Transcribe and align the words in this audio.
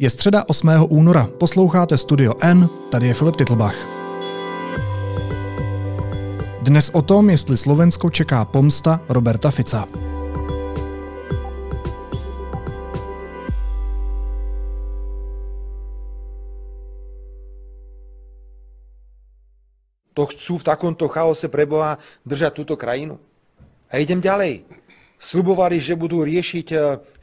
Je 0.00 0.10
středa 0.10 0.44
8. 0.48 0.68
února, 0.88 1.28
posloucháte 1.38 1.98
Studio 1.98 2.32
N, 2.40 2.68
tady 2.90 3.06
je 3.06 3.14
Filip 3.14 3.36
Titlbach. 3.36 3.76
Dnes 6.62 6.88
o 6.88 7.02
tom, 7.02 7.30
jestli 7.30 7.56
Slovensko 7.56 8.10
čeká 8.10 8.44
pomsta 8.44 9.00
Roberta 9.08 9.50
Fica. 9.50 9.84
To 20.16 20.26
chcú 20.26 20.56
v 20.56 20.64
takomto 20.64 21.12
chaose 21.12 21.44
preboha 21.52 22.00
držať 22.24 22.52
túto 22.56 22.80
krajinu. 22.80 23.20
A 23.92 24.00
idem 24.00 24.24
ďalej. 24.24 24.64
Slubovali, 25.20 25.76
že 25.80 26.00
budú 26.00 26.24
riešiť 26.24 26.66
e, 26.72 26.76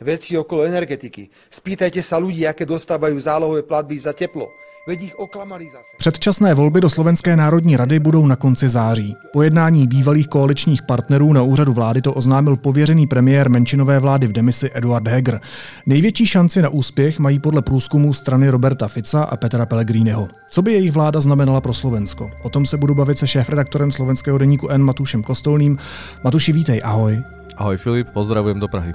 veci 0.06 0.38
okolo 0.38 0.70
energetiky. 0.70 1.34
Spýtajte 1.50 1.98
sa 2.06 2.22
ľudí, 2.22 2.46
aké 2.46 2.62
dostávajú 2.62 3.18
zálohové 3.18 3.66
platby 3.66 3.98
za 3.98 4.14
teplo. 4.14 4.54
Veď 4.88 5.02
ich 5.02 5.16
oklamali 5.20 5.66
zase. 5.70 5.98
Předčasné 5.98 6.54
volby 6.54 6.82
do 6.82 6.90
Slovenské 6.90 7.36
národní 7.36 7.78
rady 7.78 8.00
budou 8.00 8.28
na 8.28 8.36
konci 8.36 8.70
září. 8.70 9.16
Po 9.34 9.42
jednání 9.42 9.88
bývalých 9.88 10.28
koaličních 10.28 10.82
partnerů 10.82 11.34
na 11.34 11.42
úřadu 11.42 11.74
vlády 11.74 12.02
to 12.02 12.14
oznámil 12.14 12.56
pověřený 12.56 13.08
premiér 13.08 13.50
menšinové 13.50 14.00
vlády 14.00 14.28
v 14.28 14.32
demisi 14.32 14.70
Eduard 14.74 15.08
Heger. 15.08 15.42
Největší 15.86 16.26
šanci 16.26 16.62
na 16.62 16.70
úspěch 16.70 17.20
mají 17.20 17.40
podle 17.40 17.62
průzkumu 17.62 18.14
strany 18.14 18.50
Roberta 18.50 18.88
Fica 18.88 19.24
a 19.24 19.38
Petra 19.38 19.66
Pellegriniho. 19.66 20.28
Co 20.52 20.62
by 20.62 20.72
jejich 20.72 20.92
vláda 20.92 21.20
znamenala 21.20 21.62
pro 21.62 21.74
Slovensko? 21.74 22.32
O 22.44 22.50
tom 22.50 22.66
se 22.66 22.78
budu 22.78 22.96
bavit 22.96 23.18
se 23.18 23.28
šéfredaktorem 23.28 23.92
slovenského 23.92 24.38
deníku 24.38 24.70
N 24.70 24.84
Matušem 24.84 25.24
Kostolným. 25.24 25.78
Matuši, 26.24 26.52
vítej, 26.52 26.82
ahoj. 26.84 27.37
Ahoj 27.58 27.82
Filip, 27.82 28.14
pozdravujem 28.14 28.62
do 28.62 28.70
Prahy. 28.70 28.94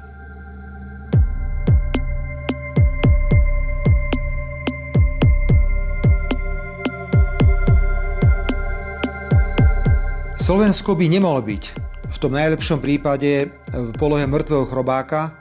Slovensko 10.38 10.94
by 10.94 11.10
nemalo 11.10 11.42
byť 11.42 11.64
v 12.06 12.16
tom 12.22 12.38
najlepšom 12.38 12.78
prípade 12.78 13.50
v 13.74 13.90
polohe 13.98 14.22
mŕtvého 14.30 14.70
chrobáka, 14.70 15.34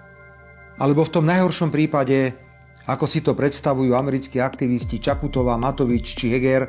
alebo 0.81 1.05
v 1.05 1.13
tom 1.13 1.25
najhoršom 1.29 1.69
prípade, 1.69 2.33
ako 2.89 3.05
si 3.05 3.21
to 3.21 3.37
predstavujú 3.37 3.93
americkí 3.93 4.41
aktivisti 4.41 4.97
Čaputová, 4.97 5.61
Matovič 5.61 6.17
či 6.17 6.33
Heger, 6.33 6.65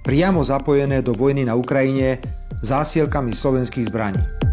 priamo 0.00 0.40
zapojené 0.40 1.04
do 1.04 1.12
vojny 1.12 1.44
na 1.44 1.52
Ukrajine 1.52 2.24
zásielkami 2.64 3.36
slovenských 3.36 3.92
zbraní. 3.92 4.49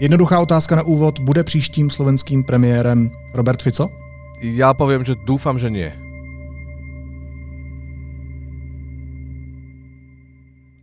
Jednoduchá 0.00 0.40
otázka 0.40 0.80
na 0.80 0.82
úvod. 0.82 1.20
Bude 1.20 1.44
příštím 1.44 1.90
slovenským 1.90 2.44
premiérem 2.44 3.12
Robert 3.36 3.60
Fico? 3.60 3.92
Ja 4.40 4.72
poviem, 4.72 5.04
že 5.04 5.12
dúfam, 5.28 5.60
že 5.60 5.68
nie. 5.68 5.92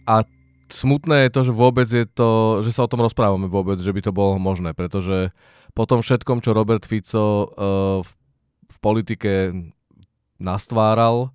A 0.05 0.21
smutné 0.69 1.25
je 1.25 1.33
to, 1.33 1.41
že 1.49 1.57
vôbec 1.57 1.89
je 1.89 2.05
to, 2.05 2.61
že 2.61 2.69
sa 2.69 2.85
o 2.85 2.91
tom 2.93 3.01
rozprávame 3.01 3.49
vôbec, 3.49 3.81
že 3.81 3.89
by 3.89 4.05
to 4.05 4.13
bolo 4.13 4.37
možné, 4.37 4.77
pretože 4.77 5.33
po 5.73 5.89
tom 5.89 6.05
všetkom, 6.05 6.45
čo 6.45 6.53
Robert 6.53 6.85
Fico 6.85 7.25
uh, 7.25 8.05
v, 8.69 8.77
politike 8.77 9.49
nastváral, 10.37 11.33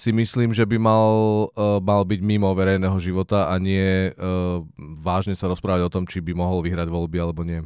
si 0.00 0.16
myslím, 0.16 0.56
že 0.56 0.64
by 0.64 0.80
mal, 0.80 1.08
uh, 1.52 1.76
mal 1.84 2.08
byť 2.08 2.24
mimo 2.24 2.48
verejného 2.56 2.96
života 2.96 3.52
a 3.52 3.60
nie 3.60 4.08
uh, 4.08 4.64
vážne 4.96 5.36
sa 5.36 5.44
rozprávať 5.44 5.84
o 5.84 5.92
tom, 5.92 6.08
či 6.08 6.24
by 6.24 6.32
mohol 6.32 6.64
vyhrať 6.64 6.88
voľby 6.88 7.20
alebo 7.20 7.44
nie. 7.44 7.60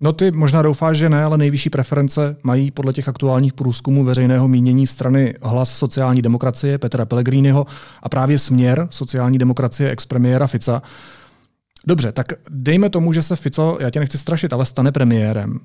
No 0.00 0.12
ty 0.12 0.30
možná 0.30 0.62
doufáš, 0.62 0.96
že 0.96 1.08
ne, 1.08 1.24
ale 1.24 1.38
nejvyšší 1.38 1.70
preference 1.70 2.36
mají 2.42 2.70
podle 2.70 2.92
těch 2.92 3.08
aktuálních 3.08 3.52
průzkumů 3.52 4.04
veřejného 4.04 4.48
mínění 4.48 4.86
strany 4.86 5.34
Hlas 5.42 5.76
sociální 5.76 6.22
demokracie 6.22 6.78
Petra 6.78 7.04
Pellegriniho 7.04 7.66
a 8.02 8.08
právě 8.08 8.38
směr 8.38 8.86
sociální 8.90 9.38
demokracie 9.38 9.90
expremiéra 9.90 10.46
Fica. 10.46 10.82
Dobře, 11.86 12.12
tak 12.12 12.26
dejme 12.50 12.90
tomu, 12.90 13.12
že 13.12 13.22
se 13.22 13.36
Fico, 13.36 13.78
já 13.80 13.90
tě 13.90 14.00
nechci 14.00 14.18
strašit, 14.18 14.52
ale 14.52 14.66
stane 14.66 14.92
premiérem. 14.92 15.60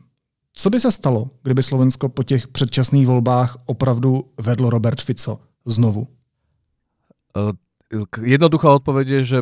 Co 0.53 0.69
by 0.69 0.79
se 0.79 0.91
stalo, 0.91 1.29
kdyby 1.43 1.63
Slovensko 1.63 2.09
po 2.09 2.23
těch 2.23 2.47
předčasných 2.47 3.07
volbách 3.07 3.57
opravdu 3.65 4.23
vedlo 4.41 4.69
Robert 4.69 5.01
Fico 5.01 5.39
znovu? 5.65 6.07
Jednoduchá 8.17 8.81
odpoveď 8.81 9.07
je, 9.07 9.21
že 9.23 9.39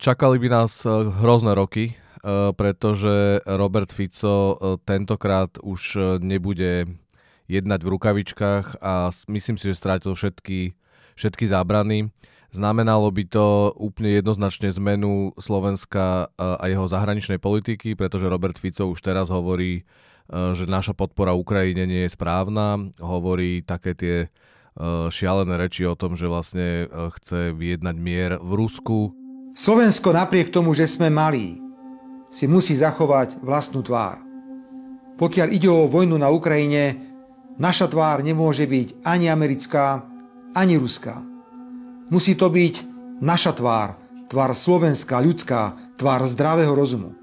čakali 0.00 0.38
by 0.40 0.48
nás 0.48 0.86
hrozné 1.20 1.52
roky, 1.52 1.98
pretože 2.56 3.44
Robert 3.44 3.92
Fico 3.92 4.56
tentokrát 4.88 5.60
už 5.60 5.98
nebude 6.24 6.88
jednať 7.44 7.80
v 7.84 7.92
rukavičkách 7.92 8.80
a 8.80 9.12
myslím 9.28 9.60
si, 9.60 9.68
že 9.68 9.76
strátil 9.76 10.16
všetky, 10.16 10.72
všetky 11.12 11.44
zábrany. 11.44 12.08
Znamenalo 12.54 13.10
by 13.12 13.24
to 13.28 13.76
úplne 13.76 14.16
jednoznačne 14.16 14.72
zmenu 14.80 15.36
Slovenska 15.36 16.32
a 16.38 16.64
jeho 16.70 16.88
zahraničnej 16.88 17.42
politiky, 17.42 17.98
pretože 17.98 18.30
Robert 18.30 18.56
Fico 18.56 18.88
už 18.88 19.02
teraz 19.02 19.28
hovorí, 19.28 19.84
že 20.30 20.64
naša 20.64 20.96
podpora 20.96 21.36
Ukrajine 21.36 21.84
nie 21.84 22.08
je 22.08 22.14
správna. 22.16 22.80
Hovorí 22.96 23.60
také 23.60 23.92
tie 23.92 24.32
šialené 25.14 25.54
reči 25.54 25.86
o 25.86 25.94
tom, 25.94 26.18
že 26.18 26.26
vlastne 26.26 26.86
eh, 26.86 26.88
chce 26.88 27.54
vyjednať 27.54 27.96
mier 27.98 28.30
v 28.42 28.50
Rusku. 28.58 29.14
Slovensko 29.54 30.10
napriek 30.10 30.50
tomu, 30.50 30.74
že 30.74 30.90
sme 30.90 31.14
malí, 31.14 31.62
si 32.26 32.50
musí 32.50 32.74
zachovať 32.74 33.38
vlastnú 33.38 33.86
tvár. 33.86 34.18
Pokiaľ 35.14 35.48
ide 35.54 35.70
o 35.70 35.86
vojnu 35.86 36.18
na 36.18 36.26
Ukrajine, 36.26 36.98
naša 37.54 37.86
tvár 37.86 38.26
nemôže 38.26 38.66
byť 38.66 39.06
ani 39.06 39.30
americká, 39.30 40.02
ani 40.58 40.74
ruská. 40.74 41.22
Musí 42.10 42.34
to 42.34 42.50
byť 42.50 42.74
naša 43.22 43.54
tvár, 43.54 43.94
tvár 44.26 44.50
slovenská, 44.58 45.22
ľudská, 45.22 45.78
tvár 45.94 46.26
zdravého 46.26 46.74
rozumu. 46.74 47.14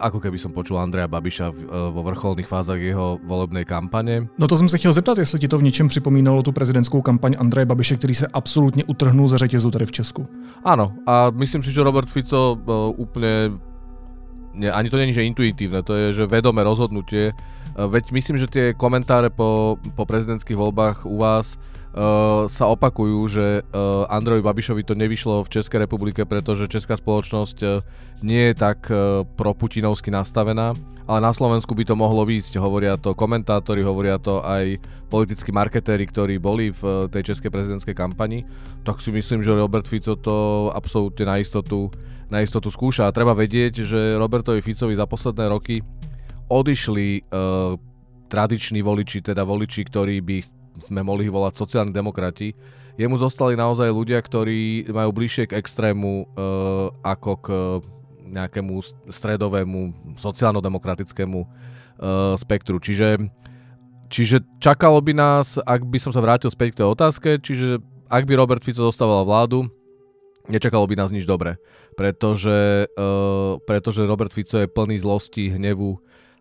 Ako 0.00 0.20
keby 0.20 0.38
som 0.38 0.52
počul 0.52 0.78
Andreja 0.78 1.08
Babiša 1.08 1.46
eh, 1.48 1.54
vo 1.92 2.00
vrcholných 2.02 2.46
fázach 2.46 2.80
jeho 2.80 3.18
volebnej 3.24 3.64
kampane. 3.64 4.28
No 4.38 4.48
to 4.48 4.56
jsem 4.56 4.68
se 4.68 4.78
chtěl 4.78 4.92
zeptat, 4.92 5.18
jestli 5.18 5.38
ti 5.38 5.48
to 5.48 5.58
v 5.58 5.62
něčem 5.62 5.88
připomínalo 5.88 6.42
tu 6.42 6.52
prezidentskou 6.52 7.02
kampaň 7.02 7.34
Andreje 7.38 7.66
Babiše, 7.66 7.96
který 7.96 8.14
se 8.14 8.26
absolutně 8.26 8.84
utrhnul 8.84 9.28
ze 9.28 9.38
řetězu 9.38 9.70
tady 9.70 9.86
v 9.86 9.92
Česku. 9.92 10.26
Áno, 10.64 10.92
a 11.06 11.30
myslím 11.30 11.62
si, 11.62 11.72
že 11.72 11.82
Robert 11.82 12.10
Fico 12.10 12.58
uh, 12.58 12.90
úplne 12.98 13.54
nie, 14.56 14.72
ani 14.72 14.88
to 14.90 14.96
není, 14.96 15.12
že 15.12 15.28
intuitívne, 15.28 15.84
to 15.84 15.92
je, 15.94 16.06
že 16.16 16.24
vedomé 16.24 16.64
rozhodnutie. 16.64 17.36
Veď 17.76 18.08
myslím, 18.16 18.40
že 18.40 18.48
tie 18.48 18.66
komentáre 18.72 19.28
po, 19.28 19.76
po 19.92 20.08
prezidentských 20.08 20.56
voľbách 20.56 21.04
u 21.04 21.20
vás 21.20 21.60
uh, 21.96 22.44
sa 22.46 22.68
opakujú, 22.68 23.18
že 23.26 23.46
uh, 23.64 24.04
Andrejovi 24.12 24.44
Babišovi 24.44 24.84
to 24.84 24.92
nevyšlo 24.92 25.42
v 25.42 25.52
Českej 25.56 25.88
republike, 25.88 26.22
pretože 26.28 26.68
česká 26.68 26.94
spoločnosť 26.94 27.58
uh, 27.64 27.80
nie 28.20 28.52
je 28.52 28.54
tak 28.54 28.86
uh, 28.92 29.24
proputinovsky 29.24 30.12
nastavená, 30.12 30.76
ale 31.08 31.18
na 31.24 31.32
Slovensku 31.32 31.72
by 31.72 31.88
to 31.88 31.96
mohlo 31.96 32.28
výjsť. 32.28 32.60
Hovoria 32.60 33.00
to 33.00 33.16
komentátori, 33.16 33.80
hovoria 33.80 34.20
to 34.20 34.44
aj 34.44 34.76
politickí 35.08 35.50
marketéri, 35.50 36.04
ktorí 36.04 36.36
boli 36.36 36.70
v 36.70 36.82
uh, 36.84 37.08
tej 37.08 37.32
českej 37.34 37.48
prezidentskej 37.48 37.96
kampani. 37.96 38.44
Tak 38.84 39.00
si 39.00 39.10
myslím, 39.10 39.40
že 39.40 39.56
Robert 39.56 39.88
Fico 39.88 40.14
to 40.14 40.68
absolútne 40.76 41.24
na 41.26 41.40
istotu, 41.40 41.88
na 42.28 42.44
istotu 42.44 42.68
skúša. 42.68 43.08
A 43.08 43.14
treba 43.16 43.32
vedieť, 43.32 43.82
že 43.82 44.00
Robertovi 44.20 44.60
Ficovi 44.60 44.94
za 44.94 45.08
posledné 45.08 45.48
roky 45.48 45.80
odišli 46.46 47.26
uh, 47.26 47.74
tradiční 48.26 48.82
voliči, 48.82 49.22
teda 49.22 49.46
voliči, 49.46 49.86
ktorí 49.86 50.18
by 50.18 50.38
sme 50.82 51.00
mohli 51.00 51.28
volať 51.28 51.56
sociálni 51.56 51.92
demokrati, 51.92 52.52
jemu 52.96 53.16
zostali 53.20 53.54
naozaj 53.54 53.92
ľudia, 53.92 54.20
ktorí 54.20 54.88
majú 54.88 55.10
bližšie 55.12 55.52
k 55.52 55.56
extrému 55.60 56.24
uh, 56.24 56.88
ako 57.04 57.30
k 57.40 57.46
nejakému 58.26 58.82
stredovému 59.06 59.80
sociálno-demokratickému 60.18 61.38
uh, 61.44 61.48
spektru. 62.34 62.82
Čiže, 62.82 63.30
čiže 64.10 64.42
čakalo 64.58 64.98
by 64.98 65.12
nás, 65.14 65.60
ak 65.62 65.86
by 65.86 65.98
som 66.00 66.10
sa 66.10 66.24
vrátil 66.24 66.50
späť 66.50 66.74
k 66.74 66.78
tej 66.82 66.88
otázke, 66.90 67.30
čiže 67.38 67.78
ak 68.08 68.24
by 68.26 68.34
Robert 68.34 68.62
Fico 68.64 68.82
dostával 68.82 69.22
vládu, 69.28 69.68
nečakalo 70.50 70.86
by 70.88 70.94
nás 70.98 71.12
nič 71.14 71.28
dobré, 71.28 71.60
pretože, 71.94 72.90
uh, 72.96 73.60
pretože 73.62 74.08
Robert 74.08 74.32
Fico 74.32 74.58
je 74.58 74.66
plný 74.66 74.98
zlosti, 74.98 75.52
hnevu 75.52 76.00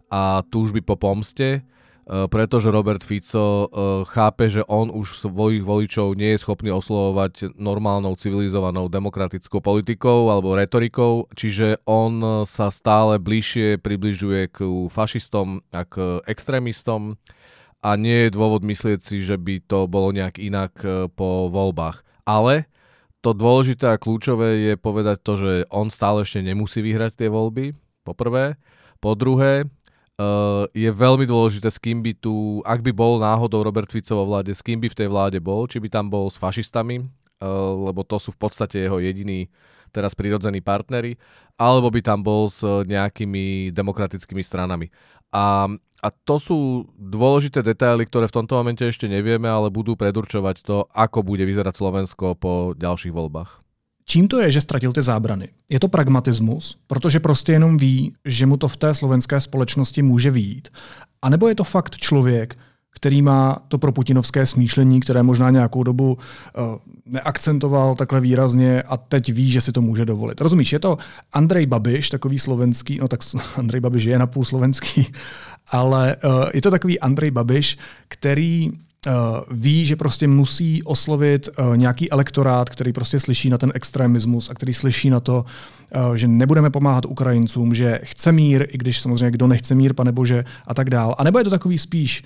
a 0.10 0.42
túžby 0.48 0.82
po 0.82 0.96
pomste 0.96 1.66
pretože 2.06 2.70
Robert 2.70 3.02
Fico 3.02 3.66
eh, 3.66 3.68
chápe, 4.06 4.46
že 4.50 4.62
on 4.70 4.94
už 4.94 5.26
svojich 5.26 5.66
voličov 5.66 6.14
nie 6.14 6.38
je 6.38 6.42
schopný 6.46 6.70
oslovovať 6.70 7.58
normálnou, 7.58 8.14
civilizovanou, 8.14 8.86
demokratickou 8.88 9.58
politikou 9.60 10.30
alebo 10.30 10.54
retorikou, 10.54 11.26
čiže 11.34 11.82
on 11.90 12.46
sa 12.46 12.70
stále 12.70 13.18
bližšie 13.18 13.82
približuje 13.82 14.54
k 14.54 14.58
fašistom 14.94 15.66
a 15.74 15.82
k 15.82 16.22
extrémistom 16.30 17.18
a 17.82 17.98
nie 17.98 18.30
je 18.30 18.34
dôvod 18.34 18.66
myslieť 18.66 19.00
si, 19.02 19.22
že 19.22 19.38
by 19.38 19.62
to 19.66 19.86
bolo 19.86 20.10
nejak 20.14 20.42
inak 20.42 20.74
po 21.14 21.50
voľbách. 21.54 22.02
Ale 22.26 22.66
to 23.26 23.34
dôležité 23.34 23.94
a 23.94 24.02
kľúčové 24.02 24.70
je 24.70 24.74
povedať 24.78 25.18
to, 25.22 25.34
že 25.38 25.52
on 25.74 25.90
stále 25.90 26.22
ešte 26.22 26.46
nemusí 26.46 26.82
vyhrať 26.82 27.26
tie 27.26 27.30
voľby, 27.30 27.74
po 28.06 28.14
prvé. 28.14 28.62
Po 29.02 29.18
druhé, 29.18 29.66
Uh, 30.16 30.64
je 30.72 30.88
veľmi 30.88 31.28
dôležité, 31.28 31.68
s 31.68 31.76
kým 31.76 32.00
by 32.00 32.16
tu, 32.16 32.64
ak 32.64 32.80
by 32.80 32.96
bol 32.96 33.20
náhodou 33.20 33.68
Robert 33.68 33.92
Fico 33.92 34.16
vo 34.16 34.32
vláde, 34.32 34.56
s 34.56 34.64
kým 34.64 34.80
by 34.80 34.88
v 34.88 35.00
tej 35.04 35.08
vláde 35.12 35.44
bol, 35.44 35.68
či 35.68 35.84
by 35.84 35.92
tam 35.92 36.08
bol 36.08 36.32
s 36.32 36.40
fašistami, 36.40 37.04
uh, 37.04 37.76
lebo 37.92 38.08
to 38.08 38.16
sú 38.16 38.32
v 38.32 38.40
podstate 38.40 38.88
jeho 38.88 39.04
jediní 39.04 39.52
teraz 39.92 40.16
prirodzení 40.16 40.64
partnery, 40.64 41.20
alebo 41.60 41.92
by 41.92 42.00
tam 42.00 42.24
bol 42.24 42.48
s 42.48 42.64
nejakými 42.64 43.76
demokratickými 43.76 44.40
stranami. 44.40 44.88
A, 45.36 45.68
a 46.00 46.08
to 46.24 46.36
sú 46.40 46.88
dôležité 46.96 47.60
detaily, 47.60 48.08
ktoré 48.08 48.32
v 48.32 48.40
tomto 48.40 48.56
momente 48.56 48.88
ešte 48.88 49.12
nevieme, 49.12 49.52
ale 49.52 49.68
budú 49.68 50.00
predurčovať 50.00 50.64
to, 50.64 50.88
ako 50.96 51.28
bude 51.28 51.44
vyzerať 51.44 51.76
Slovensko 51.76 52.40
po 52.40 52.72
ďalších 52.72 53.12
voľbách. 53.12 53.65
Čím 54.08 54.28
to 54.28 54.42
je, 54.42 54.52
že 54.52 54.62
ztratil 54.62 54.94
ty 54.94 55.02
zábrany? 55.02 55.50
Je 55.70 55.80
to 55.80 55.88
pragmatismus, 55.88 56.78
protože 56.88 57.20
prostě 57.20 57.52
jenom 57.52 57.78
ví, 57.78 58.14
že 58.26 58.46
mu 58.46 58.58
to 58.58 58.68
v 58.68 58.78
té 58.78 58.94
slovenské 58.94 59.42
společnosti 59.42 60.02
může 60.02 60.32
výjít? 60.32 60.68
A 61.22 61.30
nebo 61.30 61.48
je 61.48 61.56
to 61.56 61.64
fakt 61.64 61.98
člověk, 61.98 62.58
který 62.96 63.22
má 63.22 63.60
to 63.68 63.78
pro 63.78 63.92
putinovské 63.92 64.46
smýšlení, 64.46 65.00
které 65.00 65.24
možná 65.24 65.50
nějakou 65.50 65.84
dobu 65.84 66.18
uh, 66.58 66.64
neakcentoval 67.06 67.96
takhle 67.96 68.22
výrazně 68.22 68.82
a 68.82 68.98
teď 68.98 69.32
ví, 69.32 69.52
že 69.52 69.62
si 69.62 69.72
to 69.72 69.82
může 69.82 70.06
dovolit. 70.06 70.42
Rozumíš, 70.42 70.74
je 70.74 70.80
to 70.80 70.98
Andrej 71.34 71.66
Babiš, 71.66 72.10
takový 72.10 72.40
slovenský, 72.40 72.98
no 73.02 73.08
tak 73.08 73.20
Andrej 73.56 73.82
Babiš 73.82 74.04
je 74.04 74.20
napůl 74.20 74.46
slovenský, 74.46 75.08
ale 75.68 76.16
uh, 76.16 76.46
je 76.54 76.62
to 76.62 76.72
takový 76.72 77.00
Andrej 77.00 77.32
Babiš, 77.32 77.78
který 78.08 78.72
ví, 79.52 79.86
že 79.86 79.96
prostě 79.96 80.28
musí 80.28 80.84
oslovit 80.84 81.50
uh, 81.60 81.78
nějaký 81.78 82.12
elektorát, 82.12 82.70
který 82.70 82.94
prostě 82.94 83.20
slyší 83.20 83.50
na 83.50 83.58
ten 83.58 83.72
extremismus 83.76 84.50
a 84.50 84.54
který 84.54 84.74
slyší 84.74 85.10
na 85.10 85.20
to, 85.20 85.46
uh, 86.08 86.16
že 86.16 86.28
nebudeme 86.28 86.70
pomáhat 86.70 87.06
Ukrajincům, 87.06 87.74
že 87.74 88.00
chce 88.04 88.32
mír, 88.32 88.68
i 88.70 88.78
když 88.78 89.02
samozřejmě 89.02 89.32
kdo 89.32 89.48
nechce 89.48 89.76
mír, 89.76 89.94
pane 89.94 90.12
bože, 90.12 90.46
a 90.68 90.74
tak 90.74 90.90
dál. 90.90 91.16
A 91.18 91.24
nebo 91.24 91.38
je 91.38 91.44
to 91.44 91.50
takový 91.50 91.78
spíš 91.78 92.24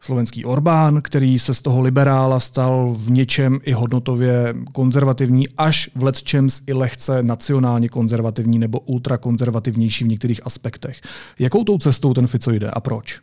slovenský 0.00 0.44
Orbán, 0.44 1.02
který 1.02 1.38
se 1.38 1.54
z 1.54 1.62
toho 1.62 1.80
liberála 1.80 2.40
stal 2.40 2.94
v 2.98 3.10
něčem 3.10 3.60
i 3.62 3.72
hodnotově 3.72 4.54
konzervativní, 4.72 5.48
až 5.48 5.90
v 5.94 6.02
letčems 6.02 6.60
i 6.66 6.72
lehce 6.72 7.22
nacionálně 7.22 7.88
konzervativní 7.88 8.58
nebo 8.58 8.80
ultrakonzervativnější 8.80 10.04
v 10.04 10.08
některých 10.08 10.46
aspektech. 10.46 11.00
Jakou 11.38 11.64
tou 11.64 11.78
cestou 11.78 12.14
ten 12.14 12.26
Fico 12.26 12.50
jde 12.50 12.70
a 12.70 12.80
proč? 12.80 13.20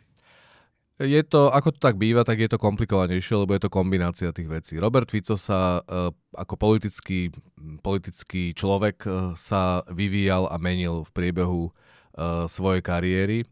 Je 1.00 1.24
to, 1.24 1.48
ako 1.48 1.72
to 1.72 1.80
tak 1.80 1.96
býva, 1.96 2.28
tak 2.28 2.44
je 2.44 2.50
to 2.52 2.60
komplikovanejšie, 2.60 3.32
lebo 3.40 3.56
je 3.56 3.64
to 3.64 3.72
kombinácia 3.72 4.36
tých 4.36 4.52
vecí. 4.52 4.76
Robert 4.76 5.08
Fico 5.08 5.40
sa 5.40 5.80
uh, 5.80 6.12
ako 6.36 6.60
politický, 6.60 7.32
politický 7.80 8.52
človek 8.52 9.08
uh, 9.08 9.32
sa 9.32 9.80
vyvíjal 9.88 10.52
a 10.52 10.60
menil 10.60 11.08
v 11.08 11.10
priebehu 11.16 11.72
uh, 11.72 12.44
svojej 12.44 12.84
kariéry 12.84 13.48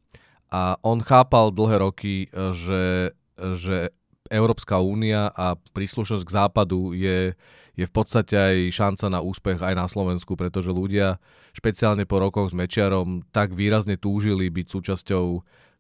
a 0.52 0.76
on 0.84 1.00
chápal 1.04 1.52
dlhé 1.52 1.76
roky, 1.84 2.24
že, 2.56 3.12
že 3.36 3.92
Európska 4.32 4.80
únia 4.80 5.28
a 5.32 5.56
príslušnosť 5.56 6.24
k 6.24 6.34
západu 6.34 6.96
je, 6.96 7.36
je 7.76 7.84
v 7.84 7.92
podstate 7.92 8.32
aj 8.32 8.56
šanca 8.72 9.06
na 9.12 9.20
úspech 9.20 9.60
aj 9.60 9.76
na 9.76 9.84
Slovensku, 9.84 10.40
pretože 10.40 10.72
ľudia, 10.72 11.20
špeciálne 11.52 12.08
po 12.08 12.16
rokoch 12.20 12.48
s 12.48 12.56
Mečiarom, 12.56 13.28
tak 13.28 13.52
výrazne 13.52 14.00
túžili 14.00 14.48
byť 14.48 14.66
súčasťou 14.72 15.26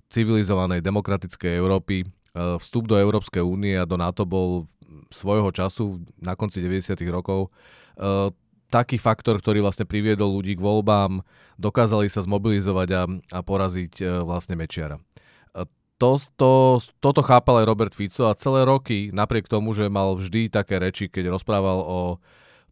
civilizovanej 0.08 0.80
demokratickej 0.80 1.52
Európy. 1.56 2.04
E, 2.04 2.06
vstup 2.58 2.88
do 2.88 2.96
Európskej 2.96 3.44
únie 3.44 3.76
a 3.76 3.88
do 3.88 3.96
NATO 4.00 4.24
bol 4.24 4.68
svojho 5.12 5.52
času 5.52 6.00
na 6.20 6.36
konci 6.36 6.64
90. 6.64 6.96
rokov 7.08 7.48
e, 7.48 8.32
taký 8.68 9.00
faktor, 9.00 9.40
ktorý 9.40 9.64
vlastne 9.64 9.88
priviedol 9.88 10.28
ľudí 10.40 10.56
k 10.56 10.64
voľbám, 10.64 11.24
dokázali 11.56 12.12
sa 12.12 12.20
zmobilizovať 12.20 12.88
a, 12.92 13.02
a 13.32 13.38
poraziť 13.40 13.92
e, 14.00 14.04
vlastne 14.24 14.56
Mečiara. 14.56 15.00
To, 15.98 16.14
to, 16.38 16.78
toto 17.02 17.26
chápal 17.26 17.58
aj 17.58 17.66
Robert 17.66 17.90
Fico 17.90 18.30
a 18.30 18.38
celé 18.38 18.62
roky, 18.62 19.10
napriek 19.10 19.50
tomu, 19.50 19.74
že 19.74 19.90
mal 19.90 20.14
vždy 20.14 20.46
také 20.46 20.78
reči, 20.78 21.10
keď 21.10 21.34
rozprával 21.34 21.82
o 21.82 22.22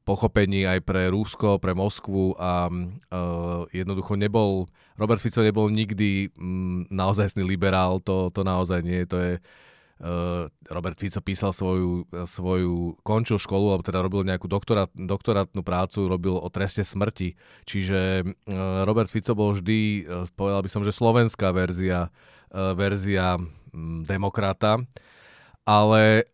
pochopení 0.06 0.62
aj 0.62 0.86
pre 0.86 1.10
Rusko, 1.10 1.58
pre 1.58 1.74
Moskvu 1.74 2.38
a 2.38 2.70
uh, 2.70 3.66
jednoducho 3.74 4.14
nebol, 4.14 4.70
Robert 4.94 5.18
Fico 5.18 5.42
nebol 5.42 5.66
nikdy 5.66 6.30
um, 6.38 6.86
naozajstný 6.94 7.42
liberál, 7.42 7.98
to, 7.98 8.30
to 8.30 8.46
naozaj 8.46 8.86
nie, 8.86 9.02
to 9.02 9.18
je 9.18 9.32
uh, 9.42 10.46
Robert 10.70 10.94
Fico 10.94 11.18
písal 11.18 11.50
svoju, 11.50 12.06
svoju, 12.22 13.02
končil 13.02 13.42
školu, 13.42 13.74
alebo 13.74 13.82
teda 13.82 13.98
robil 13.98 14.22
nejakú 14.22 14.46
doktorát, 14.46 14.94
doktorátnu 14.94 15.66
prácu, 15.66 16.06
robil 16.06 16.38
o 16.38 16.48
treste 16.54 16.86
smrti, 16.86 17.34
čiže 17.66 18.22
uh, 18.22 18.86
Robert 18.86 19.10
Fico 19.10 19.34
bol 19.34 19.58
vždy, 19.58 20.06
povedal 20.38 20.62
by 20.62 20.70
som, 20.70 20.86
že 20.86 20.94
slovenská 20.94 21.50
verzia, 21.50 22.14
verzia 22.54 23.42
um, 23.42 24.06
demokrata, 24.06 24.78
ale 25.66 26.30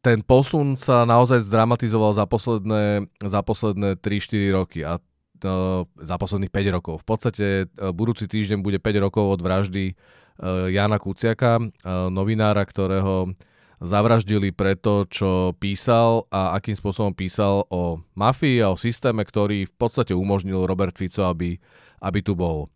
ten 0.00 0.24
posun 0.24 0.80
sa 0.80 1.04
naozaj 1.04 1.44
zdramatizoval 1.44 2.16
za 2.16 2.24
posledné, 2.24 3.08
za 3.20 3.40
posledné 3.44 4.00
3-4 4.00 4.56
roky 4.56 4.80
a 4.80 4.96
uh, 4.96 5.84
za 5.84 6.16
posledných 6.16 6.52
5 6.52 6.76
rokov. 6.76 6.94
V 7.04 7.06
podstate 7.06 7.46
uh, 7.68 7.92
budúci 7.92 8.24
týždeň 8.24 8.64
bude 8.64 8.80
5 8.80 9.04
rokov 9.04 9.36
od 9.36 9.40
vraždy 9.44 9.92
uh, 9.92 10.72
Jana 10.72 10.96
Kuciaka, 10.96 11.60
novinára, 12.08 12.64
ktorého 12.64 13.36
zavraždili 13.80 14.52
preto, 14.52 15.08
čo 15.08 15.56
písal 15.56 16.28
a 16.28 16.52
akým 16.56 16.76
spôsobom 16.76 17.16
písal 17.16 17.64
o 17.72 18.04
mafii 18.12 18.60
a 18.60 18.72
o 18.72 18.76
systéme, 18.76 19.24
ktorý 19.24 19.64
v 19.64 19.74
podstate 19.76 20.12
umožnil 20.12 20.68
Robert 20.68 21.00
Fico, 21.00 21.24
aby, 21.24 21.56
aby 22.04 22.20
tu 22.20 22.36
bol. 22.36 22.68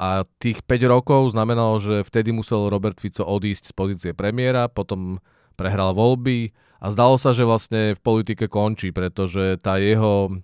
A 0.00 0.24
tých 0.40 0.64
5 0.64 0.88
rokov 0.88 1.36
znamenalo, 1.36 1.76
že 1.84 2.00
vtedy 2.00 2.32
musel 2.32 2.72
Robert 2.72 2.96
Fico 2.96 3.28
odísť 3.28 3.68
z 3.68 3.72
pozície 3.76 4.10
premiéra, 4.16 4.72
potom 4.72 5.20
prehral 5.54 5.94
voľby 5.96 6.52
a 6.82 6.92
zdalo 6.92 7.16
sa, 7.16 7.32
že 7.32 7.48
vlastne 7.48 7.96
v 7.96 8.00
politike 8.04 8.50
končí, 8.50 8.92
pretože 8.92 9.56
tá 9.62 9.80
jeho 9.80 10.36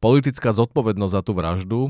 politická 0.00 0.52
zodpovednosť 0.52 1.12
za 1.12 1.22
tú 1.24 1.32
vraždu 1.36 1.80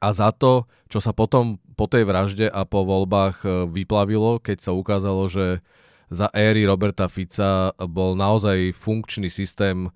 a 0.00 0.12
za 0.16 0.32
to, 0.32 0.68
čo 0.88 0.98
sa 1.00 1.12
potom 1.12 1.60
po 1.76 1.88
tej 1.88 2.04
vražde 2.04 2.46
a 2.48 2.68
po 2.68 2.84
voľbách 2.84 3.36
e, 3.42 3.48
vyplavilo, 3.72 4.40
keď 4.40 4.68
sa 4.68 4.72
ukázalo, 4.76 5.28
že 5.32 5.64
za 6.12 6.28
éry 6.34 6.66
Roberta 6.66 7.06
Fica 7.06 7.72
bol 7.76 8.18
naozaj 8.18 8.76
funkčný 8.76 9.30
systém 9.30 9.88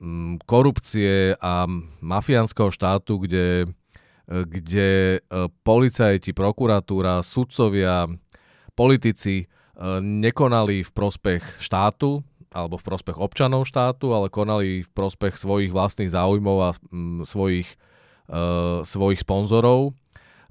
mm, 0.00 0.44
korupcie 0.44 1.38
a 1.38 1.64
mafiánskeho 2.02 2.68
štátu, 2.68 3.24
kde, 3.24 3.64
e, 4.28 4.36
kde 4.44 4.90
e, 5.16 5.18
policajti, 5.64 6.36
prokuratúra, 6.36 7.24
sudcovia, 7.24 8.08
politici 8.76 9.46
nekonali 10.00 10.86
v 10.86 10.90
prospech 10.94 11.58
štátu 11.58 12.22
alebo 12.54 12.78
v 12.78 12.86
prospech 12.86 13.18
občanov 13.18 13.66
štátu, 13.66 14.14
ale 14.14 14.30
konali 14.30 14.86
v 14.86 14.90
prospech 14.94 15.34
svojich 15.34 15.74
vlastných 15.74 16.14
záujmov 16.14 16.56
a 16.62 16.70
mm, 16.70 17.26
svojich, 17.26 17.66
uh, 18.30 18.86
svojich 18.86 19.26
sponzorov. 19.26 19.90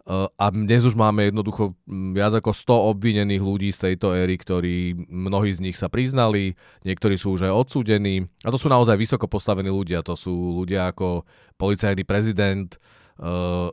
Uh, 0.03 0.27
a 0.35 0.51
dnes 0.51 0.83
už 0.83 0.99
máme 0.99 1.31
jednoducho 1.31 1.79
mm, 1.87 2.11
viac 2.11 2.35
ako 2.35 2.51
100 2.51 2.91
obvinených 2.91 3.39
ľudí 3.39 3.71
z 3.71 3.87
tejto 3.87 4.11
éry, 4.11 4.35
ktorí 4.35 5.07
mnohí 5.07 5.55
z 5.55 5.63
nich 5.63 5.79
sa 5.79 5.87
priznali, 5.87 6.59
niektorí 6.83 7.15
sú 7.15 7.39
už 7.39 7.47
aj 7.47 7.55
odsúdení. 7.55 8.27
A 8.43 8.51
to 8.51 8.59
sú 8.59 8.67
naozaj 8.67 8.99
vysoko 8.99 9.31
postavení 9.31 9.71
ľudia. 9.71 10.03
To 10.03 10.19
sú 10.19 10.59
ľudia 10.59 10.91
ako 10.91 11.23
policajný 11.55 12.03
prezident, 12.03 12.75
uh, 13.23 13.71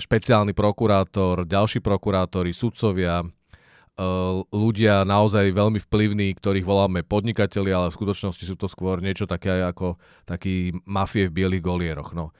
špeciálny 0.00 0.56
prokurátor, 0.56 1.44
ďalší 1.44 1.84
prokurátori, 1.84 2.56
sudcovia, 2.56 3.20
ľudia 4.52 5.08
naozaj 5.08 5.56
veľmi 5.56 5.80
vplyvní, 5.80 6.36
ktorých 6.36 6.68
voláme 6.68 7.00
podnikatelia, 7.00 7.80
ale 7.80 7.88
v 7.88 7.96
skutočnosti 7.96 8.44
sú 8.44 8.56
to 8.60 8.68
skôr 8.68 9.00
niečo 9.00 9.24
také 9.24 9.64
ako 9.64 9.96
taký 10.28 10.76
mafie 10.84 11.32
v 11.32 11.42
bielých 11.42 11.64
golieroch. 11.64 12.12
No. 12.12 12.36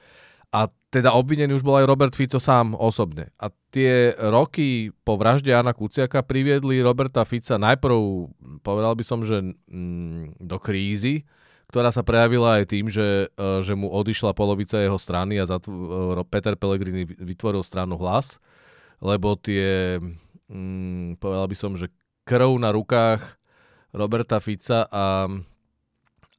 A 0.53 0.69
teda 0.93 1.11
obvinený 1.11 1.59
už 1.59 1.65
bol 1.65 1.81
aj 1.81 1.89
Robert 1.89 2.13
Fico 2.15 2.39
sám 2.39 2.71
osobne. 2.71 3.35
A 3.41 3.51
tie 3.73 4.15
roky 4.15 4.95
po 5.03 5.19
vražde 5.19 5.51
Jana 5.51 5.75
Kuciaka 5.75 6.23
priviedli 6.23 6.79
Roberta 6.79 7.27
Fica 7.27 7.59
najprv, 7.59 7.97
povedal 8.63 8.95
by 8.95 9.03
som, 9.03 9.25
že 9.27 9.43
mm, 9.43 10.39
do 10.39 10.57
krízy, 10.61 11.27
ktorá 11.67 11.91
sa 11.91 12.05
prejavila 12.07 12.63
aj 12.63 12.71
tým, 12.71 12.87
že, 12.87 13.27
eh, 13.27 13.59
že 13.59 13.75
mu 13.75 13.91
odišla 13.91 14.31
polovica 14.31 14.79
jeho 14.79 14.95
strany 14.95 15.35
a 15.35 15.49
zatv- 15.49 15.73
eh, 15.73 16.23
Peter 16.31 16.55
Pellegrini 16.55 17.03
vytvoril 17.03 17.65
stranu 17.65 17.99
Hlas, 17.99 18.39
lebo 19.03 19.35
tie 19.35 19.99
mm, 20.51 21.19
povedal 21.19 21.47
by 21.47 21.55
som, 21.57 21.71
že 21.75 21.91
krv 22.27 22.59
na 22.59 22.75
rukách 22.75 23.39
Roberta 23.95 24.43
Fica 24.43 24.87
a, 24.91 25.31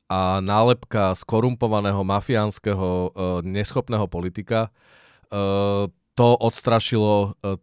a 0.09 0.21
nálepka 0.45 1.17
skorumpovaného 1.17 2.05
mafiánskeho 2.05 2.89
e, 2.89 3.09
neschopného 3.49 4.05
politika 4.05 4.69
e, 4.69 4.71
to 5.89 6.29
odstrašilo 6.39 7.39
e, 7.41 7.57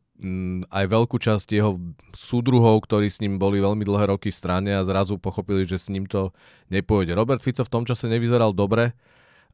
aj 0.71 0.85
veľkú 0.87 1.19
časť 1.19 1.47
jeho 1.51 1.75
súdruhov, 2.15 2.87
ktorí 2.87 3.11
s 3.11 3.19
ním 3.19 3.35
boli 3.35 3.59
veľmi 3.59 3.83
dlhé 3.83 4.15
roky 4.15 4.31
v 4.31 4.39
strane 4.39 4.71
a 4.71 4.87
zrazu 4.87 5.19
pochopili, 5.19 5.67
že 5.67 5.75
s 5.75 5.91
ním 5.91 6.07
to 6.07 6.31
nepôjde. 6.71 7.11
Robert 7.11 7.43
Fico 7.43 7.67
v 7.67 7.73
tom 7.73 7.83
čase 7.83 8.07
nevyzeral 8.07 8.55
dobre, 8.55 8.95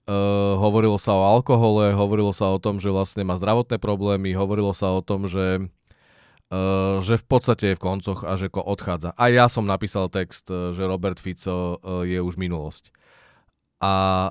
Uh, 0.10 0.58
hovorilo 0.58 0.98
sa 0.98 1.14
o 1.14 1.22
alkohole, 1.22 1.94
hovorilo 1.94 2.34
sa 2.34 2.50
o 2.50 2.58
tom, 2.58 2.82
že 2.82 2.90
vlastne 2.90 3.22
má 3.22 3.38
zdravotné 3.38 3.78
problémy, 3.78 4.34
hovorilo 4.34 4.74
sa 4.74 4.90
o 4.98 5.06
tom, 5.06 5.30
že, 5.30 5.70
že 7.00 7.16
v 7.16 7.26
podstate 7.32 7.72
je 7.72 7.78
v 7.80 7.84
koncoch 7.84 8.28
a 8.28 8.36
že 8.36 8.52
odchádza. 8.52 9.16
A 9.16 9.32
ja 9.32 9.48
som 9.48 9.64
napísal 9.64 10.12
text, 10.12 10.52
že 10.52 10.84
Robert 10.84 11.16
Fico 11.16 11.80
uh, 11.80 12.04
je 12.04 12.20
už 12.20 12.36
minulosť. 12.36 12.92
A 13.80 14.30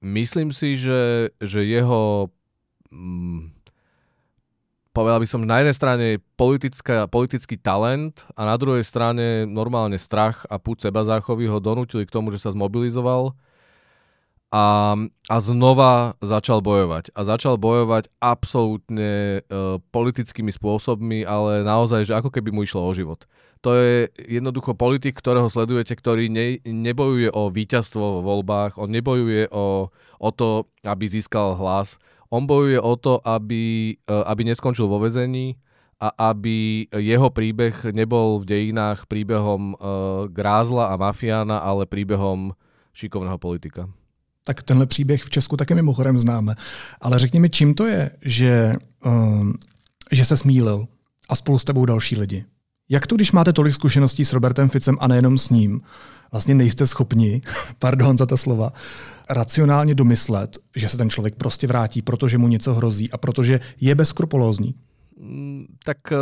myslím 0.00 0.48
si, 0.48 0.80
že, 0.80 1.30
že 1.44 1.60
jeho 1.60 2.32
um, 2.88 3.52
povedal 4.92 5.24
by 5.24 5.28
som, 5.28 5.40
na 5.42 5.64
jednej 5.64 5.76
strane 5.76 6.06
politický 7.08 7.56
talent 7.56 8.28
a 8.36 8.44
na 8.44 8.56
druhej 8.60 8.84
strane 8.84 9.48
normálne 9.48 9.96
strach 9.96 10.44
a 10.52 10.60
púd 10.60 10.84
seba 10.84 11.02
záchovy 11.02 11.48
ho 11.48 11.58
donútili 11.58 12.04
k 12.04 12.12
tomu, 12.12 12.28
že 12.30 12.44
sa 12.44 12.52
zmobilizoval 12.52 13.32
a, 14.52 14.92
a 15.32 15.36
znova 15.40 16.12
začal 16.20 16.60
bojovať. 16.60 17.16
A 17.16 17.24
začal 17.24 17.56
bojovať 17.56 18.12
absolútne 18.20 19.40
e, 19.40 19.80
politickými 19.80 20.52
spôsobmi, 20.52 21.24
ale 21.24 21.64
naozaj, 21.64 22.04
že 22.04 22.12
ako 22.12 22.28
keby 22.28 22.52
mu 22.52 22.60
išlo 22.68 22.84
o 22.84 22.92
život. 22.92 23.24
To 23.64 23.72
je 23.72 24.12
jednoducho 24.28 24.76
politik, 24.76 25.16
ktorého 25.16 25.48
sledujete, 25.48 25.96
ktorý 25.96 26.28
ne, 26.28 26.60
nebojuje 26.68 27.32
o 27.32 27.48
víťazstvo 27.48 28.20
vo 28.20 28.20
voľbách, 28.20 28.76
on 28.76 28.92
nebojuje 28.92 29.48
o, 29.48 29.88
o 30.20 30.30
to, 30.36 30.68
aby 30.84 31.08
získal 31.08 31.56
hlas, 31.56 31.96
on 32.28 32.44
bojuje 32.44 32.76
o 32.76 32.92
to, 33.00 33.24
aby, 33.24 33.96
e, 33.96 34.12
aby 34.12 34.52
neskončil 34.52 34.84
vo 34.84 35.00
vezení 35.00 35.56
a 35.96 36.12
aby 36.34 36.90
jeho 36.92 37.32
príbeh 37.32 37.88
nebol 37.96 38.44
v 38.44 38.52
dejinách 38.52 39.08
príbehom 39.08 39.72
e, 39.72 39.76
grázla 40.28 40.92
a 40.92 41.00
mafiána, 41.00 41.56
ale 41.56 41.88
príbehom 41.88 42.52
šikovného 42.92 43.40
politika 43.40 43.88
tak 44.44 44.62
tenhle 44.62 44.86
příběh 44.86 45.22
v 45.22 45.30
Česku 45.30 45.56
taky 45.56 45.74
mimochodem 45.74 46.18
známe. 46.18 46.54
Ale 47.00 47.18
řekni 47.18 47.40
mi, 47.40 47.50
čím 47.50 47.74
to 47.74 47.86
je, 47.86 48.10
že, 48.22 48.72
um, 49.04 49.54
že 50.12 50.24
se 50.24 50.36
smílil 50.36 50.86
a 51.28 51.36
spolu 51.36 51.58
s 51.58 51.64
tebou 51.64 51.84
další 51.86 52.16
lidi? 52.16 52.44
Jak 52.88 53.06
to, 53.06 53.16
když 53.16 53.32
máte 53.32 53.52
tolik 53.52 53.74
zkušeností 53.74 54.24
s 54.24 54.32
Robertem 54.32 54.68
Ficem 54.68 54.96
a 55.00 55.06
nejenom 55.08 55.38
s 55.38 55.50
ním, 55.50 55.80
vlastně 56.32 56.54
nejste 56.54 56.86
schopni, 56.86 57.42
pardon 57.78 58.18
za 58.18 58.26
ta 58.26 58.36
slova, 58.36 58.72
racionálně 59.30 59.94
domyslet, 59.94 60.58
že 60.76 60.88
se 60.88 60.96
ten 60.96 61.10
člověk 61.10 61.34
prostě 61.34 61.66
vrátí, 61.66 62.02
protože 62.02 62.38
mu 62.38 62.48
něco 62.48 62.74
hrozí 62.74 63.10
a 63.10 63.18
protože 63.18 63.60
je 63.80 63.94
bezkrupulózní? 63.94 64.74
Mm, 65.20 65.66
tak 65.84 65.98
eh, 66.12 66.16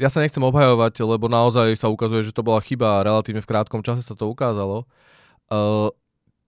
ja 0.00 0.08
sa 0.08 0.24
nechcem 0.24 0.40
obhajovať, 0.40 1.04
lebo 1.04 1.28
naozaj 1.28 1.76
sa 1.76 1.92
ukazuje, 1.92 2.24
že 2.24 2.32
to 2.32 2.40
bola 2.40 2.64
chyba 2.64 3.00
a 3.00 3.04
relatívne 3.04 3.44
v 3.44 3.50
krátkom 3.50 3.84
čase 3.84 4.00
sa 4.00 4.16
to 4.16 4.32
ukázalo. 4.32 4.88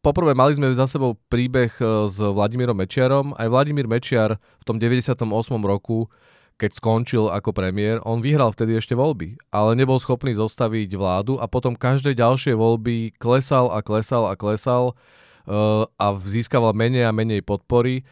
Poprvé 0.04 0.36
mali 0.36 0.52
sme 0.52 0.68
za 0.76 0.84
sebou 0.84 1.16
príbeh 1.32 1.72
e, 1.80 2.12
s 2.12 2.20
Vladimírom 2.20 2.76
Mečiarom. 2.76 3.32
Aj 3.40 3.48
Vladimír 3.48 3.88
Mečiar 3.88 4.36
v 4.36 4.64
tom 4.68 4.76
98. 4.76 5.24
roku, 5.64 6.12
keď 6.60 6.76
skončil 6.76 7.32
ako 7.32 7.56
premiér, 7.56 8.04
on 8.04 8.20
vyhral 8.20 8.52
vtedy 8.52 8.76
ešte 8.76 8.92
voľby, 8.92 9.40
ale 9.48 9.72
nebol 9.72 9.96
schopný 9.96 10.36
zostaviť 10.36 10.92
vládu 10.92 11.40
a 11.40 11.48
potom 11.48 11.72
každé 11.72 12.20
ďalšie 12.20 12.52
voľby 12.52 13.16
klesal 13.16 13.72
a 13.72 13.80
klesal 13.80 14.28
a 14.28 14.36
klesal 14.36 14.92
uh, 14.92 15.88
a 15.96 16.06
získaval 16.20 16.76
menej 16.76 17.08
a 17.08 17.16
menej 17.16 17.40
podpory 17.40 18.04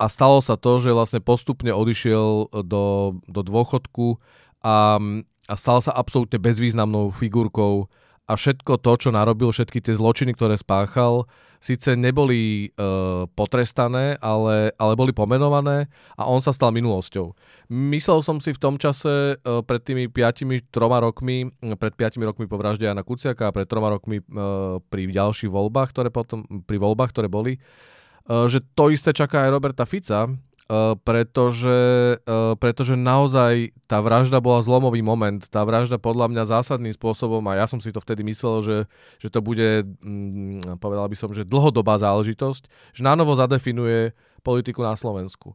a 0.00 0.08
stalo 0.08 0.40
sa 0.40 0.56
to, 0.56 0.80
že 0.80 0.96
vlastne 0.96 1.20
postupne 1.20 1.70
odišiel 1.70 2.56
do, 2.64 2.84
do 3.28 3.40
dôchodku 3.44 4.16
a, 4.64 4.96
a 5.44 5.54
stal 5.60 5.78
sa 5.84 5.92
absolútne 5.92 6.40
bezvýznamnou 6.40 7.12
figurkou 7.12 7.92
a 8.24 8.32
všetko 8.40 8.80
to, 8.80 8.92
čo 8.96 9.08
narobil, 9.12 9.52
všetky 9.52 9.84
tie 9.84 9.92
zločiny, 9.92 10.32
ktoré 10.32 10.56
spáchal, 10.56 11.28
síce 11.60 11.96
neboli 11.96 12.68
e, 12.72 12.88
potrestané, 13.32 14.20
ale, 14.20 14.72
ale 14.76 14.92
boli 14.96 15.16
pomenované 15.16 15.88
a 16.16 16.28
on 16.28 16.40
sa 16.44 16.52
stal 16.52 16.72
minulosťou. 16.76 17.32
Myslel 17.72 18.20
som 18.20 18.36
si 18.40 18.52
v 18.52 18.60
tom 18.60 18.76
čase, 18.76 19.36
e, 19.36 19.60
pred 19.64 19.80
tými 19.80 20.08
5 20.12 20.72
troma 20.72 21.00
rokmi, 21.00 21.52
pred 21.80 21.92
5 21.96 22.20
rokmi 22.20 22.44
po 22.44 22.56
vražde 22.60 22.84
Jana 22.88 23.04
Kuciaka 23.04 23.48
a 23.48 23.54
pred 23.56 23.68
troma 23.68 23.92
rokmi 23.92 24.20
e, 24.20 24.24
pri 24.80 25.02
ďalších 25.08 25.52
voľbách, 25.52 25.92
ktoré 25.92 26.08
potom, 26.08 26.44
pri 26.68 26.76
voľbách, 26.76 27.12
ktoré 27.12 27.28
boli, 27.28 27.56
e, 27.56 27.60
že 28.48 28.60
to 28.76 28.92
isté 28.92 29.16
čaká 29.16 29.48
aj 29.48 29.52
Roberta 29.52 29.84
Fica, 29.88 30.28
Pretože, 31.04 32.16
uh, 32.24 32.56
pretože 32.56 32.96
naozaj 32.96 33.76
tá 33.84 34.00
vražda 34.00 34.40
bola 34.40 34.64
zlomový 34.64 35.04
moment. 35.04 35.44
Tá 35.52 35.60
vražda 35.60 36.00
podľa 36.00 36.32
mňa 36.32 36.42
zásadným 36.48 36.96
spôsobom, 36.96 37.44
a 37.52 37.60
ja 37.60 37.68
som 37.68 37.84
si 37.84 37.92
to 37.92 38.00
vtedy 38.00 38.24
myslel, 38.24 38.64
že, 38.64 38.78
že 39.20 39.28
to 39.28 39.44
bude, 39.44 39.84
mm, 40.00 40.80
povedal 40.80 41.04
by 41.04 41.16
som, 41.20 41.36
že 41.36 41.44
dlhodobá 41.44 42.00
záležitosť, 42.00 42.96
že 42.96 43.02
nánovo 43.04 43.36
zadefinuje 43.36 44.16
politiku 44.40 44.80
na 44.80 44.96
Slovensku. 44.96 45.52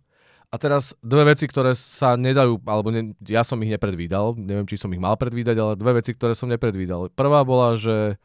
A 0.50 0.62
teraz 0.62 0.94
dve 1.02 1.34
veci, 1.34 1.46
ktoré 1.50 1.74
sa 1.74 2.14
nedajú, 2.14 2.62
alebo 2.70 2.90
ne, 2.94 3.14
ja 3.26 3.42
som 3.42 3.58
ich 3.66 3.70
nepredvídal, 3.70 4.34
neviem, 4.38 4.66
či 4.66 4.78
som 4.78 4.94
ich 4.94 5.02
mal 5.02 5.18
predvídať, 5.18 5.58
ale 5.58 5.74
dve 5.78 6.02
veci, 6.02 6.14
ktoré 6.14 6.38
som 6.38 6.50
nepredvídal. 6.50 7.10
Prvá 7.14 7.42
bola, 7.42 7.78
že 7.78 8.22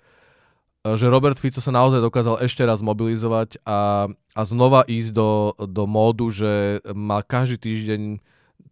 že 0.84 1.08
Robert 1.08 1.40
Fico 1.40 1.64
sa 1.64 1.72
naozaj 1.72 2.04
dokázal 2.04 2.44
ešte 2.44 2.60
raz 2.60 2.84
mobilizovať 2.84 3.56
a, 3.64 4.12
a 4.36 4.40
znova 4.44 4.84
ísť 4.84 5.16
do, 5.16 5.56
do 5.56 5.88
módu, 5.88 6.28
že 6.28 6.84
má 6.92 7.24
každý 7.24 7.56
týždeň 7.56 8.20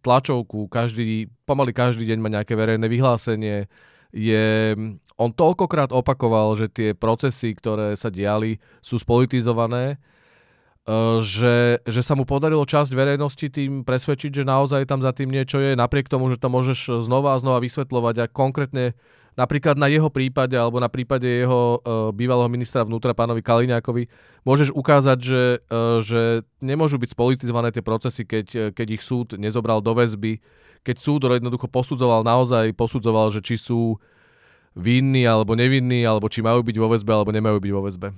tlačovku, 0.05 0.69
každý, 0.69 1.33
pomaly 1.49 1.73
každý 1.73 2.05
deň 2.05 2.19
má 2.21 2.29
nejaké 2.29 2.53
verejné 2.53 2.85
vyhlásenie. 2.85 3.65
Je, 4.13 4.77
on 5.17 5.33
toľkokrát 5.33 5.89
opakoval, 5.89 6.53
že 6.53 6.69
tie 6.69 6.89
procesy, 6.93 7.57
ktoré 7.57 7.97
sa 7.97 8.13
diali, 8.13 8.61
sú 8.85 9.01
spolitizované, 9.01 9.97
e, 10.85 11.17
že, 11.17 11.81
že 11.81 12.01
sa 12.05 12.13
mu 12.13 12.29
podarilo 12.29 12.61
časť 12.61 12.93
verejnosti 12.93 13.49
tým 13.49 13.81
presvedčiť, 13.81 14.43
že 14.43 14.43
naozaj 14.45 14.85
tam 14.85 15.01
za 15.01 15.17
tým 15.17 15.33
niečo 15.33 15.57
je, 15.57 15.73
napriek 15.73 16.13
tomu, 16.13 16.29
že 16.29 16.37
to 16.37 16.45
môžeš 16.45 17.01
znova 17.01 17.33
a 17.33 17.41
znova 17.41 17.57
vysvetľovať 17.57 18.15
a 18.21 18.29
konkrétne 18.29 18.93
napríklad 19.33 19.75
na 19.77 19.89
jeho 19.89 20.09
prípade 20.09 20.53
alebo 20.53 20.77
na 20.77 20.89
prípade 20.89 21.25
jeho 21.25 21.79
uh, 21.79 22.09
bývalého 22.13 22.49
ministra 22.49 22.85
vnútra 22.85 23.13
pánovi 23.17 23.41
Kaliňákovi 23.41 24.07
môžeš 24.45 24.73
ukázať, 24.73 25.17
že, 25.21 25.43
uh, 25.69 25.99
že 26.01 26.45
nemôžu 26.61 27.01
byť 27.01 27.13
spolitizované 27.13 27.73
tie 27.73 27.85
procesy, 27.85 28.23
keď, 28.25 28.47
uh, 28.55 28.61
keď 28.71 28.87
ich 28.99 29.03
súd 29.03 29.37
nezobral 29.37 29.81
do 29.81 29.93
väzby, 29.93 30.41
keď 30.83 30.95
súd 30.99 31.25
jednoducho 31.25 31.71
posudzoval 31.71 32.21
naozaj, 32.27 32.75
posudzoval, 32.75 33.31
že 33.31 33.39
či 33.39 33.55
sú 33.55 33.97
vinní 34.73 35.23
alebo 35.23 35.53
nevinní, 35.53 36.01
alebo 36.03 36.27
či 36.27 36.41
majú 36.41 36.65
byť 36.65 36.75
vo 36.81 36.91
väzbe 36.91 37.11
alebo 37.13 37.31
nemajú 37.31 37.57
byť 37.61 37.71
vo 37.73 37.85
väzbe. 37.85 38.09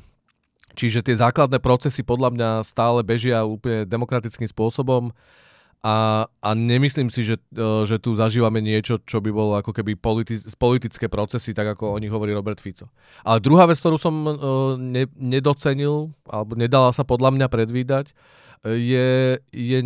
Čiže 0.75 1.07
tie 1.07 1.15
základné 1.15 1.63
procesy 1.63 2.03
podľa 2.03 2.35
mňa 2.35 2.49
stále 2.67 2.99
bežia 2.99 3.47
úplne 3.47 3.87
demokratickým 3.87 4.47
spôsobom 4.51 5.15
a, 5.85 6.25
a 6.25 6.49
nemyslím 6.57 7.13
si, 7.13 7.21
že, 7.21 7.37
e, 7.53 7.85
že 7.85 8.01
tu 8.01 8.17
zažívame 8.17 8.57
niečo, 8.57 8.97
čo 9.05 9.21
by 9.21 9.29
bolo 9.29 9.53
ako 9.53 9.69
keby 9.69 9.93
politi- 9.93 10.41
politické 10.57 11.05
procesy, 11.05 11.53
tak 11.53 11.77
ako 11.77 11.93
o 11.93 12.01
nich 12.01 12.09
hovorí 12.09 12.33
Robert 12.33 12.57
Fico. 12.57 12.89
Ale 13.21 13.37
druhá 13.37 13.69
vec, 13.69 13.77
ktorú 13.77 14.01
som 14.01 14.15
uh, 14.25 14.35
ne, 14.81 15.05
nedocenil, 15.13 16.09
alebo 16.25 16.57
nedala 16.57 16.89
sa 16.89 17.05
podľa 17.05 17.37
mňa 17.37 17.47
predvídať, 17.53 18.17
je, 18.65 19.37
je 19.53 19.79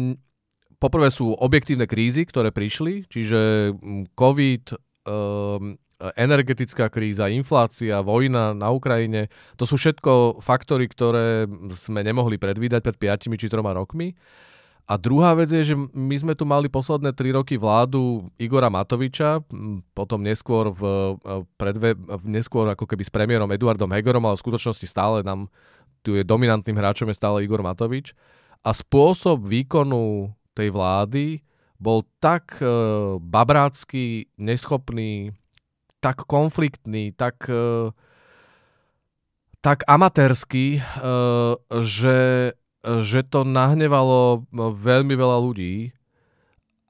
poprvé 0.79 1.11
sú 1.11 1.35
objektívne 1.35 1.83
krízy, 1.83 2.23
ktoré 2.23 2.55
prišli, 2.55 3.03
čiže 3.11 3.75
COVID, 4.15 4.63
um, 5.03 5.75
energetická 6.15 6.87
kríza, 6.87 7.27
inflácia, 7.27 7.99
vojna 7.99 8.55
na 8.55 8.71
Ukrajine, 8.71 9.27
to 9.59 9.67
sú 9.67 9.75
všetko 9.75 10.39
faktory, 10.39 10.87
ktoré 10.87 11.43
sme 11.75 12.07
nemohli 12.07 12.39
predvídať 12.39 12.87
pred 12.87 13.19
5 13.19 13.35
či 13.35 13.51
3 13.51 13.59
rokmi. 13.75 14.15
A 14.89 14.97
druhá 14.97 15.37
vec 15.37 15.53
je, 15.53 15.61
že 15.61 15.75
my 15.77 16.15
sme 16.17 16.33
tu 16.33 16.49
mali 16.49 16.65
posledné 16.65 17.13
tri 17.13 17.29
roky 17.29 17.61
vládu 17.61 18.25
Igora 18.41 18.73
Matoviča, 18.73 19.37
potom 19.93 20.25
neskôr, 20.25 20.73
v, 20.73 20.81
predve, 21.61 21.93
neskôr 22.25 22.65
ako 22.73 22.89
keby 22.89 23.05
s 23.05 23.13
premiérom 23.13 23.53
Eduardom 23.53 23.93
Hegerom, 23.93 24.25
ale 24.25 24.33
v 24.33 24.43
skutočnosti 24.49 24.89
stále 24.89 25.21
nám 25.21 25.45
tu 26.01 26.15
je 26.15 26.23
dominantným 26.23 26.73
hráčom 26.73 27.11
je 27.11 27.19
stále 27.19 27.43
Igor 27.43 27.61
Matovič. 27.61 28.15
A 28.63 28.75
spôsob 28.75 29.47
výkonu 29.47 30.31
tej 30.55 30.71
vlády 30.75 31.25
bol 31.79 32.03
tak 32.19 32.59
e, 32.59 32.67
babrácky, 33.23 34.27
neschopný, 34.35 35.31
tak 36.03 36.27
konfliktný, 36.27 37.15
tak, 37.15 37.47
e, 37.47 37.95
tak 39.63 39.87
amatérsky, 39.87 40.79
e, 40.79 40.81
že 41.79 42.17
že 42.83 43.27
to 43.27 43.43
nahnevalo 43.43 44.47
veľmi 44.55 45.13
veľa 45.15 45.37
ľudí 45.43 45.91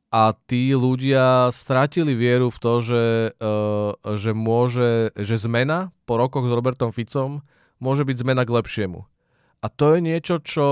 a 0.10 0.34
tí 0.50 0.74
ľudia 0.74 1.54
stratili 1.54 2.18
vieru 2.18 2.50
v 2.50 2.58
to, 2.58 2.74
že, 2.82 3.06
uh, 3.38 3.94
že, 4.18 4.34
môže, 4.34 5.14
že 5.14 5.38
zmena 5.38 5.94
po 6.10 6.18
rokoch 6.18 6.50
s 6.50 6.54
Robertom 6.54 6.90
Ficom 6.90 7.46
môže 7.78 8.02
byť 8.06 8.26
zmena 8.26 8.42
k 8.42 8.54
lepšiemu. 8.58 9.06
A 9.60 9.68
to 9.68 9.92
je 9.92 10.00
niečo, 10.00 10.40
čo 10.40 10.68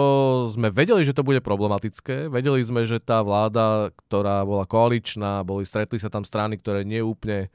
sme 0.47 0.71
vedeli, 0.71 1.03
že 1.03 1.11
to 1.11 1.27
bude 1.27 1.43
problematické. 1.43 2.31
Vedeli 2.31 2.63
sme, 2.63 2.87
že 2.87 3.03
tá 3.03 3.19
vláda, 3.19 3.91
ktorá 4.07 4.47
bola 4.47 4.63
koaličná, 4.63 5.43
boli, 5.43 5.67
stretli 5.67 5.99
sa 5.99 6.07
tam 6.07 6.23
strany, 6.23 6.55
ktoré 6.55 6.87
nie 6.87 7.03
úplne 7.03 7.51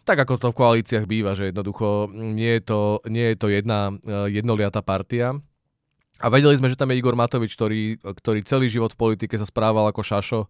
tak 0.00 0.16
ako 0.26 0.40
to 0.40 0.48
v 0.50 0.58
koalíciách 0.58 1.04
býva, 1.04 1.36
že 1.36 1.52
jednoducho 1.52 2.08
nie 2.10 2.56
je 2.56 2.62
to, 2.64 2.80
nie 3.06 3.30
je 3.30 3.36
to 3.36 3.46
jedna 3.52 3.94
uh, 3.94 4.26
jednoliatá 4.26 4.80
partia. 4.80 5.38
A 6.20 6.28
vedeli 6.28 6.52
sme, 6.60 6.68
že 6.68 6.76
tam 6.76 6.92
je 6.92 7.00
Igor 7.00 7.16
Matovič, 7.16 7.56
ktorý, 7.56 7.96
ktorý 7.96 8.44
celý 8.44 8.68
život 8.68 8.92
v 8.92 9.00
politike 9.00 9.40
sa 9.40 9.48
správal 9.48 9.88
ako 9.88 10.04
šašo 10.04 10.40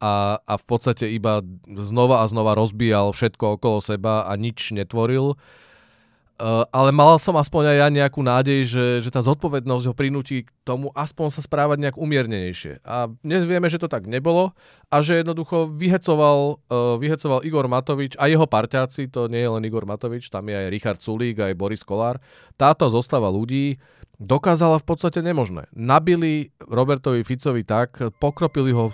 a, 0.00 0.40
a 0.40 0.54
v 0.56 0.64
podstate 0.64 1.12
iba 1.12 1.44
znova 1.68 2.24
a 2.24 2.28
znova 2.28 2.56
rozbíjal 2.56 3.12
všetko 3.12 3.60
okolo 3.60 3.84
seba 3.84 4.24
a 4.24 4.32
nič 4.34 4.72
netvoril. 4.72 5.36
Uh, 6.40 6.64
ale 6.72 6.88
mal 6.88 7.20
som 7.20 7.36
aspoň 7.36 7.68
aj 7.68 7.76
ja 7.84 7.88
nejakú 7.92 8.24
nádej, 8.24 8.64
že, 8.64 8.84
že 9.04 9.12
tá 9.12 9.20
zodpovednosť 9.20 9.84
ho 9.84 9.92
prinúti 9.92 10.48
k 10.48 10.50
tomu 10.64 10.88
aspoň 10.96 11.36
sa 11.36 11.44
správať 11.44 11.84
nejak 11.84 12.00
umiernenejšie. 12.00 12.80
A 12.80 13.12
dnes 13.20 13.44
vieme, 13.44 13.68
že 13.68 13.76
to 13.76 13.92
tak 13.92 14.08
nebolo 14.08 14.56
a 14.88 15.04
že 15.04 15.20
jednoducho 15.20 15.68
vyhecoval, 15.68 16.64
uh, 16.72 16.96
vyhecoval 16.96 17.44
Igor 17.44 17.68
Matovič 17.68 18.16
a 18.16 18.24
jeho 18.32 18.48
parťáci, 18.48 19.12
to 19.12 19.28
nie 19.28 19.44
je 19.44 19.52
len 19.52 19.68
Igor 19.68 19.84
Matovič, 19.84 20.32
tam 20.32 20.48
je 20.48 20.56
aj 20.56 20.72
Richard 20.72 21.00
Sulík, 21.04 21.36
aj 21.44 21.60
Boris 21.60 21.84
Kolár. 21.84 22.16
Táto 22.56 22.88
zostava 22.88 23.28
ľudí 23.28 23.76
dokázala 24.20 24.76
v 24.76 24.86
podstate 24.86 25.24
nemožné. 25.24 25.64
Nabili 25.72 26.52
Robertovi 26.60 27.24
Ficovi 27.24 27.64
tak, 27.64 27.96
pokropili 28.20 28.70
ho, 28.76 28.92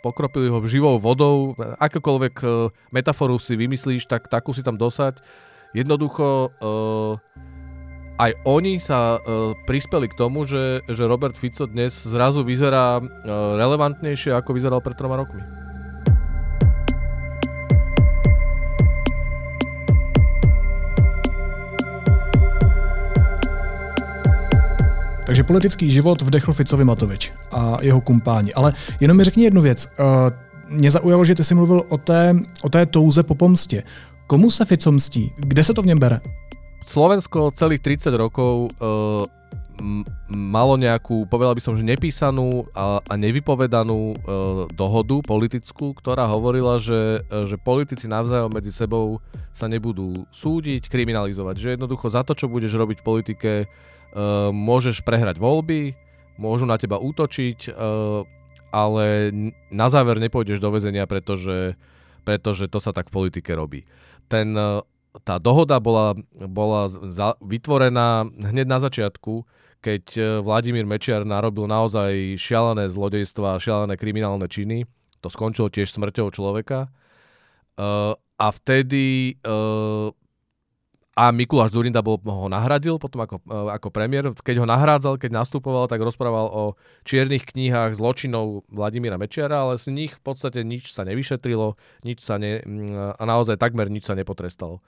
pokropili 0.00 0.48
ho 0.48 0.64
živou 0.64 0.96
vodou, 0.96 1.52
akékoľvek 1.76 2.34
uh, 2.40 2.72
metaforu 2.88 3.36
si 3.36 3.52
vymyslíš, 3.54 4.08
tak 4.08 4.32
takú 4.32 4.56
si 4.56 4.64
tam 4.64 4.80
dosať 4.80 5.20
Jednoducho 5.72 6.52
uh, 6.52 7.16
aj 8.20 8.30
oni 8.44 8.76
sa 8.76 9.16
uh, 9.16 9.56
prispeli 9.64 10.04
k 10.12 10.18
tomu, 10.20 10.44
že, 10.44 10.84
že 10.84 11.08
Robert 11.08 11.40
Fico 11.40 11.64
dnes 11.64 11.96
zrazu 12.04 12.44
vyzerá 12.44 13.00
relevantnejšie, 13.56 14.36
ako 14.36 14.52
vyzeral 14.52 14.84
pred 14.84 14.94
troma 15.00 15.16
rokmi. 15.16 15.61
Takže 25.32 25.48
politický 25.48 25.88
život 25.88 26.20
vdechl 26.20 26.52
Ficovi 26.52 26.84
Matovič 26.84 27.32
a 27.56 27.80
jeho 27.80 28.04
kumpáni. 28.04 28.52
Ale 28.52 28.76
jenom 29.00 29.16
mi 29.16 29.24
řekni 29.24 29.44
jednu 29.44 29.62
věc. 29.64 29.88
Mě 30.68 30.90
zaujalo, 30.90 31.24
že 31.24 31.34
ty 31.34 31.44
jsi 31.44 31.54
mluvil 31.54 31.82
o 31.88 31.98
té, 31.98 32.36
o 32.62 32.68
té 32.68 32.86
touze 32.86 33.22
po 33.22 33.34
pomstě. 33.34 33.82
Komu 34.26 34.52
sa 34.52 34.68
Fico 34.68 34.92
mstí? 34.92 35.32
Kde 35.40 35.64
sa 35.64 35.72
to 35.72 35.80
v 35.80 35.88
ňom 35.88 35.96
bere? 35.96 36.20
Slovensko 36.84 37.48
celých 37.56 37.80
30 37.80 38.12
rokov 38.12 38.76
uh, 38.76 39.24
malo 40.28 40.76
nejakú, 40.76 41.24
povedal 41.24 41.56
by 41.56 41.64
som, 41.64 41.80
že 41.80 41.84
nepísanú 41.88 42.68
a, 42.76 43.00
a 43.00 43.14
nevypovedanú 43.16 44.12
uh, 44.12 44.16
dohodu 44.68 45.16
politickú, 45.24 45.96
ktorá 45.96 46.28
hovorila, 46.28 46.76
že, 46.76 47.24
uh, 47.32 47.48
že 47.48 47.56
politici 47.56 48.04
navzájom 48.04 48.52
medzi 48.52 48.68
sebou 48.68 49.16
sa 49.48 49.64
nebudú 49.64 50.28
súdiť, 50.28 50.92
kriminalizovať. 50.92 51.56
Že 51.56 51.68
jednoducho 51.80 52.12
za 52.12 52.20
to, 52.20 52.36
čo 52.36 52.52
budeš 52.52 52.76
robiť 52.76 53.00
v 53.00 53.06
politike, 53.08 53.52
môžeš 54.52 55.00
prehrať 55.00 55.40
voľby, 55.40 55.96
môžu 56.36 56.68
na 56.68 56.76
teba 56.76 57.00
útočiť, 57.00 57.72
uh, 57.72 58.24
ale 58.72 59.32
na 59.68 59.86
záver 59.92 60.16
nepôjdeš 60.20 60.60
do 60.60 60.72
väzenia, 60.72 61.04
pretože, 61.04 61.76
pretože 62.24 62.68
to 62.68 62.80
sa 62.80 62.92
tak 62.96 63.12
v 63.12 63.16
politike 63.20 63.52
robí 63.52 63.84
ten, 64.32 64.56
e, 64.56 64.80
tá 65.28 65.36
dohoda 65.36 65.76
bola, 65.76 66.16
bola 66.32 66.88
za, 66.88 67.36
vytvorená 67.44 68.24
hneď 68.24 68.66
na 68.66 68.78
začiatku, 68.80 69.44
keď 69.82 70.04
Vladimír 70.46 70.86
Mečiar 70.86 71.26
narobil 71.26 71.66
naozaj 71.66 72.38
šialené 72.38 72.86
zlodejstva, 72.86 73.58
šialené 73.58 73.98
kriminálne 73.98 74.46
činy. 74.46 74.86
To 75.20 75.26
skončilo 75.26 75.74
tiež 75.74 75.90
smrťou 75.90 76.30
človeka. 76.30 76.86
Uh, 77.74 78.14
a 78.38 78.46
vtedy 78.54 79.34
uh, 79.42 80.14
a 81.12 81.28
Mikuláš 81.28 81.76
Zurinda 81.76 82.00
bol, 82.00 82.16
ho 82.24 82.48
nahradil 82.48 82.96
potom 82.96 83.20
ako, 83.20 83.44
e, 83.44 83.68
ako 83.76 83.88
premiér. 83.92 84.32
Keď 84.32 84.64
ho 84.64 84.66
nahrádzal, 84.66 85.20
keď 85.20 85.44
nastupoval, 85.44 85.84
tak 85.84 86.00
rozprával 86.00 86.48
o 86.48 86.64
čiernych 87.04 87.44
knihách 87.52 88.00
zločinov 88.00 88.64
Vladimíra 88.72 89.20
Mečiara, 89.20 89.68
ale 89.68 89.76
z 89.76 89.92
nich 89.92 90.16
v 90.16 90.22
podstate 90.24 90.64
nič 90.64 90.88
sa 90.88 91.04
nevyšetrilo, 91.04 91.76
nič 92.08 92.24
sa 92.24 92.40
ne, 92.40 92.64
a 93.12 93.22
naozaj 93.28 93.60
takmer 93.60 93.92
nič 93.92 94.08
sa 94.08 94.16
nepotrestalo. 94.16 94.80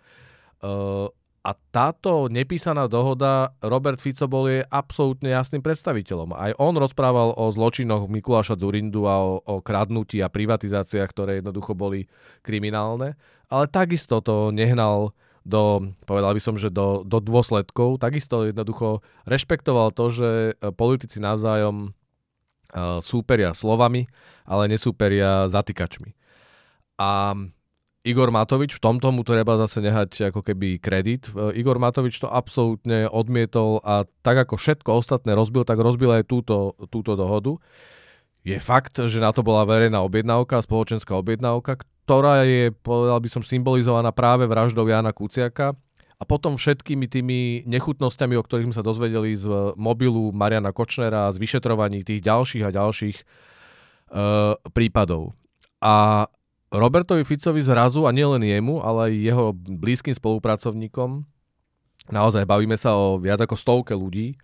Uh, 0.64 1.12
a 1.44 1.52
táto 1.52 2.32
nepísaná 2.32 2.88
dohoda, 2.88 3.52
Robert 3.60 4.00
Fico 4.00 4.24
bol 4.24 4.48
je 4.48 4.64
absolútne 4.64 5.28
jasným 5.28 5.60
predstaviteľom. 5.60 6.32
Aj 6.32 6.56
on 6.56 6.72
rozprával 6.72 7.36
o 7.36 7.52
zločinoch 7.52 8.08
Mikuláša 8.08 8.56
Zurindu 8.56 9.04
a 9.04 9.20
o, 9.20 9.44
o 9.44 9.60
kradnutí 9.60 10.24
a 10.24 10.32
privatizáciách, 10.32 11.04
ktoré 11.12 11.44
jednoducho 11.44 11.76
boli 11.76 12.08
kriminálne. 12.40 13.20
Ale 13.52 13.68
takisto 13.68 14.24
to 14.24 14.56
nehnal 14.56 15.12
do, 15.44 15.92
povedal 16.08 16.32
by 16.32 16.40
som, 16.40 16.56
že 16.56 16.72
do, 16.72 17.04
do 17.04 17.20
dôsledkov. 17.20 18.00
Takisto 18.00 18.48
jednoducho 18.48 19.04
rešpektoval 19.28 19.92
to, 19.92 20.08
že 20.08 20.30
e, 20.56 20.72
politici 20.72 21.20
navzájom 21.20 21.92
uh, 21.92 22.98
súperia 23.04 23.52
slovami, 23.52 24.08
ale 24.48 24.72
nesúperia 24.72 25.46
zatýkačmi. 25.52 26.16
A 26.96 27.36
Igor 28.04 28.28
Matovič, 28.28 28.76
v 28.76 28.84
tomto 28.84 29.08
mu 29.16 29.24
treba 29.24 29.56
zase 29.56 29.80
nehať 29.80 30.28
ako 30.28 30.44
keby 30.44 30.80
kredit. 30.80 31.28
E, 31.32 31.60
Igor 31.60 31.76
Matovič 31.76 32.20
to 32.20 32.28
absolútne 32.28 33.08
odmietol 33.08 33.84
a 33.84 34.08
tak 34.24 34.48
ako 34.48 34.56
všetko 34.56 35.00
ostatné 35.00 35.36
rozbil, 35.36 35.68
tak 35.68 35.80
rozbil 35.80 36.12
aj 36.20 36.24
túto, 36.28 36.72
túto 36.88 37.16
dohodu. 37.16 37.60
Je 38.44 38.60
fakt, 38.60 39.00
že 39.00 39.24
na 39.24 39.32
to 39.32 39.40
bola 39.40 39.64
verejná 39.64 40.04
objednávka, 40.04 40.60
spoločenská 40.60 41.16
objednávka, 41.16 41.80
ktorá 42.04 42.44
je, 42.44 42.68
povedal 42.84 43.16
by 43.16 43.28
som, 43.32 43.40
symbolizovaná 43.40 44.12
práve 44.12 44.44
vraždou 44.44 44.84
Jana 44.84 45.16
Kuciaka 45.16 45.72
a 46.20 46.22
potom 46.28 46.60
všetkými 46.60 47.08
tými 47.08 47.40
nechutnosťami, 47.64 48.36
o 48.36 48.44
ktorých 48.44 48.68
sme 48.68 48.76
sa 48.76 48.84
dozvedeli 48.84 49.32
z 49.32 49.48
mobilu 49.80 50.28
Mariana 50.30 50.70
Kočnera, 50.76 51.32
z 51.32 51.40
vyšetrovaní 51.40 52.04
tých 52.04 52.20
ďalších 52.20 52.64
a 52.68 52.76
ďalších 52.76 53.16
uh, 53.16 54.54
prípadov. 54.76 55.32
A 55.80 56.28
Robertovi 56.68 57.24
Ficovi 57.24 57.64
zrazu, 57.64 58.04
a 58.04 58.12
nielen 58.12 58.44
jemu, 58.44 58.84
ale 58.84 59.08
aj 59.08 59.12
jeho 59.16 59.44
blízkym 59.56 60.12
spolupracovníkom, 60.12 61.24
naozaj 62.12 62.44
bavíme 62.44 62.76
sa 62.76 62.92
o 62.92 63.16
viac 63.16 63.40
ako 63.40 63.56
stovke 63.56 63.96
ľudí, 63.96 64.36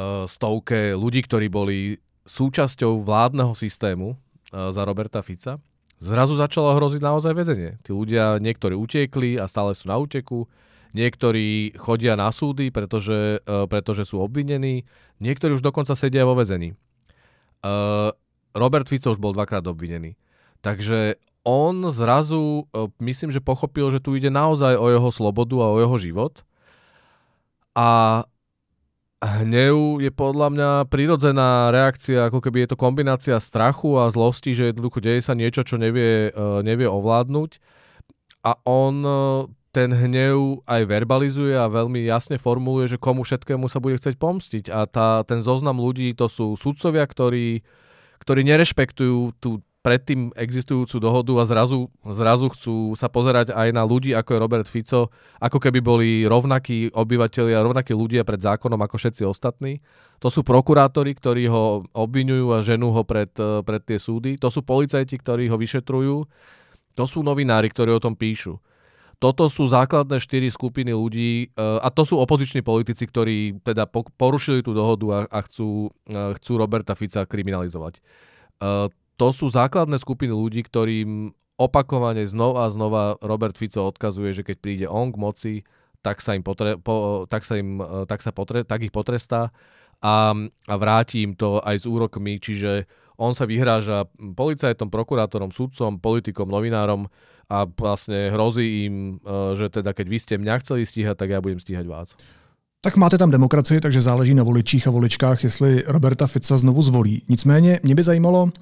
uh, 0.00 0.24
stovke 0.24 0.96
ľudí, 0.96 1.28
ktorí 1.28 1.52
boli 1.52 2.00
súčasťou 2.24 3.04
vládneho 3.04 3.52
systému 3.52 4.16
uh, 4.16 4.72
za 4.72 4.80
Roberta 4.88 5.20
Fica, 5.20 5.60
zrazu 5.98 6.34
začalo 6.38 6.74
hroziť 6.74 7.02
naozaj 7.02 7.32
väzenie. 7.34 7.70
Tí 7.82 7.90
ľudia, 7.94 8.38
niektorí 8.42 8.74
utiekli 8.74 9.38
a 9.38 9.50
stále 9.50 9.74
sú 9.76 9.90
na 9.90 9.96
úteku, 9.98 10.46
niektorí 10.94 11.74
chodia 11.74 12.14
na 12.14 12.30
súdy, 12.30 12.70
pretože, 12.70 13.42
uh, 13.44 13.66
pretože 13.66 14.06
sú 14.06 14.22
obvinení, 14.22 14.86
niektorí 15.18 15.58
už 15.58 15.62
dokonca 15.62 15.98
sedia 15.98 16.22
vo 16.22 16.38
väzení. 16.38 16.78
Uh, 17.64 18.14
Robert 18.54 18.86
Fico 18.86 19.10
už 19.10 19.18
bol 19.18 19.34
dvakrát 19.34 19.66
obvinený. 19.66 20.14
Takže 20.62 21.18
on 21.44 21.90
zrazu, 21.90 22.64
uh, 22.70 22.88
myslím, 23.02 23.34
že 23.34 23.42
pochopil, 23.42 23.90
že 23.90 24.00
tu 24.00 24.14
ide 24.14 24.30
naozaj 24.30 24.78
o 24.78 24.86
jeho 24.88 25.10
slobodu 25.10 25.56
a 25.60 25.72
o 25.74 25.80
jeho 25.82 25.96
život. 25.98 26.46
A 27.74 28.22
hnev 29.22 30.00
je 30.02 30.10
podľa 30.10 30.48
mňa 30.50 30.70
prirodzená 30.90 31.70
reakcia, 31.70 32.28
ako 32.28 32.42
keby 32.42 32.64
je 32.64 32.68
to 32.74 32.80
kombinácia 32.80 33.36
strachu 33.38 34.00
a 34.00 34.10
zlosti, 34.10 34.56
že 34.56 34.72
jednoducho 34.72 35.00
deje 35.00 35.20
sa 35.22 35.36
niečo, 35.36 35.62
čo 35.62 35.78
nevie, 35.78 36.32
uh, 36.32 36.60
nevie 36.64 36.88
ovládnuť. 36.88 37.60
A 38.44 38.58
on 38.68 38.94
uh, 39.04 39.48
ten 39.74 39.90
hnev 39.90 40.62
aj 40.70 40.86
verbalizuje 40.86 41.58
a 41.58 41.66
veľmi 41.66 42.06
jasne 42.06 42.38
formuluje, 42.38 42.94
že 42.94 43.02
komu 43.02 43.26
všetkému 43.26 43.66
sa 43.66 43.82
bude 43.82 43.98
chcieť 43.98 44.14
pomstiť. 44.14 44.64
A 44.70 44.86
tá, 44.86 45.26
ten 45.26 45.42
zoznam 45.42 45.82
ľudí, 45.82 46.14
to 46.14 46.30
sú 46.30 46.54
sudcovia, 46.54 47.02
ktorí, 47.02 47.66
ktorí 48.22 48.40
nerešpektujú 48.46 49.34
tú 49.42 49.64
predtým 49.84 50.32
existujúcu 50.32 50.96
dohodu 50.96 51.36
a 51.36 51.44
zrazu, 51.44 51.92
zrazu 52.08 52.48
chcú 52.56 52.96
sa 52.96 53.12
pozerať 53.12 53.52
aj 53.52 53.68
na 53.68 53.84
ľudí, 53.84 54.16
ako 54.16 54.32
je 54.32 54.40
Robert 54.40 54.64
Fico, 54.64 55.12
ako 55.36 55.60
keby 55.60 55.84
boli 55.84 56.08
rovnakí 56.24 56.88
obyvateľia, 56.88 57.60
rovnakí 57.60 57.92
ľudia 57.92 58.24
pred 58.24 58.40
zákonom 58.40 58.80
ako 58.80 58.96
všetci 58.96 59.28
ostatní. 59.28 59.84
To 60.24 60.32
sú 60.32 60.40
prokurátori, 60.40 61.12
ktorí 61.12 61.52
ho 61.52 61.84
obvinujú 61.92 62.56
a 62.56 62.64
ženú 62.64 62.96
ho 62.96 63.04
pred, 63.04 63.28
pred 63.36 63.82
tie 63.84 64.00
súdy. 64.00 64.40
To 64.40 64.48
sú 64.48 64.64
policajti, 64.64 65.20
ktorí 65.20 65.52
ho 65.52 65.60
vyšetrujú. 65.60 66.16
To 66.96 67.04
sú 67.04 67.20
novinári, 67.20 67.68
ktorí 67.68 67.92
o 67.92 68.00
tom 68.00 68.16
píšu. 68.16 68.56
Toto 69.20 69.52
sú 69.52 69.68
základné 69.68 70.16
štyri 70.16 70.48
skupiny 70.48 70.90
ľudí 70.90 71.46
e, 71.46 71.60
a 71.60 71.88
to 71.92 72.02
sú 72.02 72.18
opoziční 72.18 72.66
politici, 72.66 73.06
ktorí 73.06 73.62
teda 73.62 73.86
porušili 74.18 74.64
tú 74.64 74.74
dohodu 74.74 75.28
a, 75.30 75.38
chcú, 75.46 75.92
e, 76.08 76.34
chcú 76.40 76.52
Roberta 76.58 76.98
Fica 76.98 77.22
kriminalizovať 77.22 78.00
e, 78.00 78.02
to 79.16 79.28
sú 79.30 79.46
základné 79.50 79.98
skupiny 80.02 80.34
ľudí, 80.34 80.66
ktorým 80.66 81.34
opakovane 81.54 82.26
znova 82.26 82.66
a 82.66 82.72
znova 82.72 83.02
Robert 83.22 83.54
Fico 83.54 83.86
odkazuje, 83.86 84.34
že 84.34 84.42
keď 84.42 84.56
príde 84.58 84.86
on 84.90 85.14
k 85.14 85.20
moci, 85.20 85.54
tak 86.02 86.20
sa 86.20 86.34
im, 86.34 86.42
potre, 86.42 86.76
po, 86.76 87.24
tak 87.30 87.46
sa, 87.46 87.56
im, 87.56 87.80
tak 88.10 88.20
sa 88.20 88.34
potre, 88.34 88.66
tak 88.66 88.82
ich 88.84 88.92
potrestá 88.92 89.54
a, 90.02 90.34
a 90.68 90.74
vráti 90.76 91.24
im 91.24 91.32
to 91.38 91.62
aj 91.64 91.80
s 91.80 91.86
úrokmi, 91.88 92.42
čiže 92.42 92.84
on 93.16 93.32
sa 93.32 93.46
vyhráža 93.46 94.10
policajtom, 94.18 94.90
prokurátorom, 94.90 95.54
sudcom, 95.54 96.02
politikom, 96.02 96.50
novinárom 96.50 97.06
a 97.46 97.64
vlastne 97.64 98.34
hrozí 98.34 98.90
im, 98.90 99.22
e, 99.22 99.54
že 99.54 99.70
teda 99.70 99.94
keď 99.94 100.06
vy 100.10 100.18
ste 100.18 100.34
mňa 100.36 100.54
chceli 100.66 100.82
stíhať, 100.82 101.16
tak 101.16 101.30
ja 101.30 101.38
budem 101.38 101.62
stíhať 101.62 101.86
vás. 101.86 102.18
Tak 102.84 103.00
máte 103.00 103.16
tam 103.16 103.32
demokracii, 103.32 103.80
takže 103.80 104.04
záleží 104.04 104.34
na 104.34 104.44
voličích 104.44 104.84
a 104.84 104.90
voličkách, 104.90 105.44
jestli 105.44 105.88
Roberta 105.88 106.26
Fica 106.26 106.58
znovu 106.58 106.82
zvolí. 106.82 107.22
Nicméně 107.28 107.80
mě 107.82 107.94
by 107.94 108.02
zajímalo, 108.02 108.52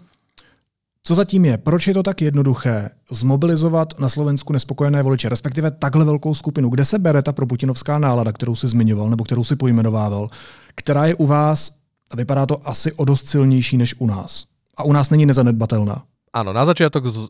co 1.02 1.14
zatím 1.14 1.44
je? 1.44 1.58
Proč 1.58 1.86
je 1.86 1.94
to 1.94 2.02
tak 2.02 2.22
jednoduché 2.22 2.90
zmobilizovat 3.10 4.00
na 4.00 4.08
Slovensku 4.08 4.52
nespokojené 4.52 5.02
voliče, 5.02 5.28
respektive 5.28 5.70
takhle 5.70 6.04
velkou 6.04 6.34
skupinu? 6.34 6.70
Kde 6.70 6.84
se 6.84 6.98
bere 6.98 7.22
ta 7.22 7.32
proputinovská 7.32 7.98
nálada, 7.98 8.32
kterou 8.32 8.54
si 8.54 8.68
zmiňoval 8.68 9.10
nebo 9.10 9.24
kterou 9.24 9.44
si 9.44 9.56
pojmenovával, 9.56 10.28
která 10.74 11.06
je 11.06 11.14
u 11.14 11.26
vás, 11.26 11.72
a 12.10 12.16
vypadá 12.16 12.46
to 12.46 12.68
asi 12.68 12.92
o 12.92 13.04
dost 13.04 13.28
silnější 13.28 13.76
než 13.76 13.94
u 13.98 14.06
nás. 14.06 14.44
A 14.76 14.84
u 14.84 14.92
nás 14.92 15.10
není 15.10 15.26
nezanedbatelná. 15.26 16.02
Áno, 16.32 16.56
na 16.56 16.64
začiatok 16.64 17.12
uh, 17.12 17.28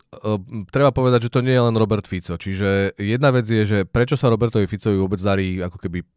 treba 0.71 0.95
povedať, 0.95 1.27
že 1.27 1.33
to 1.35 1.43
nie 1.43 1.51
je 1.51 1.59
len 1.59 1.75
Robert 1.75 2.07
Fico. 2.07 2.39
Čiže 2.39 2.95
jedna 2.95 3.35
vec 3.35 3.43
je, 3.43 3.67
že 3.67 3.77
prečo 3.83 4.15
sa 4.15 4.31
Robertovi 4.31 4.63
Ficovi 4.63 4.95
vôbec 4.95 5.19
darí 5.19 5.59
ako 5.59 5.75
keby 5.75 6.07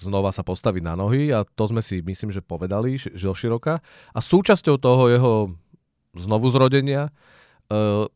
znova 0.00 0.32
sa 0.32 0.40
postaviť 0.40 0.80
na 0.80 0.96
nohy 0.96 1.28
a 1.28 1.44
to 1.44 1.68
sme 1.68 1.84
si 1.84 2.00
myslím, 2.00 2.32
že 2.32 2.40
povedali 2.40 2.96
že 2.96 3.28
široka. 3.36 3.84
A 4.16 4.18
súčasťou 4.24 4.80
toho 4.80 5.12
jeho 5.12 5.32
znovu 6.16 6.52
zrodenia 6.52 7.08
uh, 7.72 8.08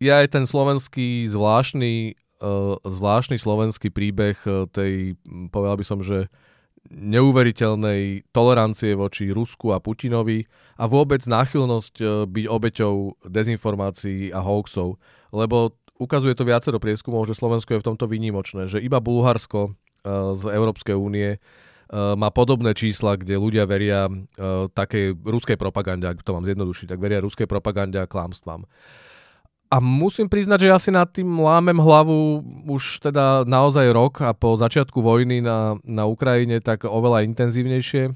je 0.00 0.10
aj 0.10 0.32
ten 0.32 0.44
slovenský 0.48 1.28
zvláštny, 1.28 2.18
uh, 2.42 2.76
zvláštny 2.82 3.36
slovenský 3.36 3.92
príbeh 3.92 4.36
tej, 4.72 5.14
povedal 5.52 5.76
by 5.76 5.84
som, 5.84 6.00
že 6.00 6.30
neuveriteľnej 6.88 8.32
tolerancie 8.32 8.96
voči 8.96 9.30
Rusku 9.30 9.70
a 9.76 9.78
Putinovi 9.78 10.48
a 10.80 10.88
vôbec 10.88 11.20
náchylnosť 11.22 11.94
e, 12.00 12.04
byť 12.26 12.44
obeťou 12.48 12.94
dezinformácií 13.28 14.32
a 14.32 14.40
hoaxov. 14.40 14.96
Lebo 15.30 15.76
ukazuje 16.00 16.34
to 16.34 16.48
viacero 16.48 16.80
prieskumov, 16.80 17.28
že 17.28 17.36
Slovensko 17.36 17.76
je 17.76 17.80
v 17.84 17.88
tomto 17.94 18.08
výnimočné, 18.08 18.66
že 18.66 18.82
iba 18.82 18.98
Bulharsko 18.98 19.70
e, 19.70 19.72
z 20.34 20.42
Európskej 20.50 20.96
únie 20.96 21.36
e, 21.36 21.38
má 21.90 22.30
podobné 22.30 22.70
čísla, 22.72 23.18
kde 23.18 23.34
ľudia 23.34 23.66
veria 23.66 24.06
takej 24.74 25.18
ruskej 25.26 25.58
propagande, 25.58 26.06
ak 26.06 26.22
to 26.22 26.30
mám 26.30 26.46
zjednodušiť, 26.46 26.86
tak 26.94 27.02
veria 27.02 27.18
ruskej 27.18 27.50
propagande 27.50 27.98
a 27.98 28.06
klamstvám. 28.06 28.62
A 29.70 29.78
musím 29.78 30.26
priznať, 30.26 30.66
že 30.66 30.70
ja 30.70 30.78
si 30.82 30.90
nad 30.90 31.06
tým 31.06 31.30
lámem 31.42 31.78
hlavu 31.78 32.42
už 32.66 33.06
teda 33.06 33.46
naozaj 33.46 33.86
rok 33.94 34.18
a 34.18 34.34
po 34.34 34.58
začiatku 34.58 34.98
vojny 34.98 35.38
na, 35.42 35.78
na 35.86 36.10
Ukrajine 36.10 36.58
tak 36.58 36.82
oveľa 36.90 37.22
intenzívnejšie, 37.30 38.10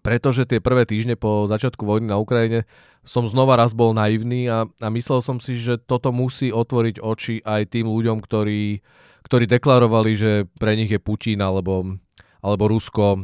pretože 0.00 0.48
tie 0.48 0.64
prvé 0.64 0.88
týždne 0.88 1.20
po 1.20 1.44
začiatku 1.44 1.84
vojny 1.84 2.08
na 2.08 2.16
Ukrajine 2.16 2.64
som 3.04 3.28
znova 3.28 3.60
raz 3.60 3.76
bol 3.76 3.92
naivný 3.92 4.48
a, 4.48 4.64
a 4.64 4.88
myslel 4.88 5.20
som 5.20 5.36
si, 5.44 5.60
že 5.60 5.76
toto 5.76 6.08
musí 6.08 6.48
otvoriť 6.48 7.04
oči 7.04 7.44
aj 7.44 7.76
tým 7.76 7.92
ľuďom, 7.92 8.24
ktorí, 8.24 8.80
ktorí 9.28 9.44
deklarovali, 9.44 10.12
že 10.16 10.32
pre 10.56 10.72
nich 10.72 10.88
je 10.88 10.96
Putin 10.96 11.44
alebo, 11.44 12.00
alebo 12.42 12.68
Rusko 12.68 13.06
uh, 13.14 13.22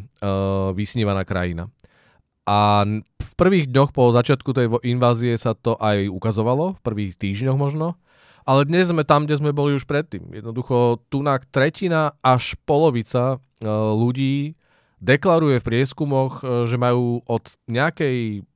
vysnívaná 0.73 1.27
krajina. 1.27 1.67
A 2.49 2.87
v 3.21 3.33
prvých 3.37 3.69
dňoch 3.69 3.93
po 3.93 4.09
začiatku 4.09 4.57
tej 4.57 4.73
invázie 4.89 5.37
sa 5.37 5.53
to 5.53 5.77
aj 5.77 6.09
ukazovalo, 6.09 6.79
v 6.79 6.81
prvých 6.81 7.13
týždňoch 7.21 7.61
možno. 7.61 8.01
Ale 8.49 8.65
dnes 8.65 8.89
sme 8.89 9.05
tam, 9.05 9.29
kde 9.29 9.37
sme 9.37 9.53
boli 9.53 9.77
už 9.77 9.85
predtým. 9.85 10.33
Jednoducho 10.33 11.05
tunak 11.13 11.45
tretina 11.53 12.17
až 12.25 12.57
polovica 12.65 13.37
e, 13.37 13.69
ľudí 13.69 14.57
deklaruje 15.05 15.61
v 15.61 15.67
prieskumoch, 15.69 16.41
e, 16.41 16.65
že 16.65 16.81
majú 16.81 17.21
od 17.29 17.45
nejakej, 17.69 18.49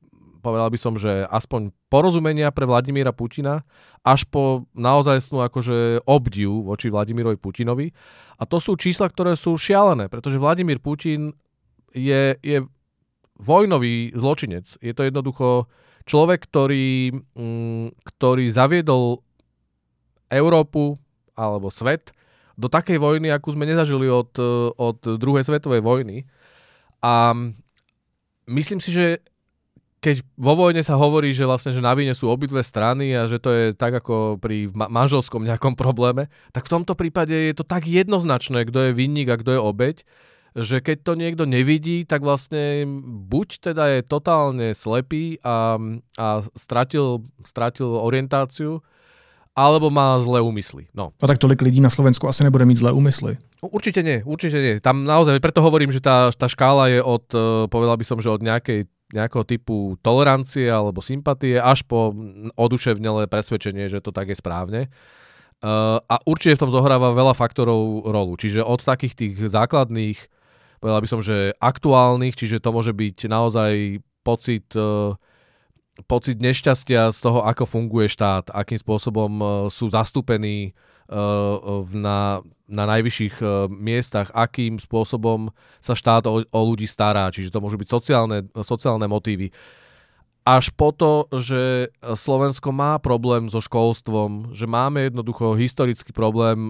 povedal 0.42 0.68
by 0.68 0.78
som, 0.78 0.98
že 0.98 1.24
aspoň 1.30 1.70
porozumenia 1.86 2.50
pre 2.50 2.66
Vladimíra 2.66 3.14
Putina, 3.14 3.62
až 4.02 4.26
po 4.26 4.66
naozaj 4.74 5.30
akože 5.30 6.02
obdiv 6.02 6.66
voči 6.66 6.90
Vladimirovi 6.90 7.38
Putinovi. 7.38 7.94
A 8.36 8.42
to 8.42 8.58
sú 8.58 8.74
čísla, 8.74 9.06
ktoré 9.06 9.38
sú 9.38 9.54
šialené, 9.54 10.10
pretože 10.10 10.42
Vladimír 10.42 10.82
Putin 10.82 11.30
je, 11.94 12.34
je 12.42 12.66
vojnový 13.38 14.10
zločinec. 14.18 14.66
Je 14.82 14.90
to 14.90 15.06
jednoducho 15.06 15.70
človek, 16.04 16.50
ktorý, 16.50 17.14
mm, 17.14 18.02
ktorý 18.02 18.50
zaviedol 18.50 19.22
Európu 20.26 20.98
alebo 21.38 21.70
svet 21.70 22.10
do 22.56 22.68
takej 22.68 23.00
vojny, 23.00 23.32
akú 23.32 23.52
sme 23.52 23.64
nezažili 23.64 24.10
od, 24.10 24.36
od 24.76 24.98
druhej 25.16 25.44
svetovej 25.46 25.80
vojny. 25.80 26.28
A 27.02 27.34
myslím 28.46 28.78
si, 28.78 28.92
že 28.92 29.24
keď 30.02 30.26
vo 30.34 30.58
vojne 30.58 30.82
sa 30.82 30.98
hovorí, 30.98 31.30
že 31.30 31.46
vlastne, 31.46 31.70
že 31.70 31.78
na 31.78 31.94
vine 31.94 32.10
sú 32.10 32.26
obidve 32.26 32.58
strany 32.66 33.14
a 33.14 33.30
že 33.30 33.38
to 33.38 33.54
je 33.54 33.64
tak 33.70 33.94
ako 34.02 34.42
pri 34.42 34.66
manželskom 34.74 35.46
nejakom 35.46 35.78
probléme, 35.78 36.26
tak 36.50 36.66
v 36.66 36.72
tomto 36.74 36.98
prípade 36.98 37.30
je 37.30 37.54
to 37.54 37.62
tak 37.62 37.86
jednoznačné, 37.86 38.66
kto 38.66 38.90
je 38.90 38.98
vinník 38.98 39.30
a 39.30 39.38
kto 39.38 39.54
je 39.54 39.60
obeď, 39.62 39.96
že 40.58 40.82
keď 40.82 40.96
to 41.06 41.12
niekto 41.14 41.44
nevidí, 41.46 42.02
tak 42.02 42.26
vlastne 42.26 42.84
buď 43.30 43.72
teda 43.72 43.84
je 43.94 44.00
totálne 44.02 44.74
slepý 44.74 45.38
a, 45.40 45.78
a 46.18 46.26
stratil, 46.58 47.24
stratil 47.46 47.94
orientáciu, 47.94 48.82
alebo 49.52 49.92
má 49.92 50.16
zlé 50.20 50.40
úmysly. 50.40 50.88
No. 50.96 51.12
A 51.20 51.28
tak 51.28 51.38
tolik 51.38 51.60
lidí 51.60 51.80
na 51.80 51.92
Slovensku 51.92 52.24
asi 52.24 52.42
nebude 52.42 52.64
mít 52.64 52.80
zlé 52.80 52.92
úmysly. 52.92 53.36
Určite 53.62 54.02
nie, 54.02 54.24
určite 54.26 54.58
nie. 54.58 54.74
Tam 54.82 55.04
naozaj, 55.06 55.38
preto 55.38 55.62
hovorím, 55.62 55.92
že 55.92 56.02
tá, 56.02 56.32
tá 56.32 56.48
škála 56.50 56.88
je 56.90 56.98
od, 57.04 57.24
e, 57.30 57.70
povedal 57.70 57.94
by 57.94 58.04
som, 58.04 58.18
že 58.18 58.32
od 58.32 58.42
nejakej, 58.42 58.88
nejakého 59.12 59.44
typu 59.44 60.00
tolerancie 60.00 60.68
alebo 60.68 61.04
sympatie 61.04 61.60
až 61.60 61.84
po 61.84 62.16
oduševnelé 62.56 63.28
presvedčenie, 63.28 63.88
že 63.92 64.00
to 64.00 64.10
tak 64.10 64.32
je 64.32 64.36
správne. 64.36 64.88
Uh, 65.62 66.02
a 66.10 66.18
určite 66.26 66.58
v 66.58 66.62
tom 66.66 66.74
zohráva 66.74 67.14
veľa 67.14 67.38
faktorov 67.38 68.08
rolu. 68.10 68.34
Čiže 68.34 68.66
od 68.66 68.82
takých 68.82 69.14
tých 69.14 69.34
základných 69.46 70.18
povedal 70.82 70.98
by 70.98 71.08
som, 71.08 71.22
že 71.22 71.54
aktuálnych, 71.62 72.34
čiže 72.34 72.58
to 72.58 72.74
môže 72.74 72.90
byť 72.90 73.30
naozaj 73.30 74.02
pocit, 74.26 74.66
e, 74.74 75.14
pocit 76.10 76.42
nešťastia 76.42 77.14
z 77.14 77.18
toho, 77.22 77.46
ako 77.46 77.70
funguje 77.70 78.10
štát, 78.10 78.50
akým 78.50 78.82
spôsobom 78.82 79.30
e, 79.38 79.44
sú 79.70 79.94
zastúpení 79.94 80.74
na, 81.92 82.40
na 82.68 82.84
najvyšších 82.86 83.42
miestach, 83.68 84.30
akým 84.32 84.78
spôsobom 84.78 85.50
sa 85.82 85.92
štát 85.96 86.26
o, 86.30 86.46
o 86.46 86.60
ľudí 86.62 86.86
stará, 86.86 87.28
čiže 87.32 87.50
to 87.50 87.62
môžu 87.62 87.80
byť 87.80 87.88
sociálne, 87.88 88.38
sociálne 88.62 89.06
motívy. 89.10 89.50
Až 90.42 90.74
po 90.74 90.90
to, 90.90 91.30
že 91.38 91.94
Slovensko 92.02 92.74
má 92.74 92.98
problém 92.98 93.46
so 93.46 93.62
školstvom, 93.62 94.50
že 94.50 94.66
máme 94.66 95.06
jednoducho 95.06 95.54
historický 95.54 96.10
problém, 96.10 96.66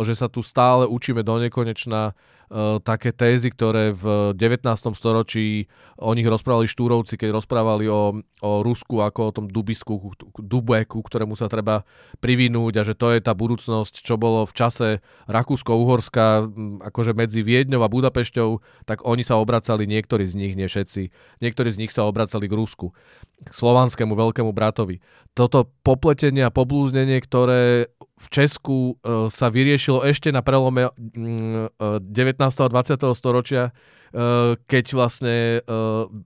že 0.00 0.16
sa 0.16 0.32
tu 0.32 0.40
stále 0.40 0.88
učíme 0.88 1.20
do 1.20 1.36
nekonečna 1.36 2.16
Eh, 2.16 2.41
také 2.84 3.16
tézy, 3.16 3.48
ktoré 3.48 3.96
v 3.96 4.36
19. 4.36 4.68
storočí 4.92 5.72
o 5.96 6.12
nich 6.12 6.28
rozprávali 6.28 6.68
štúrovci, 6.68 7.16
keď 7.16 7.40
rozprávali 7.40 7.88
o, 7.88 8.20
o 8.20 8.52
Rusku 8.60 9.00
ako 9.00 9.20
o 9.28 9.34
tom 9.34 9.46
dubisku, 9.48 10.12
dubeku, 10.36 11.00
ktorému 11.00 11.32
sa 11.32 11.48
treba 11.48 11.88
privinúť 12.20 12.72
a 12.76 12.82
že 12.84 12.92
to 12.92 13.08
je 13.16 13.24
tá 13.24 13.32
budúcnosť, 13.32 14.04
čo 14.04 14.20
bolo 14.20 14.44
v 14.44 14.52
čase 14.52 14.88
Rakúsko-Uhorska, 15.32 16.52
akože 16.92 17.16
medzi 17.16 17.40
Viedňou 17.40 17.80
a 17.80 17.92
Budapešťou, 17.92 18.60
tak 18.84 19.00
oni 19.08 19.24
sa 19.24 19.40
obracali, 19.40 19.88
niektorí 19.88 20.28
z 20.28 20.36
nich, 20.36 20.52
nie 20.52 20.68
všetci, 20.68 21.08
niektorí 21.40 21.72
z 21.72 21.80
nich 21.80 21.92
sa 21.94 22.04
obracali 22.04 22.52
k 22.52 22.56
Rusku, 22.58 22.92
slovanskému 23.50 24.14
veľkému 24.14 24.52
bratovi. 24.54 25.02
Toto 25.32 25.72
popletenie 25.82 26.44
a 26.44 26.54
poblúznenie, 26.54 27.18
ktoré 27.24 27.90
v 27.96 28.26
Česku 28.30 28.94
uh, 29.00 29.26
sa 29.26 29.50
vyriešilo 29.50 30.06
ešte 30.06 30.30
na 30.30 30.44
prelome 30.44 30.86
uh, 30.86 31.98
19. 31.98 32.38
a 32.38 32.68
20. 32.70 33.18
storočia, 33.18 33.72
uh, 33.72 34.54
keď 34.70 34.84
vlastne 34.94 35.36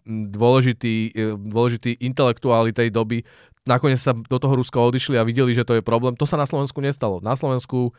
dôležití, 0.06 1.16
dôležití 1.38 2.02
intelektuáli 2.04 2.76
tej 2.76 2.90
doby 2.92 3.24
nakoniec 3.66 3.98
sa 3.98 4.14
do 4.14 4.38
toho 4.38 4.54
Ruska 4.54 4.78
odišli 4.78 5.18
a 5.18 5.26
videli, 5.26 5.50
že 5.50 5.66
to 5.66 5.74
je 5.76 5.82
problém. 5.82 6.14
To 6.16 6.24
sa 6.24 6.38
na 6.38 6.46
Slovensku 6.46 6.78
nestalo. 6.78 7.18
Na 7.18 7.34
Slovensku 7.34 7.92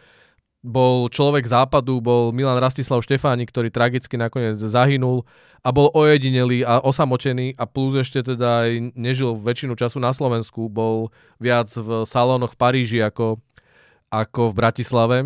bol 0.67 1.07
človek 1.07 1.47
západu, 1.47 2.03
bol 2.03 2.35
Milan 2.35 2.59
Rastislav 2.59 2.99
Štefáni, 2.99 3.47
ktorý 3.47 3.71
tragicky 3.71 4.19
nakoniec 4.19 4.59
zahynul 4.59 5.23
a 5.63 5.71
bol 5.71 5.87
ojedinelý 5.95 6.67
a 6.67 6.83
osamotený 6.83 7.55
a 7.55 7.63
plus 7.63 7.95
ešte 7.95 8.21
teda 8.21 8.67
aj 8.67 8.93
nežil 8.99 9.39
väčšinu 9.39 9.79
času 9.79 10.03
na 10.03 10.11
Slovensku, 10.11 10.67
bol 10.67 11.09
viac 11.39 11.71
v 11.71 12.03
salónoch 12.03 12.53
v 12.53 12.59
Paríži 12.59 12.99
ako 12.99 13.39
ako 14.07 14.51
v 14.51 14.57
Bratislave, 14.57 15.17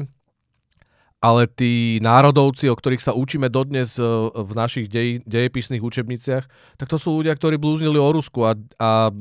ale 1.22 1.46
tí 1.46 2.02
národovci, 2.02 2.66
o 2.66 2.74
ktorých 2.74 3.06
sa 3.06 3.14
učíme 3.14 3.46
dodnes 3.46 4.02
e, 4.02 4.06
v 4.34 4.52
našich 4.58 4.90
dej, 4.90 5.22
dejepisných 5.30 5.86
učebniciach, 5.86 6.46
tak 6.82 6.88
to 6.90 6.98
sú 6.98 7.14
ľudia, 7.22 7.38
ktorí 7.38 7.62
blúznili 7.62 8.02
o 8.02 8.10
Rusku 8.10 8.42
a, 8.42 8.58
a 8.82 9.14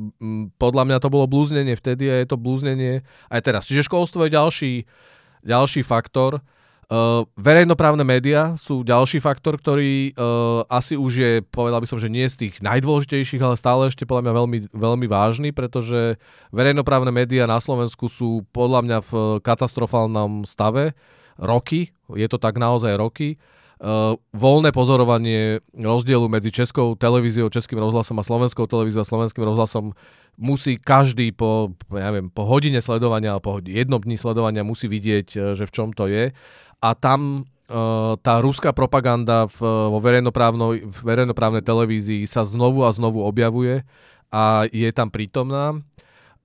podľa 0.57 0.85
mňa 0.89 0.97
to 0.97 1.13
bolo 1.13 1.29
blúznenie 1.29 1.77
vtedy 1.77 2.09
a 2.09 2.25
je 2.25 2.27
to 2.33 2.41
blúznenie 2.41 3.05
aj 3.29 3.41
teraz. 3.45 3.69
Čiže 3.69 3.85
školstvo 3.85 4.25
je 4.25 4.33
ďalší, 4.33 4.73
ďalší 5.45 5.85
faktor. 5.85 6.41
Uh, 6.91 7.23
verejnoprávne 7.39 8.03
médiá 8.03 8.59
sú 8.59 8.83
ďalší 8.83 9.23
faktor, 9.23 9.63
ktorý 9.63 10.11
uh, 10.11 10.67
asi 10.67 10.99
už 10.99 11.13
je, 11.15 11.33
povedal 11.47 11.79
by 11.79 11.87
som, 11.87 12.03
že 12.03 12.11
nie 12.11 12.27
z 12.27 12.35
tých 12.35 12.59
najdôležitejších, 12.67 13.39
ale 13.39 13.55
stále 13.55 13.87
ešte 13.87 14.03
podľa 14.03 14.27
mňa 14.27 14.33
veľmi, 14.35 14.59
veľmi 14.75 15.07
vážny, 15.07 15.55
pretože 15.55 16.19
verejnoprávne 16.51 17.15
médiá 17.15 17.47
na 17.47 17.63
Slovensku 17.63 18.11
sú 18.11 18.43
podľa 18.51 18.83
mňa 18.83 18.99
v 19.07 19.13
katastrofálnom 19.39 20.43
stave 20.51 20.99
roky, 21.39 21.95
je 22.11 22.27
to 22.27 22.43
tak 22.43 22.59
naozaj 22.59 22.99
roky. 22.99 23.39
Uh, 23.81 24.13
voľné 24.37 24.77
pozorovanie 24.77 25.65
rozdielu 25.73 26.29
medzi 26.29 26.53
Českou 26.53 26.93
televíziou, 27.01 27.49
Českým 27.49 27.81
rozhlasom 27.81 28.21
a 28.21 28.29
Slovenskou 28.29 28.69
televíziou 28.69 29.01
a 29.01 29.09
Slovenským 29.09 29.41
rozhlasom 29.41 29.97
musí 30.37 30.77
každý 30.77 31.33
po, 31.33 31.73
ja 31.89 32.13
neviem, 32.13 32.29
po 32.29 32.45
hodine 32.45 32.85
sledovania 32.85 33.33
alebo 33.33 33.57
po 33.57 33.65
jednom 33.65 33.97
dni 33.97 34.21
sledovania 34.21 34.69
musí 34.69 34.85
vidieť, 34.85 35.57
že 35.57 35.65
v 35.65 35.73
čom 35.73 35.97
to 35.97 36.13
je 36.13 36.29
a 36.81 36.89
tam 36.93 37.49
uh, 37.73 38.21
tá 38.21 38.45
ruská 38.45 38.77
propaganda 38.77 39.49
v, 39.49 39.65
vo 39.65 39.99
verejnoprávnej 41.01 41.65
televízii 41.65 42.29
sa 42.29 42.45
znovu 42.45 42.85
a 42.85 42.93
znovu 42.93 43.25
objavuje 43.25 43.81
a 44.29 44.69
je 44.69 44.93
tam 44.93 45.09
prítomná. 45.09 45.81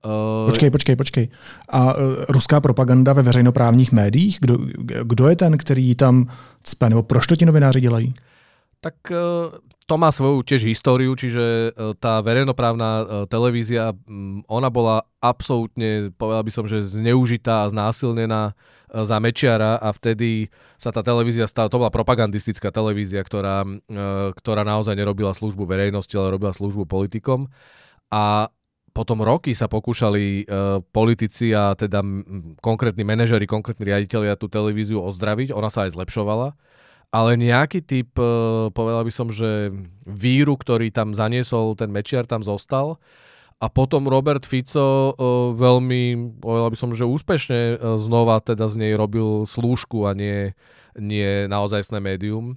Uh, 0.06 0.46
počkej, 0.46 0.70
počkej, 0.70 0.96
počkej. 0.96 1.26
A 1.68 1.80
uh, 1.94 2.24
ruská 2.28 2.60
propaganda 2.60 3.12
ve 3.12 3.22
veřejnoprávních 3.22 3.92
médiích? 3.92 4.38
Kdo, 4.40 4.58
kdo 5.02 5.28
je 5.28 5.36
ten, 5.36 5.58
který 5.58 5.94
tam 5.94 6.26
cpe? 6.62 6.88
Nebo 6.88 7.02
proč 7.02 7.26
to 7.26 7.36
ti 7.36 7.46
novináři 7.46 7.80
dělají? 7.80 8.14
Tak 8.80 8.94
uh, 9.10 9.16
to 9.86 9.98
má 9.98 10.10
svoju 10.10 10.42
tiež 10.42 10.66
históriu, 10.66 11.14
čiže 11.14 11.70
tá 12.02 12.18
verejnoprávna 12.18 13.06
televízia, 13.30 13.94
ona 14.50 14.66
bola 14.66 15.06
absolútne, 15.22 16.10
povedal 16.10 16.42
by 16.42 16.50
som, 16.50 16.66
že 16.66 16.82
zneužitá 16.82 17.62
a 17.62 17.70
znásilnená 17.70 18.58
za 18.90 19.16
Mečiara 19.18 19.78
a 19.78 19.94
vtedy 19.94 20.50
sa 20.78 20.94
tá 20.94 21.02
televízia 21.02 21.50
stala, 21.50 21.70
to 21.70 21.78
bola 21.82 21.90
propagandistická 21.90 22.70
televízia, 22.70 23.22
ktorá, 23.22 23.66
e, 23.66 23.98
ktorá 24.38 24.62
naozaj 24.62 24.94
nerobila 24.94 25.34
službu 25.34 25.66
verejnosti, 25.66 26.14
ale 26.14 26.34
robila 26.34 26.54
službu 26.54 26.86
politikom. 26.86 27.50
A 28.10 28.48
potom 28.96 29.20
roky 29.20 29.52
sa 29.52 29.68
pokúšali 29.68 30.48
uh, 30.48 30.80
politici 30.80 31.52
a 31.52 31.76
teda 31.76 32.00
m, 32.00 32.56
konkrétni 32.64 33.04
manažeri, 33.04 33.44
konkrétni 33.44 33.84
riaditeľia 33.84 34.40
tú 34.40 34.48
televíziu 34.48 35.04
ozdraviť, 35.04 35.52
ona 35.52 35.68
sa 35.68 35.84
aj 35.84 35.92
zlepšovala, 35.92 36.56
ale 37.12 37.30
nejaký 37.36 37.84
typ, 37.84 38.16
uh, 38.16 38.72
povedal 38.72 39.04
by 39.04 39.12
som, 39.12 39.28
že 39.28 39.68
víru, 40.08 40.56
ktorý 40.56 40.88
tam 40.88 41.12
zaniesol 41.12 41.76
ten 41.76 41.92
Mečiar, 41.92 42.24
tam 42.24 42.40
zostal 42.40 42.96
a 43.60 43.68
potom 43.68 44.08
Robert 44.08 44.48
Fico 44.48 45.12
uh, 45.12 45.52
veľmi, 45.52 46.40
povedal 46.40 46.72
by 46.72 46.78
som, 46.80 46.96
že 46.96 47.04
úspešne 47.04 47.76
znova 48.00 48.40
teda 48.40 48.64
z 48.72 48.80
nej 48.80 48.92
robil 48.96 49.44
slúžku 49.44 50.08
a 50.08 50.16
nie, 50.16 50.56
nie 50.96 51.44
naozajstné 51.52 52.00
médium. 52.00 52.56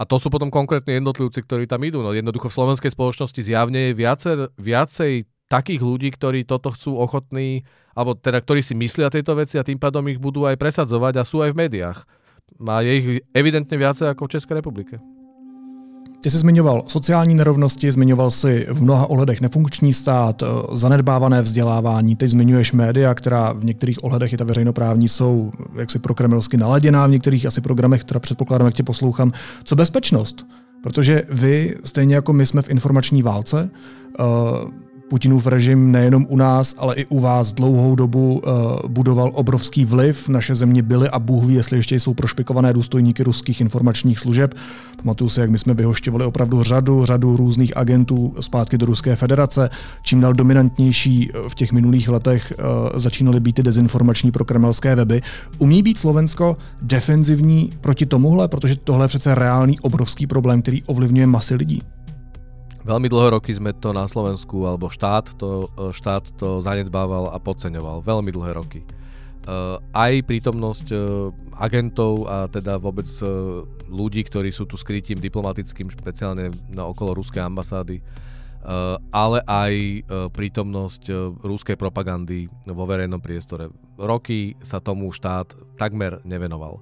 A 0.00 0.08
to 0.08 0.18
sú 0.18 0.34
potom 0.34 0.50
konkrétne 0.50 0.98
jednotlivci, 0.98 1.46
ktorí 1.46 1.70
tam 1.70 1.84
idú. 1.86 2.02
No 2.02 2.10
jednoducho 2.10 2.50
v 2.50 2.56
slovenskej 2.58 2.90
spoločnosti 2.90 3.38
zjavne 3.38 3.92
je 3.92 3.92
viacer, 3.94 4.38
viacej 4.58 5.30
takých 5.52 5.84
ľudí, 5.84 6.08
ktorí 6.08 6.48
toto 6.48 6.72
chcú 6.72 6.96
ochotní, 6.96 7.68
alebo 7.92 8.16
teda 8.16 8.40
ktorí 8.40 8.64
si 8.64 8.72
myslia 8.72 9.12
tieto 9.12 9.36
veci 9.36 9.60
a 9.60 9.66
tým 9.68 9.76
pádom 9.76 10.08
ich 10.08 10.16
budú 10.16 10.48
aj 10.48 10.56
presadzovať 10.56 11.20
a 11.20 11.28
sú 11.28 11.44
aj 11.44 11.52
v 11.52 11.68
médiách. 11.68 12.08
A 12.64 12.80
je 12.80 12.92
ich 12.96 13.06
evidentne 13.36 13.76
viacej 13.76 14.08
ako 14.08 14.24
v 14.24 14.32
Českej 14.40 14.56
republike. 14.64 14.96
Ty 16.22 16.30
jsi 16.30 16.38
zmiňoval 16.38 16.82
sociální 16.86 17.34
nerovnosti, 17.34 17.92
zmiňoval 17.92 18.30
si 18.30 18.66
v 18.70 18.82
mnoha 18.82 19.06
ohledech 19.06 19.40
nefunkční 19.40 19.92
stát, 19.92 20.42
eh, 20.42 20.46
zanedbávané 20.72 21.42
vzdělávání, 21.42 22.16
teď 22.16 22.30
zmiňuješ 22.30 22.72
média, 22.72 23.14
která 23.14 23.52
v 23.52 23.64
některých 23.64 24.04
ohledech 24.04 24.32
i 24.32 24.36
ta 24.36 24.44
veřejnoprávní 24.44 25.08
jsou 25.08 25.52
jaksi 25.78 25.98
prokremelsky 25.98 26.56
naladěná, 26.56 27.06
v 27.06 27.10
některých 27.10 27.46
asi 27.46 27.60
programech, 27.60 28.00
která 28.00 28.20
předpokládám, 28.20 28.66
jak 28.66 28.74
tě 28.74 28.82
poslouchám. 28.82 29.32
Co 29.64 29.76
bezpečnost? 29.76 30.46
Protože 30.82 31.22
vy, 31.30 31.76
stejně 31.84 32.14
jako 32.14 32.32
my 32.32 32.46
jsme 32.46 32.62
v 32.62 32.70
informační 32.70 33.22
válce, 33.22 33.70
uh, 34.20 34.26
Putinův 35.12 35.46
režim 35.46 35.92
nejenom 35.92 36.26
u 36.28 36.36
nás, 36.36 36.74
ale 36.78 36.94
i 36.94 37.04
u 37.06 37.20
vás 37.20 37.52
dlouhou 37.52 37.94
dobu 37.94 38.42
uh, 38.44 38.52
budoval 38.88 39.30
obrovský 39.34 39.84
vliv. 39.84 40.28
Naše 40.28 40.54
země 40.54 40.82
byly 40.82 41.08
a 41.08 41.18
Bůh 41.18 41.44
ví, 41.44 41.54
jestli 41.54 41.76
ještě 41.76 42.00
jsou 42.00 42.14
prošpikované 42.14 42.72
důstojníky 42.72 43.22
ruských 43.22 43.60
informačních 43.60 44.18
služeb. 44.18 44.54
Pamatuju 44.96 45.28
si, 45.28 45.40
jak 45.40 45.50
my 45.50 45.58
jsme 45.58 45.74
vyhošťovali 45.74 46.24
opravdu 46.24 46.62
řadu, 46.62 47.06
řadu 47.06 47.36
různých 47.36 47.76
agentů 47.76 48.34
zpátky 48.40 48.78
do 48.78 48.86
Ruské 48.86 49.16
federace. 49.16 49.70
Čím 50.02 50.20
dál 50.20 50.32
dominantnější 50.32 51.30
eh, 51.30 51.48
v 51.48 51.54
těch 51.54 51.72
minulých 51.72 52.08
letech 52.08 52.52
uh, 52.58 52.64
začínaly 52.98 53.40
být 53.40 53.52
ty 53.52 53.62
dezinformační 53.62 54.30
prokremelské 54.30 54.94
weby. 54.94 55.22
Umí 55.58 55.82
být 55.82 55.98
Slovensko 55.98 56.56
defenzivní 56.82 57.70
proti 57.80 58.06
tomuhle, 58.06 58.48
protože 58.48 58.76
tohle 58.76 59.04
je 59.04 59.08
přece 59.08 59.34
reálný 59.34 59.80
obrovský 59.80 60.26
problém, 60.26 60.62
který 60.62 60.82
ovlivňuje 60.82 61.26
masy 61.26 61.54
lidí. 61.54 61.82
Veľmi 62.82 63.06
dlhé 63.06 63.38
roky 63.38 63.54
sme 63.54 63.70
to 63.78 63.94
na 63.94 64.10
Slovensku, 64.10 64.66
alebo 64.66 64.90
štát 64.90 65.38
to, 65.38 65.70
e, 65.78 65.94
štát 65.94 66.34
to 66.34 66.58
zanedbával 66.66 67.30
a 67.30 67.38
podceňoval. 67.38 68.02
Veľmi 68.02 68.34
dlhé 68.34 68.58
roky. 68.58 68.82
Uh, 69.42 69.82
aj 69.90 70.22
prítomnosť 70.30 70.86
uh, 70.94 71.34
agentov 71.58 72.30
a 72.30 72.46
teda 72.46 72.78
vôbec 72.78 73.10
ľudí, 73.90 74.22
ktorí 74.22 74.54
sú 74.54 74.70
tu 74.70 74.78
skrytím 74.78 75.18
diplomatickým, 75.18 75.90
špeciálne 75.90 76.54
na 76.70 76.86
okolo 76.86 77.18
ruskej 77.18 77.42
ambasády, 77.50 77.98
ale 79.10 79.38
aj 79.42 79.74
prítomnosť 80.30 81.34
ruskej 81.42 81.74
propagandy 81.74 82.46
vo 82.70 82.86
verejnom 82.86 83.18
priestore. 83.18 83.74
Roky 83.98 84.54
sa 84.62 84.78
tomu 84.78 85.10
štát 85.10 85.58
takmer 85.74 86.22
nevenoval 86.22 86.78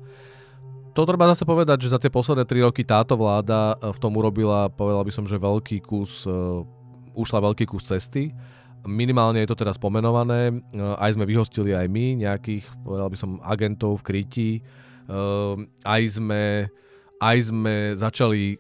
to 0.91 1.07
treba 1.07 1.31
zase 1.31 1.47
povedať, 1.47 1.87
že 1.87 1.93
za 1.95 1.99
tie 2.03 2.11
posledné 2.11 2.45
3 2.45 2.67
roky 2.67 2.83
táto 2.83 3.15
vláda 3.15 3.79
eh, 3.79 3.91
v 3.91 3.99
tom 3.99 4.13
urobila, 4.19 4.71
povedal 4.71 5.07
by 5.07 5.13
som, 5.15 5.25
že 5.27 5.39
veľký 5.39 5.83
kus, 5.87 6.27
uh, 6.27 6.63
ušla 7.15 7.39
veľký 7.51 7.65
kus 7.67 7.87
cesty. 7.87 8.35
Minimálne 8.81 9.45
je 9.45 9.51
to 9.53 9.61
teraz 9.61 9.77
pomenované, 9.77 10.51
uh, 10.51 10.97
aj 10.99 11.15
sme 11.15 11.29
vyhostili 11.29 11.77
aj 11.77 11.87
my 11.87 12.25
nejakých, 12.25 12.65
povedal 12.83 13.09
by 13.13 13.17
som, 13.19 13.31
agentov 13.45 14.01
v 14.01 14.07
krytí, 14.07 14.53
aj 15.83 16.03
sme 16.07 16.71
aj 17.21 17.53
sme 17.53 17.99
začali, 17.99 18.57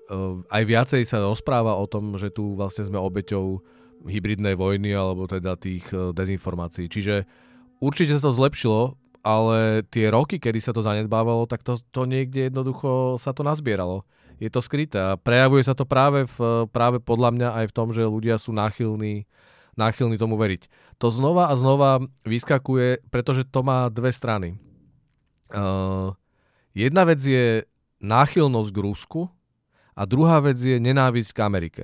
aj 0.50 0.62
viacej 0.66 1.06
sa 1.06 1.22
rozpráva 1.22 1.78
o 1.78 1.86
tom, 1.86 2.18
že 2.20 2.28
tu 2.28 2.58
vlastne 2.58 2.84
sme 2.84 2.98
obeťou 2.98 3.62
hybridnej 4.04 4.58
vojny 4.58 4.92
alebo 4.92 5.24
teda 5.24 5.56
tých 5.56 5.86
dezinformácií. 5.88 6.90
Čiže 6.90 7.24
určite 7.80 8.18
sa 8.18 8.28
to 8.28 8.36
zlepšilo, 8.36 8.99
ale 9.20 9.85
tie 9.88 10.09
roky, 10.09 10.40
kedy 10.40 10.61
sa 10.61 10.72
to 10.72 10.80
zanedbávalo, 10.80 11.44
tak 11.44 11.61
to, 11.61 11.76
to 11.92 12.09
niekde 12.09 12.48
jednoducho 12.48 13.20
sa 13.20 13.37
to 13.37 13.44
nazbieralo. 13.44 14.04
Je 14.40 14.48
to 14.48 14.64
skryté 14.64 14.96
a 14.96 15.20
prejavuje 15.20 15.61
sa 15.61 15.76
to 15.76 15.85
práve, 15.85 16.24
v, 16.24 16.64
práve 16.72 16.96
podľa 16.96 17.30
mňa 17.37 17.48
aj 17.61 17.66
v 17.68 17.76
tom, 17.76 17.88
že 17.92 18.09
ľudia 18.09 18.40
sú 18.40 18.56
náchylní, 18.56 19.28
náchylní 19.76 20.16
tomu 20.16 20.40
veriť. 20.40 20.64
To 20.96 21.12
znova 21.12 21.52
a 21.52 21.54
znova 21.61 22.00
vyskakuje, 22.24 23.04
pretože 23.12 23.44
to 23.44 23.61
má 23.61 23.92
dve 23.92 24.09
strany. 24.09 24.56
Uh, 25.52 26.16
jedna 26.72 27.04
vec 27.04 27.20
je 27.20 27.68
náchylnosť 28.00 28.70
k 28.72 28.78
Rusku 28.80 29.20
a 29.92 30.02
druhá 30.09 30.40
vec 30.40 30.56
je 30.56 30.80
nenávisť 30.80 31.37
k 31.37 31.44
Amerike. 31.44 31.83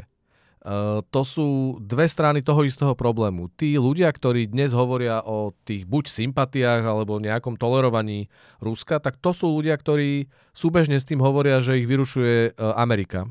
Uh, 0.67 0.99
to 1.15 1.23
sú 1.23 1.79
dve 1.79 2.11
strany 2.11 2.43
toho 2.43 2.67
istého 2.67 2.91
problému. 2.99 3.47
Tí 3.55 3.79
ľudia, 3.79 4.11
ktorí 4.11 4.51
dnes 4.51 4.75
hovoria 4.75 5.23
o 5.23 5.55
tých 5.63 5.87
buď 5.87 6.11
sympatiách 6.11 6.83
alebo 6.83 7.23
nejakom 7.23 7.55
tolerovaní 7.55 8.27
Ruska, 8.59 8.99
tak 8.99 9.15
to 9.23 9.31
sú 9.31 9.47
ľudia, 9.47 9.79
ktorí 9.79 10.27
súbežne 10.51 10.99
s 10.99 11.07
tým 11.07 11.23
hovoria, 11.23 11.63
že 11.63 11.79
ich 11.79 11.87
vyrušuje 11.87 12.59
uh, 12.59 12.75
Amerika. 12.83 13.31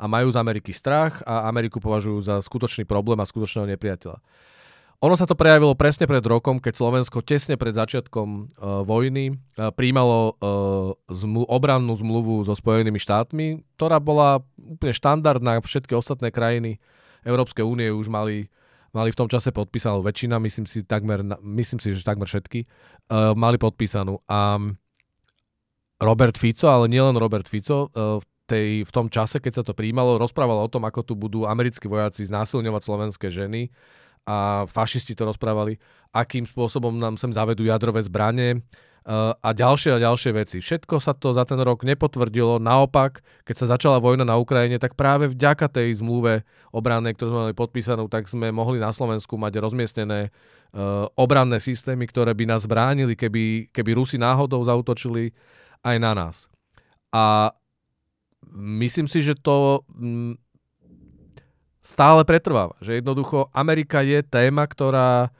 A 0.00 0.08
majú 0.08 0.32
z 0.32 0.40
Ameriky 0.40 0.72
strach 0.72 1.20
a 1.28 1.44
Ameriku 1.52 1.84
považujú 1.84 2.24
za 2.24 2.40
skutočný 2.40 2.88
problém 2.88 3.20
a 3.20 3.28
skutočného 3.28 3.76
nepriateľa. 3.76 4.16
Ono 5.00 5.16
sa 5.16 5.24
to 5.24 5.32
prejavilo 5.32 5.72
presne 5.72 6.04
pred 6.04 6.20
rokom, 6.20 6.60
keď 6.60 6.76
Slovensko 6.76 7.24
tesne 7.24 7.56
pred 7.56 7.72
začiatkom 7.72 8.28
uh, 8.28 8.84
vojny 8.84 9.32
uh, 9.32 9.72
príjmalo 9.72 10.36
uh, 10.36 10.92
zmlu- 11.08 11.48
obrannú 11.48 11.96
zmluvu 11.96 12.44
so 12.44 12.52
Spojenými 12.52 13.00
štátmi, 13.00 13.64
ktorá 13.80 13.96
bola 13.96 14.44
úplne 14.60 14.92
štandardná. 14.92 15.64
Všetky 15.64 15.96
ostatné 15.96 16.28
krajiny 16.28 16.84
Európskej 17.24 17.64
únie 17.64 17.88
už 17.88 18.12
mali, 18.12 18.52
mali 18.92 19.08
v 19.08 19.16
tom 19.16 19.24
čase 19.24 19.56
podpísanú 19.56 20.04
väčšina, 20.04 20.36
myslím 20.36 20.68
si, 20.68 20.84
takmer, 20.84 21.24
myslím 21.40 21.80
si, 21.80 21.96
že 21.96 22.04
takmer 22.04 22.28
všetky, 22.28 22.68
uh, 23.08 23.32
mali 23.32 23.56
podpísanú. 23.56 24.20
A 24.28 24.60
Robert 25.96 26.36
Fico, 26.36 26.68
ale 26.68 26.92
nielen 26.92 27.16
Robert 27.16 27.48
Fico, 27.48 27.88
uh, 27.88 28.20
v, 28.20 28.24
tej, 28.44 28.68
v 28.84 28.92
tom 28.92 29.08
čase, 29.08 29.40
keď 29.40 29.52
sa 29.60 29.64
to 29.64 29.72
príjmalo, 29.72 30.20
rozprával 30.20 30.60
o 30.60 30.68
tom, 30.68 30.84
ako 30.84 31.08
tu 31.08 31.16
budú 31.16 31.48
americkí 31.48 31.88
vojaci 31.88 32.28
znásilňovať 32.28 32.82
slovenské 32.84 33.32
ženy, 33.32 33.72
a 34.26 34.68
fašisti 34.68 35.16
to 35.16 35.28
rozprávali, 35.28 35.80
akým 36.10 36.44
spôsobom 36.44 36.96
nám 36.98 37.16
sem 37.16 37.30
zavedú 37.30 37.62
jadrové 37.62 38.02
zbranie 38.02 38.60
uh, 38.60 39.32
a 39.38 39.50
ďalšie 39.54 39.96
a 39.96 40.02
ďalšie 40.02 40.30
veci. 40.34 40.58
Všetko 40.58 40.98
sa 40.98 41.14
to 41.14 41.30
za 41.30 41.46
ten 41.46 41.58
rok 41.62 41.86
nepotvrdilo. 41.86 42.58
Naopak, 42.58 43.22
keď 43.46 43.56
sa 43.56 43.66
začala 43.76 44.02
vojna 44.02 44.26
na 44.26 44.36
Ukrajine, 44.36 44.76
tak 44.82 44.98
práve 44.98 45.30
vďaka 45.30 45.70
tej 45.70 46.02
zmluve 46.02 46.42
obrannej, 46.74 47.14
ktorú 47.14 47.28
sme 47.30 47.42
mali 47.48 47.54
podpísanú, 47.56 48.10
tak 48.10 48.26
sme 48.26 48.50
mohli 48.50 48.82
na 48.82 48.90
Slovensku 48.90 49.38
mať 49.38 49.62
rozmiestnené 49.62 50.30
uh, 50.30 51.06
obranné 51.14 51.62
systémy, 51.62 52.10
ktoré 52.10 52.34
by 52.34 52.44
nás 52.50 52.66
bránili, 52.66 53.14
keby, 53.14 53.70
keby 53.70 53.90
Rusi 53.94 54.18
náhodou 54.18 54.60
zautočili 54.66 55.32
aj 55.86 55.96
na 55.96 56.12
nás. 56.12 56.50
A 57.10 57.54
myslím 58.54 59.06
si, 59.10 59.22
že 59.22 59.34
to 59.38 59.86
stále 61.80 62.22
pretrváva. 62.28 62.76
Že 62.84 63.00
jednoducho 63.00 63.48
Amerika 63.52 64.04
je 64.04 64.20
téma, 64.20 64.68
ktorá, 64.68 65.32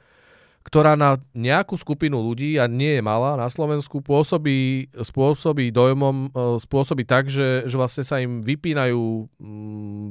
ktorá 0.65 0.97
na 0.97 1.21
nejakú 1.37 1.77
skupinu 1.77 2.21
ľudí, 2.21 2.57
a 2.57 2.65
nie 2.65 2.99
je 2.99 3.03
malá 3.05 3.37
na 3.37 3.47
Slovensku, 3.49 4.01
pôsobí, 4.01 4.89
spôsobí 4.93 5.69
dojmom, 5.69 6.29
e, 6.29 6.57
spôsobí 6.61 7.05
tak, 7.05 7.29
že, 7.29 7.65
že 7.65 7.75
vlastne 7.77 8.03
sa 8.05 8.21
im 8.21 8.41
vypínajú 8.41 9.29
mm, 9.37 10.07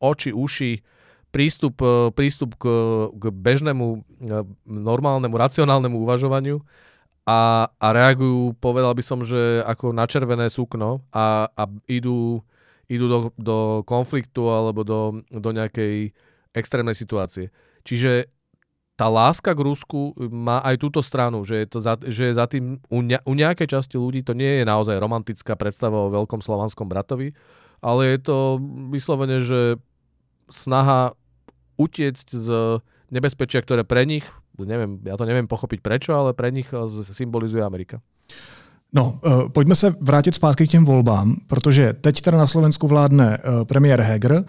oči, 0.00 0.32
uši, 0.32 0.72
prístup, 1.30 1.78
e, 1.80 2.10
prístup 2.12 2.56
k, 2.56 2.66
k 3.14 3.24
bežnému, 3.30 3.86
e, 3.94 3.98
normálnemu, 4.66 5.34
racionálnemu 5.36 5.96
uvažovaniu 6.02 6.58
a, 7.28 7.70
a 7.70 7.86
reagujú, 7.94 8.58
povedal 8.58 8.96
by 8.96 9.02
som, 9.04 9.20
že 9.22 9.62
ako 9.62 9.94
na 9.94 10.08
červené 10.08 10.50
sukno 10.50 11.04
a, 11.14 11.46
a 11.52 11.62
idú, 11.86 12.42
idú 12.90 13.06
do, 13.06 13.18
do 13.38 13.58
konfliktu 13.86 14.50
alebo 14.50 14.82
do, 14.82 15.22
do 15.30 15.50
nejakej 15.54 16.10
extrémnej 16.50 16.98
situácie. 16.98 17.54
Čiže 17.86 18.26
tá 18.98 19.08
láska 19.08 19.56
k 19.56 19.64
Rusku 19.64 20.12
má 20.28 20.60
aj 20.60 20.76
túto 20.76 21.00
stranu, 21.00 21.40
že 21.40 21.64
je, 21.64 21.66
to 21.72 21.78
za, 21.80 21.96
že 22.04 22.28
je 22.28 22.34
za 22.36 22.44
tým 22.44 22.84
u, 22.92 23.00
ne, 23.00 23.16
u 23.24 23.32
nejakej 23.32 23.80
časti 23.80 23.96
ľudí 23.96 24.20
to 24.20 24.36
nie 24.36 24.60
je 24.60 24.64
naozaj 24.68 25.00
romantická 25.00 25.56
predstava 25.56 26.04
o 26.04 26.12
veľkom 26.12 26.44
slovanskom 26.44 26.84
bratovi, 26.84 27.32
ale 27.80 28.12
je 28.12 28.18
to 28.20 28.60
vyslovene, 28.92 29.40
že 29.40 29.80
snaha 30.52 31.16
utiecť 31.80 32.28
z 32.28 32.48
nebezpečia, 33.08 33.64
ktoré 33.64 33.88
pre 33.88 34.04
nich, 34.04 34.28
neviem, 34.60 35.00
ja 35.08 35.16
to 35.16 35.24
neviem 35.24 35.48
pochopiť 35.48 35.80
prečo, 35.80 36.12
ale 36.12 36.36
pre 36.36 36.52
nich 36.52 36.68
eh, 36.68 36.84
symbolizuje 37.00 37.64
Amerika. 37.64 38.04
No, 38.92 39.18
uh, 39.26 39.48
pojďme 39.48 39.74
se 39.74 39.96
vrátit 40.00 40.34
zpátky 40.34 40.66
k 40.66 40.70
těm 40.70 40.84
volbám, 40.84 41.36
protože 41.46 41.92
teď 42.00 42.20
teda 42.20 42.38
na 42.38 42.46
Slovensku 42.46 42.88
vládne 42.88 43.38
uh, 43.38 43.64
premiér 43.64 44.00
Heger, 44.00 44.32
uh, 44.32 44.42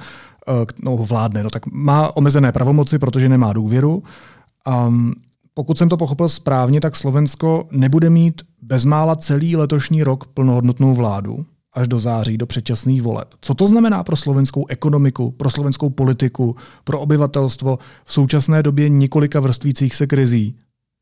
no 0.83 0.97
vládne, 0.97 1.43
no 1.43 1.49
tak 1.49 1.65
má 1.65 2.15
omezené 2.15 2.51
pravomoci, 2.51 2.99
protože 2.99 3.29
nemá 3.29 3.53
důvěru. 3.53 4.03
Um, 4.87 5.13
pokud 5.53 5.77
jsem 5.77 5.89
to 5.89 5.97
pochopil 5.97 6.29
správně, 6.29 6.81
tak 6.81 6.95
Slovensko 6.95 7.67
nebude 7.71 8.09
mít 8.09 8.41
bezmála 8.61 9.15
celý 9.15 9.55
letošní 9.55 10.03
rok 10.03 10.27
plnohodnotnou 10.27 10.93
vládu 10.93 11.45
až 11.73 11.87
do 11.87 11.99
září, 11.99 12.37
do 12.37 12.45
předčasných 12.45 13.01
voleb. 13.01 13.27
Co 13.41 13.53
to 13.53 13.67
znamená 13.67 14.03
pro 14.03 14.15
slovenskou 14.15 14.65
ekonomiku, 14.67 15.31
pro 15.31 15.49
slovenskou 15.49 15.89
politiku, 15.89 16.55
pro 16.83 16.99
obyvatelstvo 16.99 17.79
v 18.05 18.13
současné 18.13 18.63
době 18.63 18.89
několika 18.89 19.39
vrstvících 19.39 19.95
se 19.95 20.07
krizí, 20.07 20.55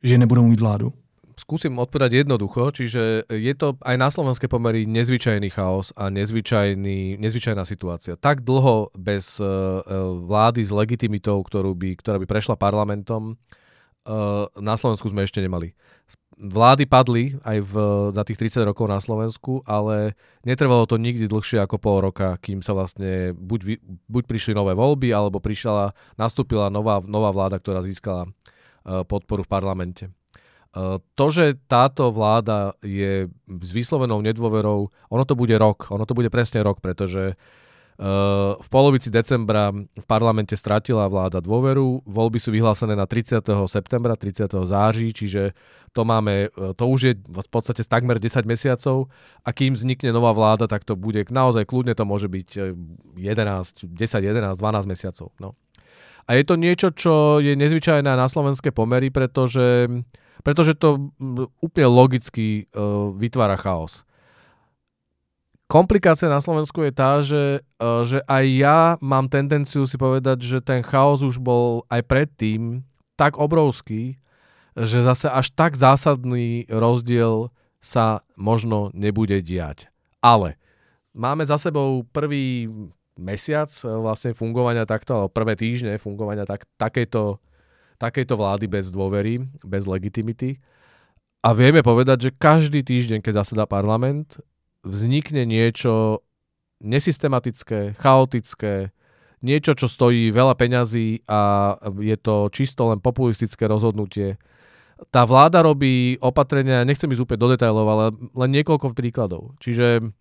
že 0.04 0.18
nebudou 0.18 0.48
mít 0.48 0.60
vládu? 0.60 0.94
Skúsim 1.40 1.72
odpovedať 1.80 2.28
jednoducho, 2.28 2.76
čiže 2.76 3.24
je 3.32 3.54
to 3.56 3.80
aj 3.80 3.96
na 3.96 4.12
slovenské 4.12 4.52
pomery 4.52 4.84
nezvyčajný 4.84 5.48
chaos 5.56 5.96
a 5.96 6.12
nezvyčajný, 6.12 7.16
nezvyčajná 7.16 7.64
situácia. 7.64 8.20
Tak 8.20 8.44
dlho 8.44 8.92
bez 9.00 9.40
uh, 9.40 9.80
vlády 10.20 10.68
s 10.68 10.76
legitimitou, 10.76 11.40
ktorú 11.40 11.72
by, 11.80 11.96
ktorá 11.96 12.20
by 12.20 12.28
prešla 12.28 12.60
parlamentom, 12.60 13.40
uh, 13.40 14.52
na 14.60 14.76
Slovensku 14.76 15.08
sme 15.08 15.24
ešte 15.24 15.40
nemali 15.40 15.72
vlády 16.40 16.88
padli 16.88 17.36
aj 17.44 17.58
v, 17.68 17.74
za 18.16 18.24
tých 18.24 18.40
30 18.48 18.72
rokov 18.72 18.88
na 18.88 19.04
Slovensku, 19.04 19.60
ale 19.68 20.16
netrvalo 20.48 20.88
to 20.88 20.96
nikdy 20.96 21.28
dlhšie 21.28 21.60
ako 21.60 21.76
pol 21.76 22.00
roka, 22.00 22.40
kým 22.40 22.64
sa 22.64 22.72
vlastne 22.72 23.36
buď, 23.36 23.84
buď 24.08 24.24
prišli 24.24 24.56
nové 24.56 24.72
voľby, 24.72 25.12
alebo 25.12 25.44
prišla, 25.44 25.92
nastúpila 26.16 26.72
nová, 26.72 27.04
nová 27.04 27.36
vláda, 27.36 27.60
ktorá 27.60 27.84
získala 27.84 28.32
podporu 29.06 29.44
v 29.44 29.52
parlamente. 29.52 30.04
Uh, 30.70 31.02
to, 31.18 31.34
že 31.34 31.58
táto 31.66 32.14
vláda 32.14 32.78
je 32.86 33.26
s 33.50 33.70
vyslovenou 33.74 34.22
nedôverou, 34.22 34.94
ono 35.10 35.24
to 35.26 35.34
bude 35.34 35.58
rok, 35.58 35.90
ono 35.90 36.06
to 36.06 36.14
bude 36.14 36.30
presne 36.30 36.62
rok, 36.62 36.78
pretože 36.78 37.34
uh, 37.34 38.54
v 38.54 38.68
polovici 38.70 39.10
decembra 39.10 39.74
v 39.74 40.06
parlamente 40.06 40.54
stratila 40.54 41.10
vláda 41.10 41.42
dôveru, 41.42 42.06
voľby 42.06 42.38
sú 42.38 42.54
vyhlásené 42.54 42.94
na 42.94 43.10
30. 43.10 43.42
septembra, 43.66 44.14
30. 44.14 44.46
září, 44.70 45.10
čiže 45.10 45.58
to 45.90 46.06
máme, 46.06 46.54
to 46.78 46.86
už 46.86 47.00
je 47.02 47.14
v 47.18 47.50
podstate 47.50 47.82
takmer 47.90 48.22
10 48.22 48.46
mesiacov 48.46 49.10
a 49.42 49.50
kým 49.50 49.74
vznikne 49.74 50.14
nová 50.14 50.38
vláda, 50.38 50.70
tak 50.70 50.86
to 50.86 50.94
bude 50.94 51.34
naozaj 51.34 51.66
kľudne 51.66 51.98
to 51.98 52.06
môže 52.06 52.30
byť 52.30 52.78
11, 53.18 53.90
10, 53.90 53.90
11, 53.90 54.54
12 54.54 54.86
mesiacov. 54.86 55.34
No. 55.42 55.58
A 56.30 56.38
je 56.38 56.46
to 56.46 56.62
niečo, 56.62 56.94
čo 56.94 57.42
je 57.42 57.58
nezvyčajné 57.58 58.06
na 58.06 58.30
slovenské 58.30 58.70
pomery, 58.70 59.10
pretože, 59.10 59.90
pretože 60.44 60.76
to 60.76 61.12
úplne 61.60 61.88
logicky 61.90 62.66
uh, 62.72 63.12
vytvára 63.16 63.60
chaos. 63.60 64.08
Komplikácia 65.70 66.26
na 66.26 66.42
Slovensku 66.42 66.82
je 66.82 66.90
tá, 66.90 67.22
že, 67.22 67.62
e, 67.62 67.88
že 68.02 68.26
aj 68.26 68.46
ja 68.58 68.80
mám 69.06 69.30
tendenciu 69.30 69.86
si 69.86 70.02
povedať, 70.02 70.42
že 70.42 70.66
ten 70.66 70.82
chaos 70.82 71.22
už 71.22 71.38
bol 71.38 71.86
aj 71.94 72.10
predtým 72.10 72.82
tak 73.14 73.38
obrovský, 73.38 74.18
že 74.74 75.06
zase 75.06 75.30
až 75.30 75.54
tak 75.54 75.78
zásadný 75.78 76.66
rozdiel 76.74 77.54
sa 77.78 78.26
možno 78.34 78.90
nebude 78.98 79.46
diať. 79.46 79.94
Ale 80.26 80.58
máme 81.14 81.46
za 81.46 81.62
sebou 81.62 82.02
prvý 82.02 82.66
mesiac 83.14 83.70
e, 83.70 83.94
vlastne 83.94 84.34
fungovania 84.34 84.90
takto, 84.90 85.22
alebo 85.22 85.30
prvé 85.30 85.54
týždne 85.54 86.02
fungovania 86.02 86.50
tak, 86.50 86.66
takejto, 86.82 87.38
takejto 88.00 88.40
vlády 88.40 88.66
bez 88.72 88.90
dôvery, 88.90 89.44
bez 89.62 89.84
legitimity. 89.84 90.58
A 91.44 91.52
vieme 91.52 91.84
povedať, 91.84 92.32
že 92.32 92.36
každý 92.36 92.84
týždeň, 92.84 93.20
keď 93.20 93.44
zasedá 93.44 93.68
parlament, 93.68 94.40
vznikne 94.88 95.44
niečo 95.44 96.24
nesystematické, 96.80 98.00
chaotické, 98.00 98.96
niečo, 99.44 99.76
čo 99.76 99.88
stojí 99.88 100.32
veľa 100.32 100.56
peňazí 100.56 101.24
a 101.28 101.76
je 102.00 102.18
to 102.20 102.52
čisto 102.52 102.92
len 102.92 103.00
populistické 103.00 103.68
rozhodnutie. 103.68 104.36
Tá 105.16 105.24
vláda 105.24 105.64
robí 105.64 106.20
opatrenia, 106.20 106.84
nechcem 106.84 107.08
ísť 107.08 107.24
úplne 107.24 107.40
do 107.40 107.50
detailov, 107.56 107.88
ale 107.88 108.06
len 108.36 108.50
niekoľko 108.52 108.92
príkladov. 108.92 109.56
Čiže 109.64 110.12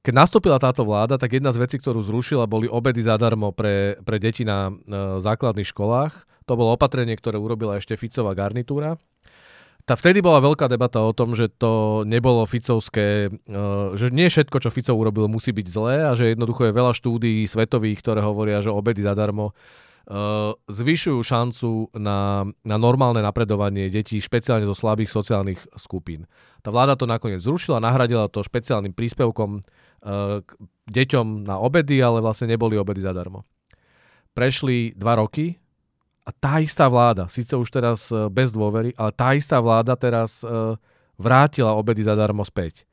keď 0.00 0.14
nastúpila 0.16 0.56
táto 0.56 0.84
vláda, 0.84 1.20
tak 1.20 1.36
jedna 1.36 1.52
z 1.52 1.60
vecí, 1.60 1.76
ktorú 1.76 2.00
zrušila, 2.00 2.48
boli 2.48 2.66
obedy 2.66 3.04
zadarmo 3.04 3.52
pre, 3.52 4.00
pre 4.00 4.16
deti 4.16 4.48
na 4.48 4.72
e, 4.72 4.72
základných 5.20 5.68
školách. 5.68 6.24
To 6.48 6.56
bolo 6.56 6.72
opatrenie, 6.72 7.14
ktoré 7.14 7.36
urobila 7.36 7.76
ešte 7.76 8.00
Ficová 8.00 8.32
garnitúra. 8.32 8.96
Tá 9.90 9.98
vtedy 9.98 10.20
bola 10.20 10.38
veľká 10.38 10.68
debata 10.70 11.00
o 11.00 11.10
tom, 11.10 11.32
že 11.34 11.50
to 11.50 12.02
nebolo 12.04 12.44
Ficovské, 12.44 13.26
eh, 13.26 13.86
že 13.98 14.14
nie 14.14 14.30
všetko, 14.30 14.56
čo 14.62 14.70
Fico 14.70 14.92
urobil, 14.94 15.26
musí 15.26 15.50
byť 15.50 15.66
zlé 15.66 15.96
a 16.06 16.14
že 16.14 16.30
jednoducho 16.30 16.68
je 16.68 16.76
veľa 16.78 16.92
štúdií 16.94 17.42
svetových, 17.48 17.98
ktoré 17.98 18.20
hovoria, 18.22 18.62
že 18.62 18.70
obedy 18.70 19.02
zadarmo 19.02 19.50
uh, 19.50 20.54
zvyšujú 20.70 21.18
šancu 21.22 21.70
na, 21.98 22.46
na 22.62 22.76
normálne 22.78 23.18
napredovanie 23.18 23.90
detí, 23.90 24.22
špeciálne 24.22 24.62
zo 24.62 24.78
slabých 24.78 25.10
sociálnych 25.10 25.60
skupín. 25.74 26.30
Tá 26.62 26.70
vláda 26.70 26.94
to 26.94 27.10
nakoniec 27.10 27.42
zrušila, 27.42 27.82
nahradila 27.82 28.30
to 28.30 28.46
špeciálnym 28.46 28.94
príspevkom 28.94 29.64
deťom 30.90 31.26
na 31.46 31.56
obedy, 31.60 32.00
ale 32.00 32.24
vlastne 32.24 32.50
neboli 32.50 32.74
obedy 32.80 33.04
zadarmo. 33.04 33.44
Prešli 34.32 34.96
dva 34.96 35.20
roky 35.20 35.60
a 36.24 36.30
tá 36.30 36.62
istá 36.62 36.86
vláda, 36.86 37.26
síce 37.26 37.56
už 37.56 37.68
teraz 37.72 38.12
e, 38.14 38.30
bez 38.30 38.54
dôvery, 38.54 38.94
ale 38.94 39.10
tá 39.10 39.34
istá 39.34 39.58
vláda 39.58 39.98
teraz 39.98 40.46
e, 40.46 40.76
vrátila 41.18 41.74
obedy 41.74 42.06
zadarmo 42.06 42.46
späť. 42.46 42.86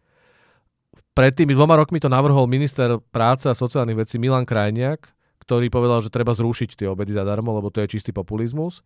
Pred 1.14 1.34
tými 1.34 1.54
dvoma 1.54 1.78
rokmi 1.78 2.02
to 2.02 2.10
navrhol 2.10 2.50
minister 2.50 2.98
práce 3.14 3.46
a 3.50 3.58
sociálnych 3.58 4.06
vecí 4.06 4.18
Milan 4.18 4.46
Krajniak, 4.46 5.14
ktorý 5.44 5.70
povedal, 5.70 6.02
že 6.02 6.14
treba 6.14 6.34
zrušiť 6.34 6.78
tie 6.78 6.88
obedy 6.90 7.14
zadarmo, 7.14 7.54
lebo 7.54 7.70
to 7.70 7.82
je 7.84 7.98
čistý 7.98 8.14
populizmus. 8.14 8.82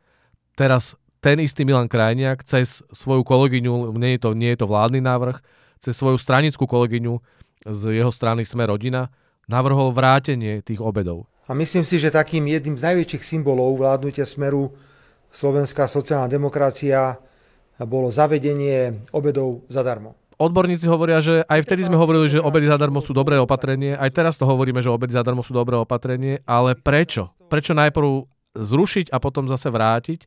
Teraz 0.55 0.95
ten 1.21 1.37
istý 1.39 1.63
Milan 1.63 1.87
Krajniak 1.87 2.43
cez 2.43 2.81
svoju 2.91 3.21
kolegyňu, 3.23 3.93
nie 3.95 4.17
je 4.17 4.21
to, 4.21 4.29
nie 4.33 4.51
je 4.53 4.59
to 4.63 4.67
vládny 4.67 4.99
návrh, 4.99 5.37
cez 5.81 5.93
svoju 5.97 6.17
stranickú 6.17 6.65
kolegyňu 6.65 7.21
z 7.65 7.81
jeho 8.01 8.11
strany 8.13 8.45
Sme 8.45 8.65
rodina, 8.65 9.09
navrhol 9.49 9.91
vrátenie 9.91 10.61
tých 10.61 10.79
obedov. 10.79 11.27
A 11.49 11.57
myslím 11.57 11.83
si, 11.83 11.99
že 11.99 12.13
takým 12.13 12.47
jedným 12.47 12.79
z 12.79 12.85
najväčších 12.87 13.23
symbolov 13.25 13.75
vládnutia 13.81 14.23
smeru 14.23 14.71
slovenská 15.33 15.87
sociálna 15.89 16.31
demokracia 16.31 17.19
bolo 17.81 18.13
zavedenie 18.13 19.09
obedov 19.11 19.65
zadarmo. 19.67 20.15
Odborníci 20.41 20.89
hovoria, 20.89 21.21
že 21.21 21.45
aj 21.45 21.69
vtedy 21.69 21.85
sme 21.85 22.01
hovorili, 22.01 22.25
že 22.25 22.41
obedy 22.41 22.65
zadarmo 22.65 22.97
sú 22.97 23.13
dobré 23.13 23.37
opatrenie, 23.37 23.93
aj 23.93 24.09
teraz 24.09 24.33
to 24.41 24.49
hovoríme, 24.49 24.81
že 24.81 24.89
obedy 24.89 25.13
zadarmo 25.13 25.45
sú 25.45 25.53
dobré 25.53 25.77
opatrenie, 25.77 26.41
ale 26.49 26.73
prečo? 26.73 27.29
Prečo 27.45 27.77
najprv 27.77 28.25
zrušiť 28.57 29.13
a 29.13 29.21
potom 29.21 29.45
zase 29.45 29.69
vrátiť? 29.69 30.25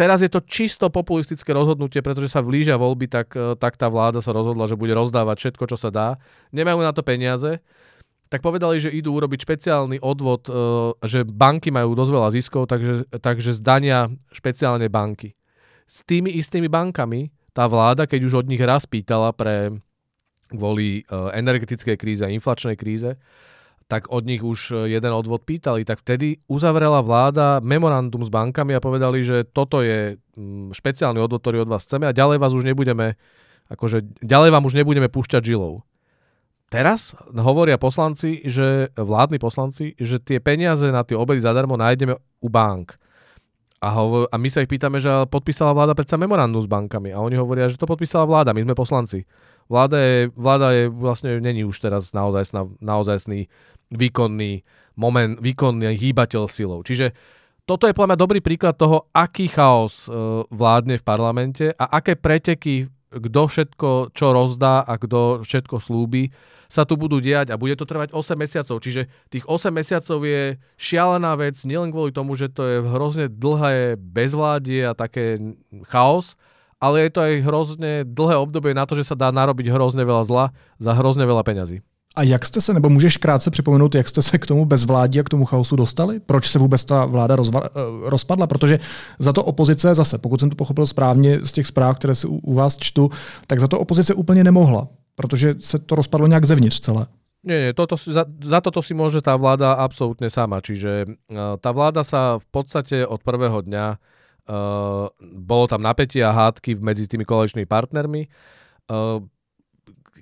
Teraz 0.00 0.24
je 0.24 0.32
to 0.32 0.40
čisto 0.40 0.88
populistické 0.88 1.52
rozhodnutie, 1.52 2.00
pretože 2.00 2.32
sa 2.32 2.40
blížia 2.40 2.80
voľby, 2.80 3.04
tak, 3.04 3.36
tak 3.60 3.76
tá 3.76 3.92
vláda 3.92 4.24
sa 4.24 4.32
rozhodla, 4.32 4.64
že 4.64 4.80
bude 4.80 4.96
rozdávať 4.96 5.36
všetko, 5.36 5.64
čo 5.68 5.76
sa 5.76 5.92
dá. 5.92 6.08
Nemajú 6.56 6.80
na 6.80 6.96
to 6.96 7.04
peniaze 7.04 7.60
tak 8.30 8.46
povedali, 8.46 8.78
že 8.78 8.94
idú 8.94 9.18
urobiť 9.18 9.42
špeciálny 9.42 9.98
odvod, 9.98 10.46
e, 10.46 10.54
že 11.02 11.26
banky 11.26 11.74
majú 11.74 11.98
dosť 11.98 12.12
veľa 12.14 12.28
ziskov, 12.30 12.70
takže, 12.70 13.10
takže 13.18 13.58
zdania 13.58 14.06
špeciálne 14.30 14.86
banky. 14.86 15.34
S 15.90 16.06
tými 16.06 16.30
istými 16.38 16.70
bankami 16.70 17.34
tá 17.50 17.66
vláda, 17.66 18.06
keď 18.06 18.30
už 18.30 18.46
od 18.46 18.46
nich 18.46 18.62
raz 18.62 18.86
pýtala 18.86 19.34
pre 19.34 19.74
kvôli 20.46 21.02
energetickej 21.10 21.98
kríze 21.98 22.22
a 22.22 22.30
inflačnej 22.30 22.78
kríze, 22.78 23.18
tak 23.90 24.06
od 24.14 24.22
nich 24.22 24.38
už 24.38 24.86
jeden 24.86 25.10
odvod 25.10 25.42
pýtali, 25.42 25.82
tak 25.82 26.06
vtedy 26.06 26.38
uzavrela 26.46 27.02
vláda 27.02 27.58
memorandum 27.58 28.22
s 28.22 28.30
bankami 28.30 28.78
a 28.78 28.80
povedali, 28.80 29.26
že 29.26 29.42
toto 29.50 29.82
je 29.82 30.14
mm, 30.14 30.70
špeciálny 30.70 31.18
odvod, 31.18 31.42
ktorý 31.42 31.66
od 31.66 31.72
vás 31.74 31.90
chceme 31.90 32.06
a 32.06 32.14
ďalej 32.14 32.38
vás 32.38 32.54
už 32.54 32.62
nebudeme, 32.62 33.18
akože 33.66 34.22
ďalej 34.22 34.50
vám 34.54 34.62
už 34.62 34.78
nebudeme 34.78 35.10
púšťať 35.10 35.42
žilou. 35.42 35.82
Teraz 36.70 37.18
hovoria 37.34 37.82
poslanci, 37.82 38.46
že 38.46 38.94
vládni 38.94 39.42
poslanci, 39.42 39.98
že 39.98 40.22
tie 40.22 40.38
peniaze 40.38 40.86
na 40.94 41.02
tie 41.02 41.18
obedy 41.18 41.42
zadarmo 41.42 41.74
nájdeme 41.74 42.14
u 42.14 42.46
bank. 42.48 42.94
A, 43.82 43.90
hovor, 43.90 44.30
a 44.30 44.38
my 44.38 44.46
sa 44.46 44.62
ich 44.62 44.70
pýtame, 44.70 45.02
že 45.02 45.10
podpísala 45.26 45.74
vláda 45.74 45.98
predsa 45.98 46.14
memorandum 46.14 46.62
s 46.62 46.70
bankami. 46.70 47.10
A 47.10 47.18
oni 47.18 47.34
hovoria, 47.34 47.66
že 47.66 47.74
to 47.74 47.90
podpísala 47.90 48.22
vláda, 48.22 48.54
my 48.54 48.62
sme 48.62 48.78
poslanci. 48.78 49.26
Vláda 49.70 49.98
je, 50.02 50.18
vláda 50.34 50.74
je 50.74 50.90
vlastne, 50.90 51.38
není 51.38 51.62
už 51.62 51.78
teraz 51.78 52.10
naozaj, 52.10 52.50
naozajstný 52.82 53.46
výkonný 53.94 54.66
moment, 54.98 55.38
výkonný 55.38 55.94
hýbateľ 55.94 56.50
silou. 56.50 56.82
Čiže 56.82 57.14
toto 57.70 57.86
je 57.86 57.94
podľa 57.94 58.14
mňa 58.14 58.18
dobrý 58.18 58.40
príklad 58.42 58.74
toho, 58.74 59.06
aký 59.14 59.46
chaos 59.46 60.10
e, 60.10 60.42
vládne 60.50 60.98
v 60.98 61.06
parlamente 61.06 61.70
a 61.78 62.02
aké 62.02 62.18
preteky, 62.18 62.90
kto 63.14 63.40
všetko 63.46 64.10
čo 64.10 64.26
rozdá 64.34 64.82
a 64.82 64.98
kto 64.98 65.46
všetko 65.46 65.78
slúbi, 65.78 66.34
sa 66.70 66.86
tu 66.86 66.94
budú 66.94 67.18
diať 67.18 67.50
a 67.50 67.58
bude 67.58 67.74
to 67.74 67.82
trvať 67.82 68.14
8 68.14 68.38
mesiacov. 68.38 68.78
Čiže 68.78 69.10
tých 69.26 69.42
8 69.46 69.74
mesiacov 69.74 70.22
je 70.22 70.58
šialená 70.78 71.34
vec, 71.34 71.58
nielen 71.66 71.90
kvôli 71.90 72.14
tomu, 72.14 72.38
že 72.38 72.50
to 72.50 72.62
je 72.62 72.76
hrozne 72.82 73.26
dlhé 73.26 73.98
bezvládie 73.98 74.86
a 74.86 74.94
také 74.94 75.38
chaos, 75.90 76.38
ale 76.80 77.06
je 77.06 77.10
to 77.12 77.20
aj 77.20 77.34
hrozne 77.44 77.92
dlhé 78.08 78.36
obdobie 78.40 78.72
na 78.72 78.88
to, 78.88 78.96
že 78.96 79.12
sa 79.12 79.14
dá 79.14 79.28
narobiť 79.28 79.68
hrozne 79.68 80.02
veľa 80.02 80.24
zla 80.24 80.44
za 80.80 80.92
hrozne 80.96 81.28
veľa 81.28 81.44
peňazí. 81.44 81.84
A 82.16 82.22
jak 82.22 82.46
jste 82.46 82.60
se, 82.60 82.74
nebo 82.74 82.88
můžeš 82.88 83.16
krátce 83.16 83.50
připomenout, 83.50 83.94
jak 83.94 84.08
jste 84.08 84.22
se 84.22 84.38
k 84.38 84.46
tomu 84.46 84.64
bezvládí 84.64 85.20
a 85.20 85.22
k 85.22 85.28
tomu 85.28 85.44
chaosu 85.44 85.76
dostali? 85.76 86.20
Proč 86.20 86.50
se 86.50 86.58
vůbec 86.58 86.84
ta 86.84 87.04
vláda 87.04 87.36
rozva- 87.36 87.64
eh, 87.64 88.10
rozpadla? 88.10 88.46
Protože 88.46 88.78
za 89.18 89.32
to 89.32 89.44
opozice 89.44 89.94
zase, 89.94 90.18
pokud 90.18 90.40
jsem 90.40 90.50
to 90.50 90.56
pochopil 90.56 90.86
správně 90.86 91.38
z 91.42 91.52
těch 91.52 91.66
zpráv, 91.66 91.96
které 91.96 92.14
si 92.14 92.26
u, 92.26 92.36
u 92.36 92.54
vás 92.54 92.76
čtu, 92.76 93.10
tak 93.46 93.60
za 93.60 93.68
to 93.68 93.78
opozice 93.78 94.14
úplně 94.14 94.44
nemohla, 94.44 94.88
protože 95.14 95.54
se 95.58 95.78
to 95.78 95.94
rozpadlo 95.94 96.26
nějak 96.26 96.44
zevnitř 96.44 96.80
celé. 96.80 97.06
Nie, 97.40 97.60
nie, 97.60 97.72
toto, 97.72 97.96
za, 97.96 98.28
za 98.28 98.60
toto 98.60 98.84
si 98.84 98.92
môže 98.92 99.24
tá 99.24 99.32
vláda 99.32 99.72
absolútne 99.72 100.28
sama. 100.28 100.60
Čiže 100.60 101.08
uh, 101.08 101.56
tá 101.56 101.72
vláda 101.72 102.04
sa 102.04 102.36
v 102.36 102.46
podstate 102.52 103.00
od 103.08 103.24
prvého 103.24 103.64
dňa 103.64 103.96
uh, 104.50 105.06
bolo 105.22 105.64
tam 105.70 105.86
napätie 105.86 106.26
a 106.26 106.34
hádky 106.34 106.74
medzi 106.82 107.06
tými 107.06 107.22
koaličnými 107.22 107.70
partnermi. 107.70 108.26
Uh, 108.90 109.22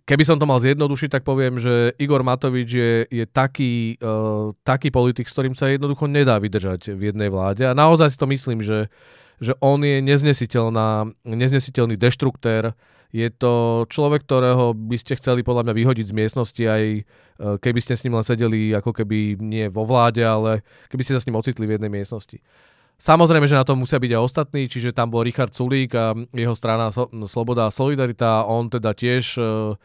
Keby 0.08 0.24
som 0.24 0.40
to 0.40 0.48
mal 0.48 0.56
zjednodušiť, 0.56 1.20
tak 1.20 1.20
poviem, 1.20 1.60
že 1.60 1.92
Igor 2.00 2.24
Matovič 2.24 2.68
je, 2.72 2.92
je 3.12 3.24
taký, 3.28 4.00
uh, 4.00 4.56
taký 4.64 4.88
politik, 4.88 5.28
s 5.28 5.36
ktorým 5.36 5.52
sa 5.52 5.68
jednoducho 5.68 6.08
nedá 6.08 6.40
vydržať 6.40 6.96
v 6.96 7.12
jednej 7.12 7.28
vláde. 7.28 7.68
A 7.68 7.76
naozaj 7.76 8.16
si 8.16 8.20
to 8.20 8.24
myslím, 8.24 8.64
že, 8.64 8.88
že 9.36 9.52
on 9.60 9.84
je 9.84 10.00
neznesiteľná, 10.00 11.12
neznesiteľný 11.28 12.00
deštruktér. 12.00 12.72
Je 13.12 13.28
to 13.28 13.84
človek, 13.92 14.24
ktorého 14.24 14.72
by 14.72 14.96
ste 14.96 15.20
chceli 15.20 15.44
podľa 15.44 15.68
mňa 15.68 15.74
vyhodiť 15.76 16.06
z 16.08 16.16
miestnosti 16.16 16.64
aj 16.64 17.04
keby 17.38 17.80
ste 17.80 17.94
s 17.94 18.02
ním 18.02 18.18
len 18.18 18.26
sedeli 18.26 18.74
ako 18.74 18.90
keby 18.90 19.38
nie 19.38 19.70
vo 19.70 19.86
vláde, 19.86 20.24
ale 20.26 20.66
keby 20.90 21.02
ste 21.06 21.14
sa 21.14 21.22
s 21.22 21.26
ním 21.30 21.38
ocitli 21.38 21.64
v 21.64 21.78
jednej 21.78 21.92
miestnosti. 21.92 22.42
Samozrejme, 22.98 23.46
že 23.46 23.54
na 23.54 23.62
to 23.62 23.78
musia 23.78 24.02
byť 24.02 24.10
aj 24.10 24.22
ostatní, 24.26 24.66
čiže 24.66 24.90
tam 24.90 25.14
bol 25.14 25.22
Richard 25.22 25.54
Sulík 25.54 25.94
a 25.94 26.18
jeho 26.34 26.54
strana 26.58 26.90
Sloboda 27.30 27.70
a 27.70 27.74
Solidarita. 27.74 28.42
On 28.42 28.66
teda 28.66 28.90
tiež 28.90 29.38
uh, 29.38 29.78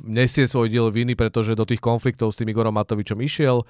nesie 0.00 0.48
svoj 0.48 0.72
diel 0.72 0.88
viny, 0.88 1.12
pretože 1.12 1.52
do 1.52 1.68
tých 1.68 1.84
konfliktov 1.84 2.32
s 2.32 2.40
tým 2.40 2.48
Igorom 2.48 2.72
Matovičom 2.72 3.20
išiel. 3.20 3.60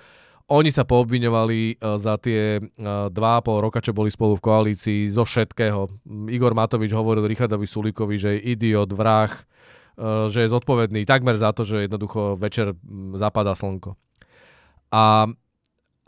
Oni 0.48 0.70
sa 0.70 0.86
poobviňovali 0.86 1.82
uh, 1.82 1.98
za 1.98 2.14
tie 2.22 2.62
uh, 2.62 3.10
dva 3.10 3.38
a 3.38 3.44
pol 3.44 3.58
roka, 3.58 3.82
čo 3.82 3.90
boli 3.90 4.08
spolu 4.08 4.38
v 4.38 4.44
koalícii, 4.46 5.10
zo 5.10 5.26
všetkého. 5.26 5.90
Igor 6.30 6.54
Matovič 6.54 6.94
hovoril 6.94 7.26
Richardovi 7.26 7.66
Sulíkovi, 7.66 8.16
že 8.16 8.30
je 8.38 8.54
idiot, 8.54 8.94
vrah, 8.94 9.34
že 10.30 10.46
je 10.46 10.54
zodpovedný 10.54 11.02
takmer 11.02 11.34
za 11.34 11.50
to, 11.50 11.66
že 11.66 11.90
jednoducho 11.90 12.38
večer 12.38 12.70
zapadá 13.18 13.58
slnko. 13.58 13.98
A 14.94 15.26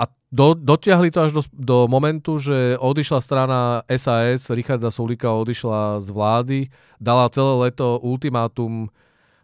a 0.01 0.09
do, 0.33 0.57
dotiahli 0.57 1.13
to 1.13 1.29
až 1.29 1.33
do, 1.37 1.43
do 1.53 1.79
momentu, 1.85 2.41
že 2.41 2.81
odišla 2.81 3.21
strana 3.21 3.61
SAS, 3.85 4.49
Richarda 4.49 4.89
Sulika 4.89 5.29
odišla 5.29 6.01
z 6.01 6.09
vlády, 6.09 6.59
dala 6.97 7.29
celé 7.29 7.69
leto 7.69 8.01
ultimátum 8.01 8.89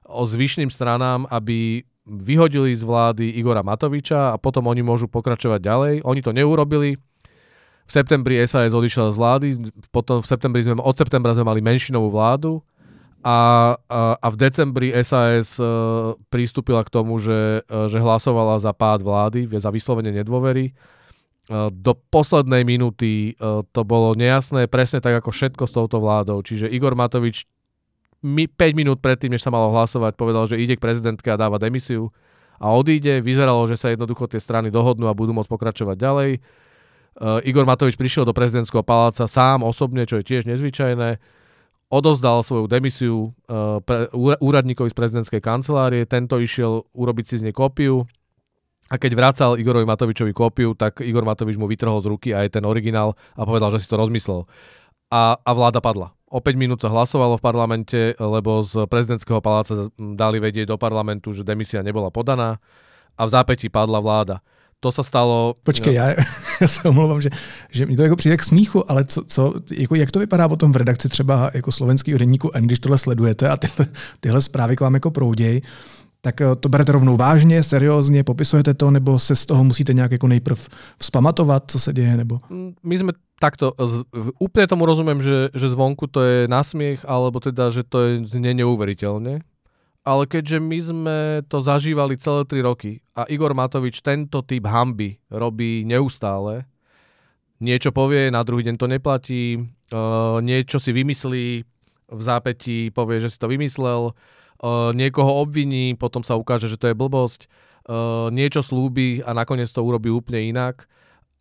o 0.08 0.22
zvyšným 0.24 0.72
stranám, 0.72 1.28
aby 1.28 1.84
vyhodili 2.06 2.72
z 2.72 2.86
vlády 2.86 3.36
Igora 3.36 3.66
Matoviča 3.66 4.32
a 4.32 4.40
potom 4.40 4.70
oni 4.70 4.80
môžu 4.80 5.10
pokračovať 5.10 5.60
ďalej. 5.60 5.94
Oni 6.06 6.20
to 6.22 6.30
neurobili. 6.30 6.96
V 7.86 7.90
septembri 7.90 8.40
SAS 8.46 8.74
odišla 8.74 9.14
z 9.14 9.16
vlády, 9.18 9.46
potom 9.94 10.18
v 10.22 10.26
septembri 10.26 10.62
sme, 10.62 10.78
od 10.78 10.96
septembra 10.96 11.34
sme 11.34 11.46
mali 11.46 11.60
menšinovú 11.62 12.10
vládu 12.10 12.62
a, 13.26 13.38
a, 13.90 14.00
a 14.22 14.26
v 14.30 14.36
decembri 14.38 14.94
SAS 15.02 15.58
e, 15.58 15.66
pristúpila 16.30 16.86
k 16.86 16.94
tomu, 16.94 17.18
že, 17.18 17.66
uh, 17.66 17.90
že 17.90 17.98
hlasovala 17.98 18.62
za 18.62 18.70
pád 18.70 19.02
vlády, 19.02 19.50
za 19.50 19.74
vyslovene 19.74 20.14
nedôvery. 20.14 20.70
Uh, 21.50 21.66
do 21.74 21.98
poslednej 21.98 22.62
minúty 22.62 23.34
to 23.74 23.82
bolo 23.82 24.14
nejasné, 24.14 24.70
presne 24.70 25.02
tak 25.02 25.18
ako 25.18 25.34
všetko 25.34 25.64
s 25.66 25.74
touto 25.74 25.98
vládou. 25.98 26.38
Čiže 26.46 26.70
Igor 26.70 26.94
Matovič 26.94 27.50
mi, 28.22 28.46
5 28.46 28.78
minút 28.78 28.98
predtým, 29.02 29.34
než 29.34 29.42
sa 29.42 29.50
malo 29.50 29.74
hlasovať, 29.74 30.14
povedal, 30.14 30.46
že 30.46 30.62
ide 30.62 30.78
k 30.78 30.84
prezidentke 30.86 31.26
a 31.26 31.38
dáva 31.38 31.58
demisiu 31.58 32.14
a 32.62 32.70
odíde. 32.78 33.26
Vyzeralo, 33.26 33.66
že 33.66 33.74
sa 33.74 33.90
jednoducho 33.90 34.30
tie 34.30 34.38
strany 34.38 34.70
dohodnú 34.70 35.10
a 35.10 35.18
budú 35.18 35.34
môcť 35.34 35.50
pokračovať 35.50 35.96
ďalej. 35.98 36.30
Igor 37.48 37.64
Matovič 37.64 37.96
prišiel 37.96 38.28
do 38.28 38.36
prezidentského 38.36 38.84
paláca 38.84 39.24
sám 39.28 39.64
osobne, 39.64 40.04
čo 40.08 40.20
je 40.20 40.24
tiež 40.24 40.48
nezvyčajné 40.48 41.20
odozdal 41.86 42.42
svoju 42.42 42.66
demisiu 42.66 43.30
uh, 43.46 43.78
pre, 43.82 44.10
úradníkovi 44.42 44.90
z 44.90 44.96
prezidentskej 44.96 45.40
kancelárie, 45.42 46.02
tento 46.08 46.38
išiel 46.42 46.82
urobiť 46.90 47.24
si 47.26 47.34
z 47.38 47.44
nej 47.50 47.54
kópiu 47.54 48.02
a 48.86 48.94
keď 48.98 49.12
vracal 49.18 49.50
Igorovi 49.58 49.86
Matovičovi 49.86 50.30
kópiu, 50.30 50.74
tak 50.78 51.02
Igor 51.02 51.26
Matovič 51.26 51.58
mu 51.58 51.66
vytrhol 51.66 51.98
z 52.02 52.06
ruky 52.06 52.30
aj 52.30 52.58
ten 52.58 52.62
originál 52.62 53.18
a 53.34 53.42
povedal, 53.42 53.74
že 53.74 53.82
si 53.82 53.90
to 53.90 53.98
rozmyslel. 53.98 54.46
A, 55.10 55.38
a 55.38 55.50
vláda 55.54 55.82
padla. 55.82 56.14
O 56.26 56.42
5 56.42 56.58
minút 56.58 56.82
sa 56.82 56.90
hlasovalo 56.90 57.38
v 57.38 57.46
parlamente, 57.46 58.00
lebo 58.18 58.62
z 58.66 58.86
prezidentského 58.90 59.38
paláca 59.38 59.90
dali 59.94 60.42
vedieť 60.42 60.70
do 60.70 60.78
parlamentu, 60.78 61.30
že 61.30 61.46
demisia 61.46 61.86
nebola 61.86 62.10
podaná 62.10 62.58
a 63.14 63.22
v 63.26 63.30
zápätí 63.30 63.70
padla 63.70 64.02
vláda 64.02 64.42
to 64.86 64.94
sa 64.94 65.02
stalo... 65.02 65.58
Počkej, 65.66 65.94
no. 65.94 66.02
já, 66.02 66.06
já 66.60 66.68
se 66.68 66.88
omlouvám, 66.88 67.20
že, 67.20 67.30
že 67.70 67.86
mi 67.86 67.96
to 67.96 68.02
jako 68.02 68.16
přijde 68.16 68.36
k 68.36 68.44
smíchu, 68.44 68.90
ale 68.90 69.04
co, 69.04 69.22
co, 69.26 69.54
jako, 69.72 69.94
jak 69.94 70.10
to 70.10 70.18
vypadá 70.18 70.48
potom 70.48 70.72
v 70.72 70.76
redakci 70.76 71.08
třeba 71.08 71.50
jako 71.54 71.72
slovenský 71.72 72.14
denníku 72.14 72.50
N, 72.54 72.66
když 72.66 72.78
tohle 72.78 72.98
sledujete 72.98 73.48
a 73.48 73.56
tyhle, 73.56 73.86
tyhle 74.20 74.40
zprávy 74.42 74.76
k 74.76 74.80
vám 74.80 74.94
jako 74.94 75.10
proudějí, 75.10 75.60
tak 76.20 76.40
eh, 76.40 76.56
to 76.56 76.68
berete 76.68 76.92
rovnou 76.92 77.16
vážně, 77.16 77.62
seriózně, 77.62 78.24
popisujete 78.24 78.74
to, 78.74 78.90
nebo 78.90 79.18
se 79.18 79.36
z 79.36 79.46
toho 79.46 79.64
musíte 79.64 79.92
nějak 79.92 80.12
jako 80.12 80.26
nejprv 80.26 80.68
vzpamatovat, 80.98 81.64
co 81.66 81.78
se 81.78 81.92
děje? 81.92 82.16
Nebo... 82.16 82.40
Mm, 82.50 82.74
my 82.82 82.94
sme 82.98 83.12
takto, 83.36 83.76
úplne 84.40 84.66
tomu 84.66 84.88
rozumiem, 84.88 85.20
že, 85.20 85.52
že 85.52 85.68
zvonku 85.68 86.08
to 86.08 86.24
je 86.24 86.38
nasmiech, 86.48 87.04
alebo 87.04 87.36
teda, 87.36 87.68
že 87.68 87.84
to 87.84 88.00
je 88.00 88.12
neuveriteľne 88.32 89.44
ale 90.06 90.30
keďže 90.30 90.62
my 90.62 90.78
sme 90.78 91.18
to 91.50 91.58
zažívali 91.58 92.14
celé 92.14 92.46
3 92.46 92.62
roky 92.62 93.02
a 93.18 93.26
Igor 93.26 93.58
Matovič 93.58 94.06
tento 94.06 94.38
typ 94.46 94.62
hamby 94.70 95.18
robí 95.26 95.82
neustále, 95.82 96.62
niečo 97.58 97.90
povie, 97.90 98.30
na 98.30 98.46
druhý 98.46 98.62
deň 98.70 98.76
to 98.78 98.86
neplatí, 98.86 99.58
uh, 99.90 100.38
niečo 100.38 100.78
si 100.78 100.94
vymyslí, 100.94 101.46
v 102.06 102.22
zápätí 102.22 102.94
povie, 102.94 103.18
že 103.18 103.34
si 103.34 103.38
to 103.42 103.50
vymyslel, 103.50 104.14
uh, 104.14 104.94
niekoho 104.94 105.42
obviní, 105.42 105.98
potom 105.98 106.22
sa 106.22 106.38
ukáže, 106.38 106.70
že 106.70 106.78
to 106.78 106.86
je 106.86 106.94
blbosť, 106.94 107.50
uh, 107.90 108.30
niečo 108.30 108.62
slúbi 108.62 109.26
a 109.26 109.34
nakoniec 109.34 109.66
to 109.74 109.82
urobí 109.82 110.06
úplne 110.06 110.54
inak 110.54 110.86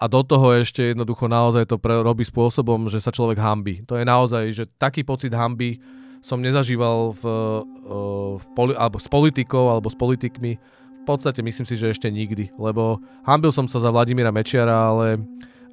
a 0.02 0.10
do 0.10 0.26
toho 0.26 0.58
ešte 0.58 0.92
jednoducho 0.92 1.30
naozaj 1.30 1.70
to 1.70 1.80
robí 1.80 2.26
spôsobom, 2.28 2.92
že 2.92 3.00
sa 3.00 3.16
človek 3.16 3.40
hambí. 3.40 3.86
To 3.88 3.96
je 3.96 4.04
naozaj, 4.04 4.44
že 4.52 4.64
taký 4.76 5.08
pocit 5.08 5.32
hamby 5.32 5.80
som 6.26 6.42
nezažíval 6.42 7.14
v, 7.22 7.24
eh, 7.30 8.32
v 8.42 8.46
poli, 8.58 8.74
alebo 8.74 8.98
s 8.98 9.06
politikou 9.06 9.70
alebo 9.70 9.94
s 9.94 9.98
politikmi. 9.98 10.58
V 10.58 11.04
podstate 11.06 11.46
myslím 11.46 11.70
si, 11.70 11.78
že 11.78 11.94
ešte 11.94 12.10
nikdy, 12.10 12.50
lebo 12.58 12.98
hambil 13.30 13.54
som 13.54 13.70
sa 13.70 13.78
za 13.78 13.94
Vladimíra 13.94 14.34
Mečiara, 14.34 14.90
ale, 14.90 15.22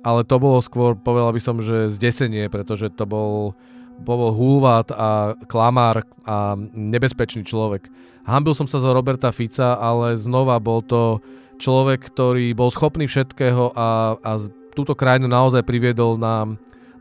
ale 0.05 0.29
to 0.29 0.37
bolo 0.37 0.61
skôr, 0.61 0.93
povedal 0.93 1.33
by 1.33 1.41
som, 1.41 1.57
že 1.65 1.89
zdesenie, 1.97 2.53
pretože 2.53 2.93
to 2.93 3.09
bol, 3.09 3.57
bol 4.05 4.29
hulvát 4.37 4.93
a 4.93 5.33
klamár 5.49 6.05
a 6.29 6.53
nebezpečný 6.77 7.49
človek. 7.49 7.89
Hambil 8.29 8.53
som 8.53 8.69
sa 8.69 8.77
za 8.77 8.93
Roberta 8.93 9.33
Fica, 9.33 9.81
ale 9.81 10.21
znova 10.21 10.61
bol 10.61 10.85
to 10.85 11.25
človek, 11.57 12.13
ktorý 12.13 12.53
bol 12.53 12.69
schopný 12.69 13.09
všetkého 13.09 13.73
a, 13.73 14.21
a 14.21 14.31
túto 14.77 14.93
krajinu 14.93 15.33
naozaj 15.33 15.65
priviedol 15.65 16.21
na, 16.21 16.45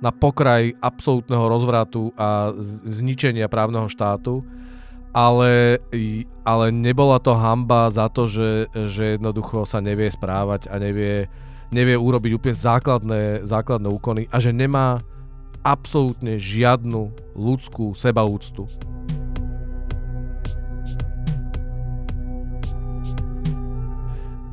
na 0.02 0.10
pokraj 0.10 0.74
absolútneho 0.82 1.46
rozvratu 1.46 2.10
a 2.18 2.52
zničenia 2.90 3.46
právneho 3.46 3.86
štátu, 3.86 4.42
ale, 5.14 5.78
ale 6.42 6.66
nebola 6.74 7.22
to 7.22 7.38
hamba 7.38 7.94
za 7.94 8.10
to, 8.10 8.26
že, 8.26 8.66
že 8.90 9.22
jednoducho 9.22 9.70
sa 9.70 9.78
nevie 9.78 10.10
správať 10.10 10.74
a 10.74 10.82
nevie, 10.82 11.30
nevie 11.70 11.94
urobiť 11.94 12.32
úplne 12.34 12.58
základné, 12.58 13.46
základné 13.46 13.88
úkony 13.94 14.26
a 14.34 14.42
že 14.42 14.50
nemá 14.50 15.06
absolútne 15.62 16.42
žiadnu 16.42 17.14
ľudskú 17.38 17.94
sebaúctu. 17.94 18.66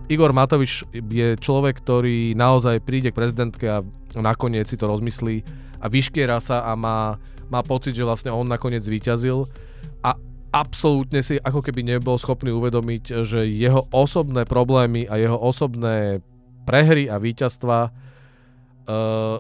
Igor 0.09 0.33
Matovič 0.33 0.89
je 0.93 1.37
človek, 1.37 1.85
ktorý 1.85 2.33
naozaj 2.33 2.81
príde 2.81 3.13
k 3.13 3.19
prezidentke 3.21 3.69
a 3.69 3.85
nakoniec 4.17 4.71
si 4.71 4.81
to 4.81 4.89
rozmyslí 4.89 5.45
a 5.83 5.87
vyškiera 5.87 6.41
sa 6.41 6.65
a 6.65 6.73
má, 6.73 7.21
má 7.53 7.61
pocit, 7.61 7.93
že 7.93 8.07
vlastne 8.07 8.33
on 8.33 8.49
nakoniec 8.49 8.81
zvíťazil 8.81 9.45
a 10.01 10.17
absolútne 10.55 11.21
si 11.21 11.37
ako 11.37 11.61
keby 11.61 11.85
nebol 11.85 12.17
schopný 12.17 12.49
uvedomiť, 12.57 13.21
že 13.25 13.45
jeho 13.45 13.85
osobné 13.93 14.49
problémy 14.49 15.05
a 15.05 15.21
jeho 15.21 15.37
osobné 15.37 16.25
prehry 16.65 17.09
a 17.09 17.21
víťazstva 17.21 17.79
uh, 17.89 19.37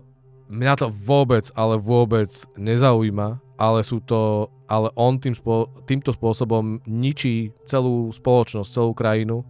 mňa 0.49 0.75
to 0.81 0.89
vôbec, 0.93 1.49
ale 1.57 1.77
vôbec 1.77 2.33
nezaujíma, 2.57 3.41
ale 3.61 3.81
sú 3.85 4.01
to, 4.05 4.49
ale 4.69 4.93
on 4.97 5.21
tým 5.21 5.37
spo, 5.37 5.69
týmto 5.85 6.13
spôsobom 6.13 6.81
ničí 6.89 7.53
celú 7.69 8.09
spoločnosť, 8.13 8.69
celú 8.69 8.93
krajinu 8.97 9.45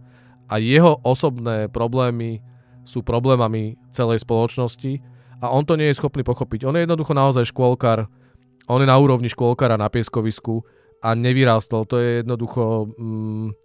a 0.51 0.59
jeho 0.59 0.99
osobné 1.05 1.71
problémy 1.71 2.43
sú 2.83 3.05
problémami 3.05 3.77
celej 3.93 4.25
spoločnosti 4.25 4.99
a 5.39 5.51
on 5.51 5.63
to 5.63 5.79
nie 5.79 5.91
je 5.91 5.99
schopný 5.99 6.23
pochopiť. 6.23 6.67
On 6.67 6.75
je 6.75 6.83
jednoducho 6.83 7.15
naozaj 7.15 7.47
škôlkar, 7.49 8.07
on 8.69 8.79
je 8.83 8.87
na 8.87 8.97
úrovni 8.99 9.31
škôlkara 9.31 9.79
na 9.79 9.87
pieskovisku 9.87 10.61
a 11.01 11.15
nevyrástol. 11.15 11.87
To 11.89 11.95
je 11.97 12.21
jednoducho... 12.21 12.91
Mm, 12.99 13.55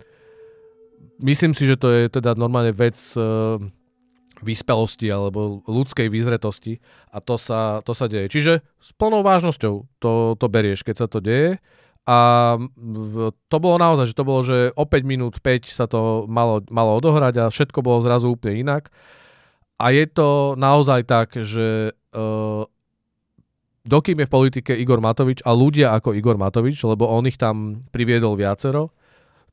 myslím 1.21 1.53
si, 1.53 1.67
že 1.67 1.77
to 1.77 1.91
je 1.91 2.03
teda 2.09 2.39
normálne 2.39 2.71
vec 2.71 2.97
uh, 3.19 3.59
vyspelosti 4.43 5.09
alebo 5.09 5.63
ľudskej 5.67 6.11
vyzretosti 6.11 6.79
a 7.11 7.19
to 7.19 7.39
sa, 7.39 7.81
to 7.83 7.97
sa 7.97 8.07
deje. 8.11 8.31
Čiže 8.31 8.53
s 8.61 8.91
plnou 8.95 9.23
vážnosťou 9.23 9.75
to, 9.99 10.13
to 10.39 10.47
berieš, 10.47 10.83
keď 10.83 11.05
sa 11.05 11.07
to 11.07 11.19
deje 11.23 11.59
a 12.05 12.19
to 13.49 13.57
bolo 13.57 13.81
naozaj, 13.81 14.13
že 14.13 14.19
to 14.19 14.29
bolo, 14.29 14.45
že 14.45 14.77
o 14.77 14.85
5 14.85 15.09
minút 15.09 15.41
5 15.41 15.73
sa 15.73 15.89
to 15.89 16.29
malo, 16.29 16.61
malo 16.69 17.01
odohrať 17.01 17.35
a 17.41 17.45
všetko 17.49 17.81
bolo 17.81 18.05
zrazu 18.05 18.29
úplne 18.29 18.61
inak. 18.61 18.93
A 19.79 19.91
je 19.91 20.07
to 20.07 20.55
naozaj 20.55 21.03
tak, 21.07 21.35
že 21.35 21.93
uh, 22.15 22.63
dokým 23.85 24.23
je 24.23 24.29
v 24.29 24.35
politike 24.35 24.73
Igor 24.73 25.03
Matovič 25.03 25.43
a 25.43 25.51
ľudia 25.53 25.93
ako 25.99 26.15
Igor 26.15 26.39
Matovič, 26.39 26.79
lebo 26.87 27.11
on 27.11 27.27
ich 27.27 27.37
tam 27.37 27.83
priviedol 27.91 28.39
viacero, 28.39 28.95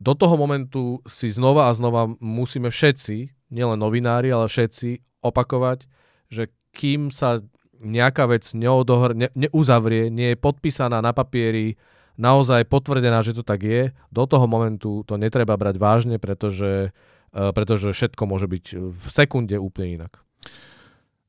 do 0.02 0.18
toho 0.18 0.34
momentu 0.34 0.98
si 1.06 1.30
znova 1.30 1.70
a 1.70 1.78
znova 1.78 2.10
musíme 2.18 2.74
všetci, 2.74 3.30
nielen 3.54 3.78
novinári, 3.78 4.34
ale 4.34 4.50
všetci 4.50 5.22
opakovať, 5.22 5.86
že 6.34 6.50
kým 6.74 7.14
sa 7.14 7.38
nejaká 7.86 8.26
vec 8.26 8.50
neodohr, 8.58 9.14
ne, 9.14 9.30
neuzavrie, 9.38 10.10
nie 10.10 10.34
je 10.34 10.42
podpísaná 10.42 11.06
na 11.06 11.14
papieri, 11.14 11.78
naozaj 12.18 12.66
potvrdená, 12.66 13.22
že 13.22 13.38
to 13.38 13.44
tak 13.46 13.62
je, 13.62 13.94
do 14.10 14.24
toho 14.26 14.46
momentu 14.50 15.06
to 15.06 15.22
netreba 15.22 15.54
brať 15.54 15.78
vážne, 15.78 16.18
pretože, 16.18 16.90
eh, 16.90 17.21
pretože 17.32 17.96
všetko 17.96 18.24
môže 18.28 18.48
byť 18.48 18.66
v 18.76 19.06
sekunde 19.08 19.56
úplne 19.56 20.04
inak. 20.04 20.20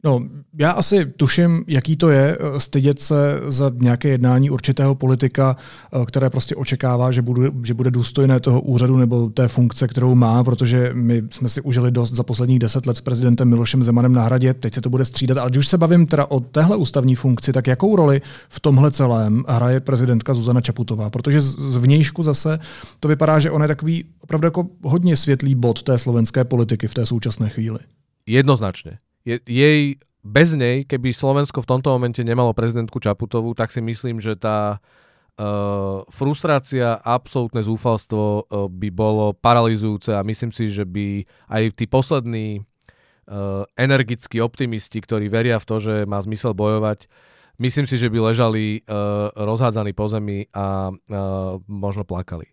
No, 0.05 0.21
já 0.59 0.71
asi 0.71 1.07
tuším, 1.07 1.65
jaký 1.67 1.97
to 1.97 2.11
je 2.11 2.39
eh, 2.41 2.61
stydět 2.61 3.01
se 3.01 3.41
za 3.47 3.73
nějaké 3.75 4.09
jednání 4.09 4.51
určitého 4.51 4.95
politika, 4.95 5.57
eh, 5.93 6.07
které 6.07 6.31
prostě 6.31 6.57
očekává, 6.57 7.11
že 7.11 7.23
bude, 7.23 7.51
že 7.65 7.75
bude 7.75 7.91
důstojné 7.91 8.41
toho 8.41 8.61
úřadu 8.61 8.97
nebo 8.97 9.31
té 9.31 9.49
funkce, 9.49 9.89
kterou 9.89 10.15
má, 10.15 10.45
protože 10.45 10.91
my 10.95 11.23
jsme 11.31 11.49
si 11.49 11.61
užili 11.61 11.91
dost 11.91 12.13
za 12.13 12.23
posledních 12.23 12.59
deset 12.59 12.87
let 12.87 12.97
s 12.97 13.01
prezidentem 13.01 13.49
Milošem 13.49 13.83
Zemanem 13.83 14.13
na 14.13 14.23
hradě, 14.23 14.55
teď 14.55 14.75
se 14.75 14.81
to 14.81 14.91
bude 14.91 15.05
střídat. 15.05 15.39
Ale 15.39 15.51
když 15.51 15.59
už 15.59 15.69
se 15.69 15.79
bavím 15.79 16.07
teda 16.07 16.27
o 16.31 16.41
téhle 16.41 16.77
ústavní 16.77 17.15
funkci, 17.15 17.53
tak 17.53 17.67
jakou 17.67 17.97
roli 17.97 18.23
v 18.49 18.61
tomhle 18.61 18.91
celém 18.91 19.45
hraje 19.49 19.81
prezidentka 19.81 20.35
Zuzana 20.35 20.61
Čaputová? 20.61 21.11
Protože 21.11 21.41
z 21.41 21.77
vnějšku 21.77 22.23
zase 22.23 22.59
to 23.01 23.09
vypadá, 23.09 23.39
že 23.39 23.51
ona 23.51 23.65
je 23.65 23.69
takový 23.69 24.05
opravdu 24.21 24.47
jako 24.47 24.67
hodně 24.83 25.17
světlý 25.17 25.55
bod 25.55 25.83
té 25.83 25.99
slovenské 25.99 26.45
politiky 26.45 26.87
v 26.89 26.95
té 26.95 27.07
současné 27.07 27.49
chvíli. 27.49 27.79
Jednoznačne 28.27 28.99
je, 29.23 29.37
jej 29.47 29.97
bez 30.23 30.55
nej, 30.55 30.87
keby 30.87 31.11
Slovensko 31.11 31.67
v 31.67 31.71
tomto 31.77 31.91
momente 31.91 32.23
nemalo 32.23 32.55
prezidentku 32.55 33.03
Čaputovú, 33.03 33.59
tak 33.59 33.75
si 33.75 33.83
myslím, 33.83 34.23
že 34.23 34.39
tá 34.39 34.79
uh, 34.79 36.07
frustrácia, 36.15 37.03
absolútne 37.03 37.59
zúfalstvo 37.59 38.23
uh, 38.23 38.71
by 38.71 38.89
bolo 38.95 39.35
paralizujúce 39.35 40.15
a 40.15 40.23
myslím 40.23 40.55
si, 40.55 40.71
že 40.71 40.87
by 40.87 41.27
aj 41.51 41.63
tí 41.75 41.91
poslední 41.91 42.63
uh, 42.63 43.67
energickí 43.75 44.39
optimisti, 44.39 45.03
ktorí 45.03 45.27
veria 45.27 45.59
v 45.59 45.67
to, 45.67 45.77
že 45.83 45.95
má 46.07 46.23
zmysel 46.23 46.55
bojovať, 46.55 47.11
myslím 47.59 47.91
si, 47.91 47.99
že 47.99 48.07
by 48.07 48.31
ležali 48.31 48.87
uh, 48.87 49.27
rozhádzaní 49.35 49.91
po 49.91 50.07
zemi 50.07 50.47
a 50.55 50.95
uh, 50.95 51.59
možno 51.67 52.07
plakali. 52.07 52.47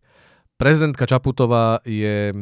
Prezidentka 0.58 1.06
Čaputová 1.08 1.80
je 1.86 2.34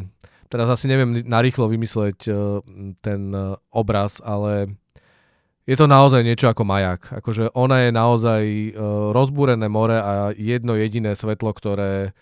teraz 0.48 0.68
asi 0.72 0.88
neviem 0.88 1.24
narýchlo 1.24 1.68
vymysleť 1.72 2.18
uh, 2.28 2.60
ten 3.00 3.32
uh, 3.32 3.56
obraz, 3.72 4.20
ale 4.24 4.76
je 5.68 5.76
to 5.76 5.86
naozaj 5.86 6.24
niečo 6.24 6.48
ako 6.48 6.64
majak. 6.64 7.12
Akože 7.12 7.52
ona 7.52 7.88
je 7.88 7.90
naozaj 7.92 8.44
uh, 8.72 9.12
rozbúrené 9.12 9.68
more 9.68 10.00
a 10.00 10.12
jedno 10.34 10.80
jediné 10.80 11.14
svetlo, 11.14 11.52
ktoré 11.52 12.16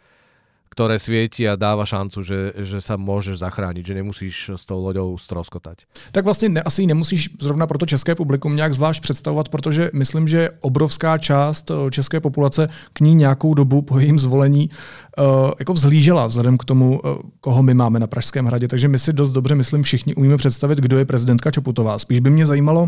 ktoré 0.76 0.99
svieti 0.99 1.47
a 1.47 1.55
dáva 1.55 1.88
šancu, 1.88 2.19
že, 2.19 2.51
že 2.59 2.84
sa 2.84 2.99
môžeš 2.99 3.39
zachrániť, 3.39 3.80
že 3.80 3.93
nemusíš 3.95 4.36
s 4.59 4.67
tou 4.67 4.84
loďou 4.84 5.15
stroskotať. 5.15 5.88
Tak 6.11 6.26
vlastně 6.26 6.49
ne, 6.49 6.61
asi 6.61 6.88
nemusíš 6.88 7.30
zrovna 7.39 7.67
pro 7.67 7.78
to 7.78 7.86
české 7.86 8.15
publikum 8.15 8.55
nějak 8.55 8.73
zvlášť 8.73 9.01
představovat, 9.01 9.49
protože 9.49 9.89
myslím, 9.93 10.28
že 10.28 10.49
obrovská 10.59 11.17
část 11.17 11.71
eh, 11.71 11.91
české 11.91 12.19
populace 12.19 12.69
k 12.93 12.99
ní 12.99 13.15
nějakou 13.15 13.53
dobu 13.53 13.82
po 13.82 13.99
jejím 13.99 14.19
zvolení 14.19 14.69
uh, 15.17 15.51
jako 15.59 15.73
vzhlížela 15.73 16.28
vzhledem 16.28 16.57
k 16.57 16.65
tomu, 16.65 16.99
uh, 16.99 17.17
koho 17.39 17.63
my 17.63 17.73
máme 17.73 17.99
na 17.99 18.07
Pražském 18.07 18.45
hradě. 18.45 18.67
Takže 18.67 18.88
my 18.88 18.99
si 18.99 19.13
dost 19.13 19.32
dobře, 19.32 19.55
myslím, 19.55 19.84
všichni 19.84 20.15
umíme 20.15 20.38
představit, 20.38 20.80
kdo 20.80 20.97
je 20.97 21.05
prezidentka 21.05 21.51
Čaputová. 21.51 21.99
Spíš 21.99 22.19
by 22.19 22.30
mě 22.30 22.45
zajímalo, 22.45 22.88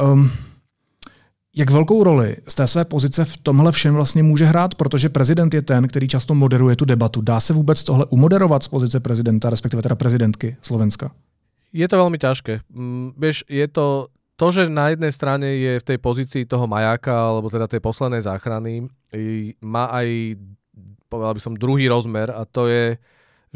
um, 0.00 0.30
jak 1.56 1.70
velkou 1.70 2.04
roli 2.04 2.36
z 2.48 2.54
té 2.54 2.66
své 2.66 2.84
pozice 2.84 3.24
v 3.24 3.36
tomhle 3.36 3.72
všem 3.72 3.94
vlastně 3.94 4.22
může 4.22 4.44
hrát, 4.44 4.74
protože 4.74 5.08
prezident 5.08 5.54
je 5.54 5.62
ten, 5.62 5.88
který 5.88 6.08
často 6.08 6.34
moderuje 6.34 6.76
tu 6.76 6.84
debatu. 6.84 7.20
Dá 7.20 7.40
se 7.40 7.52
vůbec 7.52 7.84
tohle 7.84 8.06
umoderovat 8.06 8.62
z 8.62 8.68
pozice 8.68 9.00
prezidenta, 9.00 9.50
respektive 9.50 9.82
teda 9.82 9.94
prezidentky 9.94 10.56
Slovenska? 10.62 11.10
Je 11.72 11.84
to 11.88 12.00
veľmi 12.00 12.16
ťažké. 12.16 12.64
Mm, 12.72 13.12
vieš, 13.20 13.44
je 13.52 13.68
to 13.68 14.08
to, 14.36 14.52
že 14.52 14.68
na 14.68 14.92
jednej 14.92 15.12
strane 15.12 15.48
je 15.48 15.80
v 15.80 15.88
tej 15.92 15.98
pozícii 15.98 16.44
toho 16.44 16.68
majáka, 16.68 17.12
alebo 17.12 17.48
teda 17.48 17.68
tej 17.68 17.80
poslednej 17.80 18.20
záchrany, 18.20 18.88
má 19.64 19.88
aj, 19.88 20.36
povedal 21.08 21.32
by 21.36 21.40
som, 21.40 21.56
druhý 21.56 21.88
rozmer 21.88 22.32
a 22.32 22.44
to 22.44 22.68
je 22.68 23.00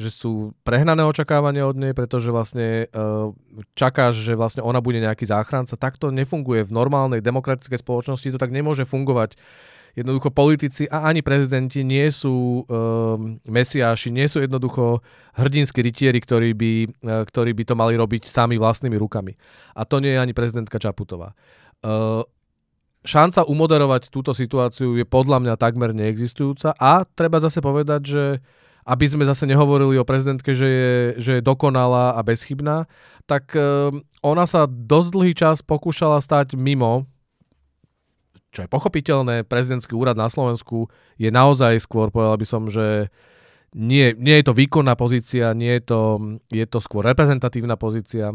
že 0.01 0.11
sú 0.11 0.57
prehnané 0.65 1.05
očakávania 1.05 1.69
od 1.69 1.77
nej, 1.77 1.93
pretože 1.93 2.33
vlastne 2.33 2.89
uh, 2.91 3.31
čakáš, 3.77 4.25
že 4.25 4.33
vlastne 4.33 4.65
ona 4.65 4.81
bude 4.81 4.97
nejaký 4.97 5.29
záchranca. 5.29 5.77
Tak 5.77 6.01
to 6.01 6.09
nefunguje 6.09 6.65
v 6.65 6.73
normálnej 6.73 7.21
demokratickej 7.21 7.79
spoločnosti, 7.85 8.33
to 8.33 8.41
tak 8.41 8.51
nemôže 8.51 8.89
fungovať. 8.89 9.37
Jednoducho 9.91 10.31
politici 10.31 10.87
a 10.87 11.11
ani 11.11 11.21
prezidenti 11.21 11.83
nie 11.83 12.09
sú 12.15 12.63
uh, 12.65 13.19
mesiáši, 13.45 14.09
nie 14.15 14.31
sú 14.31 14.41
jednoducho 14.41 15.03
hrdinskí 15.35 15.83
rytieri, 15.83 16.23
ktorí 16.23 16.55
by, 16.57 16.73
uh, 17.05 17.23
ktorí 17.29 17.53
by 17.53 17.63
to 17.69 17.75
mali 17.77 17.99
robiť 18.01 18.25
sami 18.25 18.57
vlastnými 18.57 18.97
rukami. 18.97 19.37
A 19.77 19.85
to 19.85 20.01
nie 20.01 20.15
je 20.17 20.23
ani 20.23 20.33
prezidentka 20.33 20.79
Čaputová. 20.79 21.35
Uh, 21.83 22.23
šanca 23.03 23.45
umoderovať 23.45 24.15
túto 24.15 24.31
situáciu 24.31 24.95
je 24.95 25.03
podľa 25.03 25.43
mňa 25.43 25.55
takmer 25.59 25.91
neexistujúca 25.91 26.71
a 26.79 27.03
treba 27.03 27.43
zase 27.43 27.59
povedať, 27.59 28.01
že 28.07 28.25
uh, 28.39 28.61
aby 28.85 29.05
sme 29.07 29.29
zase 29.29 29.45
nehovorili 29.45 30.01
o 30.01 30.09
prezidentke, 30.09 30.57
že 30.57 30.69
je, 30.69 30.95
že 31.21 31.31
je 31.39 31.47
dokonalá 31.47 32.17
a 32.17 32.21
bezchybná, 32.25 32.89
tak 33.29 33.55
uh, 33.55 33.93
ona 34.25 34.45
sa 34.49 34.67
dosť 34.67 35.09
dlhý 35.13 35.33
čas 35.37 35.63
pokúšala 35.63 36.19
stať 36.19 36.57
mimo, 36.57 37.07
čo 38.51 38.67
je 38.67 38.69
pochopiteľné, 38.69 39.47
prezidentský 39.47 39.95
úrad 39.95 40.19
na 40.19 40.27
Slovensku 40.27 40.91
je 41.15 41.31
naozaj 41.31 41.79
skôr, 41.87 42.11
povedal 42.11 42.35
by 42.35 42.47
som, 42.47 42.67
že 42.67 43.07
nie, 43.71 44.11
nie 44.19 44.43
je 44.43 44.45
to 44.51 44.59
výkonná 44.59 44.99
pozícia, 44.99 45.55
nie 45.55 45.79
je 45.79 45.83
to, 45.87 46.01
je 46.51 46.67
to 46.67 46.83
skôr 46.83 47.07
reprezentatívna 47.07 47.79
pozícia. 47.79 48.35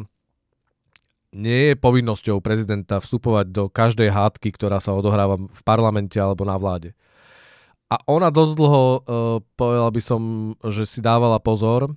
Nie 1.36 1.76
je 1.76 1.76
povinnosťou 1.76 2.40
prezidenta 2.40 3.04
vstupovať 3.04 3.52
do 3.52 3.68
každej 3.68 4.08
hádky, 4.08 4.56
ktorá 4.56 4.80
sa 4.80 4.96
odohráva 4.96 5.36
v 5.36 5.62
parlamente 5.68 6.16
alebo 6.16 6.48
na 6.48 6.56
vláde. 6.56 6.96
A 7.86 8.02
ona 8.10 8.34
dosť 8.34 8.54
dlho, 8.58 8.84
uh, 8.84 9.00
povedal 9.54 9.90
by 9.94 10.02
som, 10.02 10.22
že 10.66 10.90
si 10.90 11.00
dávala 11.06 11.38
pozor 11.38 11.94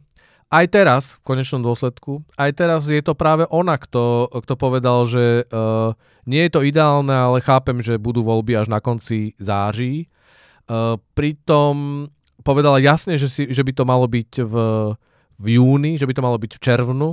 aj 0.49 0.65
teraz, 0.73 1.03
v 1.21 1.37
konečnom 1.37 1.61
dôsledku, 1.61 2.25
aj 2.41 2.51
teraz 2.57 2.89
je 2.89 3.05
to 3.05 3.13
práve 3.13 3.45
ona, 3.53 3.77
kto, 3.77 4.33
kto 4.33 4.55
povedal, 4.57 5.05
že 5.05 5.45
uh, 5.45 5.93
nie 6.25 6.49
je 6.49 6.53
to 6.57 6.65
ideálne, 6.65 7.13
ale 7.13 7.45
chápem, 7.45 7.85
že 7.85 8.01
budú 8.01 8.25
voľby 8.25 8.57
až 8.57 8.73
na 8.73 8.81
konci 8.81 9.37
září. 9.37 10.09
Uh, 10.65 10.97
pritom 11.13 12.09
povedala 12.41 12.81
jasne, 12.81 13.21
že, 13.21 13.29
si, 13.29 13.45
že 13.53 13.61
by 13.61 13.73
to 13.77 13.85
malo 13.85 14.09
byť 14.09 14.41
v, 14.41 14.55
v 15.37 15.47
júni, 15.61 16.01
že 16.01 16.09
by 16.09 16.17
to 16.17 16.25
malo 16.25 16.41
byť 16.41 16.57
v 16.57 16.63
červnu, 16.65 17.09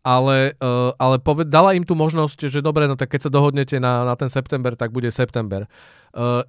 ale, 0.00 0.56
uh, 0.56 0.96
ale 0.96 1.20
poved, 1.20 1.52
dala 1.52 1.76
im 1.76 1.84
tu 1.84 1.92
možnosť, 1.92 2.48
že 2.48 2.64
dobre, 2.64 2.88
no 2.88 2.96
tak 2.96 3.12
keď 3.12 3.28
sa 3.28 3.30
dohodnete 3.32 3.76
na, 3.76 4.08
na 4.08 4.16
ten 4.16 4.32
september, 4.32 4.72
tak 4.72 4.88
bude 4.88 5.12
september. 5.12 5.68
Uh, 6.16 6.40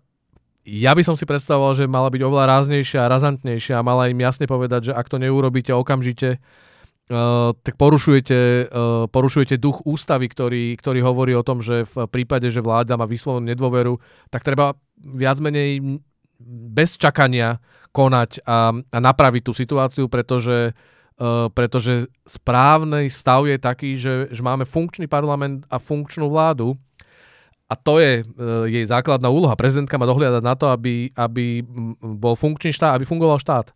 ja 0.62 0.93
by 0.93 1.01
som 1.01 1.18
si 1.18 1.26
predstavoval, 1.26 1.74
že 1.74 1.89
mala 1.89 2.14
byť 2.14 2.22
oveľa 2.22 2.45
ráznejšia 2.45 3.05
a 3.05 3.12
razantnejšia 3.12 3.82
a 3.82 3.86
mala 3.86 4.14
im 4.14 4.20
jasne 4.22 4.45
povedať, 4.45 4.91
že 4.91 4.93
ak 4.93 5.09
to 5.09 5.18
neurobíte 5.18 5.74
okamžite, 5.74 6.41
Uh, 7.12 7.51
tak 7.59 7.76
porušujete, 7.76 8.72
uh, 8.72 9.03
porušujete 9.12 9.59
duch 9.59 9.84
ústavy, 9.84 10.32
ktorý, 10.32 10.80
ktorý 10.80 11.03
hovorí 11.03 11.36
o 11.36 11.43
tom, 11.43 11.59
že 11.59 11.84
v 11.84 12.07
prípade, 12.07 12.47
že 12.47 12.64
vláda 12.64 12.95
má 12.95 13.03
vyslovenú 13.03 13.51
nedôveru, 13.51 13.99
tak 14.32 14.47
treba 14.47 14.80
viac 14.95 15.43
menej 15.43 15.99
bez 16.72 16.95
čakania 16.95 17.59
konať 17.91 18.47
a, 18.47 18.72
a 18.72 18.97
napraviť 19.03 19.43
tú 19.43 19.51
situáciu, 19.51 20.07
pretože, 20.07 20.72
uh, 21.20 21.51
pretože 21.51 22.07
správny 22.24 23.12
stav 23.12 23.43
je 23.43 23.59
taký, 23.59 23.99
že, 23.99 24.32
že 24.32 24.39
máme 24.39 24.64
funkčný 24.64 25.12
parlament 25.12 25.68
a 25.68 25.84
funkčnú 25.84 26.32
vládu, 26.32 26.80
a 27.72 27.74
to 27.80 28.04
je 28.04 28.12
e, 28.20 28.24
jej 28.68 28.84
základná 28.84 29.32
úloha. 29.32 29.56
Prezidentka 29.56 29.96
má 29.96 30.04
dohliadať 30.04 30.44
na 30.44 30.60
to, 30.60 30.68
aby, 30.68 31.08
aby 31.16 31.64
bol 32.04 32.36
funkčný 32.36 32.76
štát, 32.76 33.00
aby 33.00 33.08
fungoval 33.08 33.40
štát. 33.40 33.72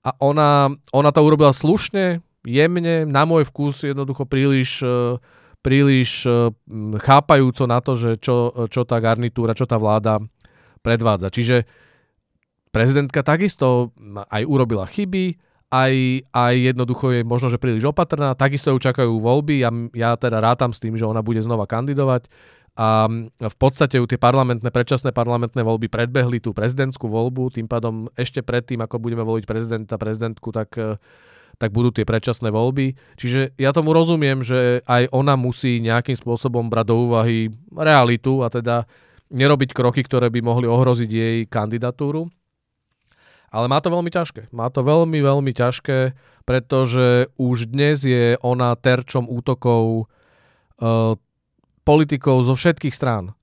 A 0.00 0.16
ona, 0.24 0.72
ona 0.96 1.10
to 1.12 1.20
urobila 1.20 1.52
slušne, 1.52 2.24
jemne, 2.48 3.04
na 3.04 3.28
môj 3.28 3.44
vkus 3.52 3.84
jednoducho 3.84 4.24
príliš, 4.24 4.80
e, 4.80 5.20
príliš 5.60 6.24
e, 6.24 6.48
chápajúco 6.96 7.68
na 7.68 7.84
to, 7.84 7.92
že 7.92 8.16
čo, 8.16 8.56
čo 8.72 8.88
tá 8.88 8.96
garnitúra, 9.04 9.52
čo 9.52 9.68
tá 9.68 9.76
vláda 9.76 10.16
predvádza. 10.80 11.28
Čiže 11.28 11.68
prezidentka 12.72 13.20
takisto 13.20 13.92
aj 14.32 14.48
urobila 14.48 14.88
chyby, 14.88 15.36
aj, 15.68 16.24
aj 16.32 16.54
jednoducho 16.72 17.10
je 17.10 17.20
možno, 17.26 17.52
že 17.52 17.60
príliš 17.60 17.84
opatrná, 17.90 18.32
takisto 18.38 18.72
ju 18.72 18.78
čakajú 18.78 19.18
voľby, 19.18 19.60
ja, 19.60 19.70
ja 19.92 20.16
teda 20.16 20.38
rátam 20.38 20.70
s 20.70 20.80
tým, 20.80 20.94
že 20.94 21.04
ona 21.04 21.20
bude 21.20 21.42
znova 21.42 21.66
kandidovať 21.66 22.30
a 22.76 23.08
v 23.40 23.56
podstate 23.56 23.96
ju 23.96 24.04
tie 24.04 24.20
parlamentné, 24.20 24.68
predčasné 24.68 25.16
parlamentné 25.16 25.64
voľby 25.64 25.88
predbehli 25.88 26.44
tú 26.44 26.52
prezidentskú 26.52 27.08
voľbu, 27.08 27.56
tým 27.56 27.64
pádom 27.64 28.12
ešte 28.20 28.44
predtým, 28.44 28.84
ako 28.84 29.00
budeme 29.00 29.24
voliť 29.24 29.48
prezidenta, 29.48 29.96
prezidentku, 29.96 30.52
tak, 30.52 30.76
e, 30.76 31.00
tak 31.56 31.72
budú 31.72 31.88
tie 31.96 32.04
predčasné 32.04 32.52
voľby. 32.52 32.92
Čiže 33.16 33.56
ja 33.56 33.72
tomu 33.72 33.96
rozumiem, 33.96 34.44
že 34.44 34.84
aj 34.84 35.08
ona 35.08 35.40
musí 35.40 35.80
nejakým 35.80 36.20
spôsobom 36.20 36.68
brať 36.68 36.86
do 36.92 36.96
úvahy 37.08 37.48
realitu 37.72 38.44
a 38.44 38.52
teda 38.52 38.84
nerobiť 39.32 39.72
kroky, 39.72 40.04
ktoré 40.04 40.28
by 40.28 40.44
mohli 40.44 40.68
ohroziť 40.68 41.10
jej 41.10 41.36
kandidatúru. 41.48 42.28
Ale 43.56 43.72
má 43.72 43.80
to 43.80 43.88
veľmi 43.88 44.12
ťažké. 44.12 44.52
Má 44.52 44.68
to 44.68 44.84
veľmi, 44.84 45.16
veľmi 45.24 45.52
ťažké, 45.56 46.12
pretože 46.44 47.32
už 47.40 47.72
dnes 47.72 48.04
je 48.04 48.36
ona 48.44 48.76
terčom 48.76 49.24
útokov 49.24 50.12
uh, 50.76 51.16
politikov 51.86 52.42
zo 52.42 52.58
všetkých 52.58 52.90
strán. 52.90 53.38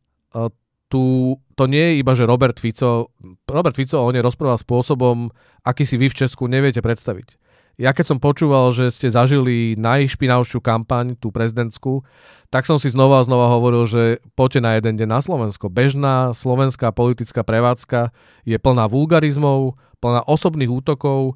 Tu, 0.91 1.01
to 1.57 1.63
nie 1.65 1.81
je 1.81 1.93
iba, 2.03 2.13
že 2.13 2.27
Robert 2.27 2.59
Fico, 2.59 3.09
Robert 3.49 3.73
Fico 3.73 3.97
o 3.97 4.11
nej 4.13 4.21
rozprával 4.21 4.61
spôsobom, 4.61 5.31
aký 5.65 5.87
si 5.87 5.97
vy 5.97 6.11
v 6.11 6.19
Česku 6.21 6.45
neviete 6.45 6.83
predstaviť. 6.83 7.39
Ja 7.81 7.89
keď 7.89 8.13
som 8.13 8.21
počúval, 8.21 8.69
že 8.69 8.93
ste 8.93 9.09
zažili 9.09 9.73
najšpinavšiu 9.81 10.61
kampaň, 10.61 11.17
tú 11.17 11.33
prezidentskú, 11.33 12.05
tak 12.53 12.69
som 12.69 12.77
si 12.77 12.93
znova 12.93 13.17
a 13.17 13.25
znova 13.25 13.49
hovoril, 13.49 13.89
že 13.89 14.21
poďte 14.37 14.61
na 14.61 14.71
jeden 14.77 14.93
deň 15.01 15.09
na 15.09 15.19
Slovensko. 15.25 15.73
Bežná 15.73 16.37
slovenská 16.37 16.93
politická 16.93 17.41
prevádzka 17.41 18.13
je 18.45 18.61
plná 18.61 18.85
vulgarizmov, 18.85 19.73
plná 19.97 20.21
osobných 20.29 20.69
útokov 20.69 21.33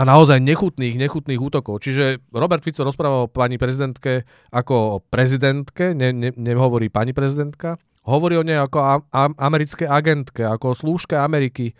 a 0.00 0.02
naozaj 0.08 0.40
nechutných, 0.40 0.96
nechutných 0.96 1.36
útokov. 1.36 1.84
Čiže 1.84 2.24
Robert 2.32 2.64
Fico 2.64 2.80
rozprával 2.80 3.28
o 3.28 3.32
pani 3.32 3.60
prezidentke 3.60 4.24
ako 4.48 4.74
o 4.80 4.96
prezidentke, 5.04 5.92
ne, 5.92 6.08
ne, 6.16 6.32
nehovorí 6.32 6.88
pani 6.88 7.12
prezidentka, 7.12 7.76
hovorí 8.08 8.40
o 8.40 8.46
nej 8.46 8.56
ako 8.56 8.78
a, 8.80 8.92
a, 9.12 9.22
americké 9.36 9.84
agentke, 9.84 10.40
ako 10.40 10.72
o 10.72 10.78
slúžke 10.78 11.20
Ameriky. 11.20 11.72
E, 11.72 11.74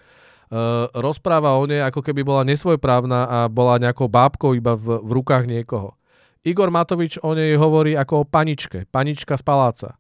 rozpráva 1.01 1.57
o 1.57 1.65
nej, 1.65 1.81
ako 1.81 2.05
keby 2.05 2.21
bola 2.21 2.45
nesvojprávna 2.45 3.25
a 3.25 3.39
bola 3.49 3.81
nejakou 3.81 4.13
bábkou 4.13 4.53
iba 4.53 4.77
v, 4.77 5.01
v 5.01 5.11
rukách 5.17 5.49
niekoho. 5.49 5.97
Igor 6.45 6.69
Matovič 6.69 7.17
o 7.25 7.33
nej 7.33 7.57
hovorí 7.57 7.97
ako 7.97 8.25
o 8.25 8.29
paničke, 8.29 8.85
panička 8.93 9.41
z 9.41 9.45
paláca. 9.45 10.00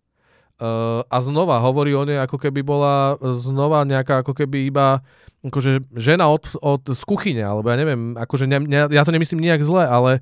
E, 0.60 0.68
a 1.08 1.16
znova 1.24 1.56
hovorí 1.64 1.96
o 1.96 2.04
nej, 2.04 2.20
ako 2.20 2.36
keby 2.36 2.60
bola 2.60 3.16
znova 3.20 3.88
nejaká, 3.88 4.20
ako 4.20 4.36
keby 4.36 4.68
iba 4.68 5.00
akože 5.40 5.96
žena 5.96 6.28
od, 6.28 6.52
od 6.60 6.92
z 6.92 7.02
kuchyne, 7.08 7.40
alebo 7.40 7.72
ja 7.72 7.76
neviem, 7.80 8.12
akože 8.12 8.44
ne, 8.44 8.60
ne, 8.60 8.78
ja 8.92 9.02
to 9.08 9.12
nemyslím 9.12 9.40
nejak 9.40 9.64
zle, 9.64 9.88
ale 9.88 10.20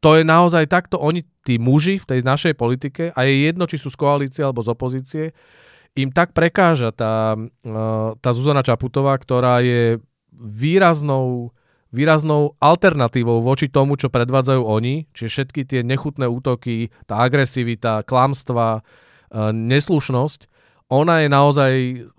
to 0.00 0.16
je 0.16 0.24
naozaj 0.24 0.68
takto, 0.68 0.96
oni, 0.96 1.24
tí 1.44 1.60
muži 1.60 2.00
v 2.00 2.08
tej 2.08 2.20
našej 2.24 2.56
politike, 2.56 3.12
a 3.12 3.28
je 3.28 3.44
jedno, 3.44 3.68
či 3.68 3.76
sú 3.76 3.92
z 3.92 4.00
koalície 4.00 4.40
alebo 4.40 4.64
z 4.64 4.72
opozície, 4.72 5.24
im 5.96 6.10
tak 6.10 6.32
prekáža 6.32 6.90
tá, 6.96 7.36
tá 8.18 8.30
Zuzana 8.32 8.64
Čaputová, 8.64 9.14
ktorá 9.20 9.60
je 9.60 10.00
výraznou, 10.34 11.54
výraznou 11.94 12.58
alternatívou 12.58 13.38
voči 13.44 13.70
tomu, 13.70 13.94
čo 13.94 14.10
predvádzajú 14.10 14.60
oni, 14.64 15.06
čiže 15.14 15.28
všetky 15.30 15.60
tie 15.68 15.80
nechutné 15.86 16.26
útoky, 16.26 16.90
tá 17.06 17.22
agresivita, 17.22 18.02
klamstva, 18.02 18.82
neslušnosť, 19.34 20.46
ona 20.88 21.26
je 21.26 21.28
naozaj 21.28 21.72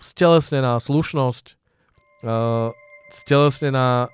stelesnená 0.04 0.76
slušnosť, 0.84 1.56
stelesnená 3.14 4.12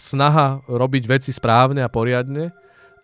snaha 0.00 0.64
robiť 0.66 1.04
veci 1.06 1.30
správne 1.30 1.84
a 1.84 1.92
poriadne 1.92 2.50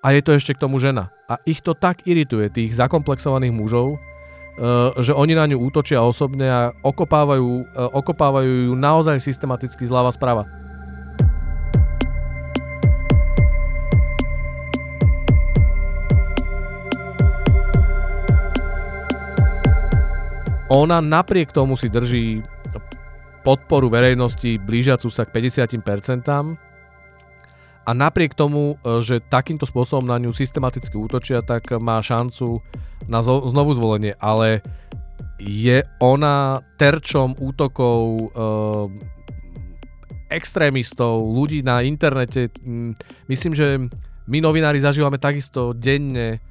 a 0.03 0.07
je 0.11 0.21
to 0.25 0.35
ešte 0.35 0.57
k 0.57 0.63
tomu 0.67 0.83
žena. 0.83 1.15
A 1.31 1.39
ich 1.47 1.63
to 1.63 1.77
tak 1.79 2.09
irituje, 2.09 2.51
tých 2.51 2.75
zakomplexovaných 2.75 3.55
mužov, 3.55 4.01
že 4.99 5.15
oni 5.15 5.39
na 5.39 5.47
ňu 5.47 5.63
útočia 5.63 6.03
osobne 6.03 6.51
a 6.51 6.75
okopávajú, 6.83 7.79
okopávajú 7.95 8.73
ju 8.73 8.75
naozaj 8.75 9.23
systematicky 9.23 9.87
zľava 9.87 10.11
sprava. 10.11 10.51
Ona 20.69 21.01
napriek 21.01 21.49
tomu 21.53 21.81
si 21.81 21.89
drží 21.89 22.45
podporu 23.41 23.89
verejnosti 23.89 24.61
blížiacu 24.61 25.09
sa 25.09 25.25
k 25.25 25.33
50%. 25.33 26.29
A 27.89 27.91
napriek 27.97 28.37
tomu, 28.37 28.77
e, 28.85 29.01
že 29.01 29.25
takýmto 29.25 29.65
spôsobom 29.65 30.05
na 30.05 30.21
ňu 30.21 30.37
systematicky 30.37 30.93
útočia, 30.93 31.41
tak 31.41 31.73
má 31.81 32.05
šancu 32.05 32.61
na 33.09 33.25
znovu 33.25 33.73
zvolenie. 33.73 34.13
Ale 34.21 34.61
je 35.41 35.81
ona 35.97 36.61
terčom 36.77 37.33
útokov 37.41 38.01
e, 38.13 38.25
extrémistov, 40.29 41.25
ľudí 41.33 41.65
na 41.65 41.81
internete. 41.81 42.53
Myslím, 43.25 43.57
že 43.57 43.81
my 44.29 44.39
novinári 44.45 44.85
zažívame 44.85 45.17
takisto 45.17 45.73
denne 45.73 46.45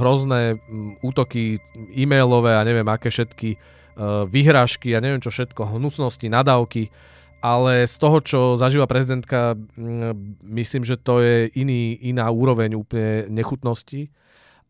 hrozné 0.00 0.56
útoky 1.04 1.60
e-mailové 1.92 2.56
a 2.56 2.64
neviem 2.64 2.88
aké 2.88 3.12
všetky 3.12 3.60
Eh, 3.96 4.28
vyhrážky 4.28 4.92
a 4.92 5.00
neviem 5.00 5.24
čo 5.24 5.32
všetko, 5.32 5.72
hnusnosti, 5.72 6.28
nadávky, 6.28 6.92
ale 7.40 7.88
z 7.88 7.96
toho, 7.96 8.20
čo 8.20 8.40
zažíva 8.60 8.84
prezidentka, 8.84 9.56
mm, 9.56 10.44
myslím, 10.52 10.84
že 10.84 11.00
to 11.00 11.24
je 11.24 11.48
iný, 11.56 11.96
iná 12.04 12.28
úroveň 12.28 12.76
úplne 12.76 13.24
nechutnosti 13.32 14.12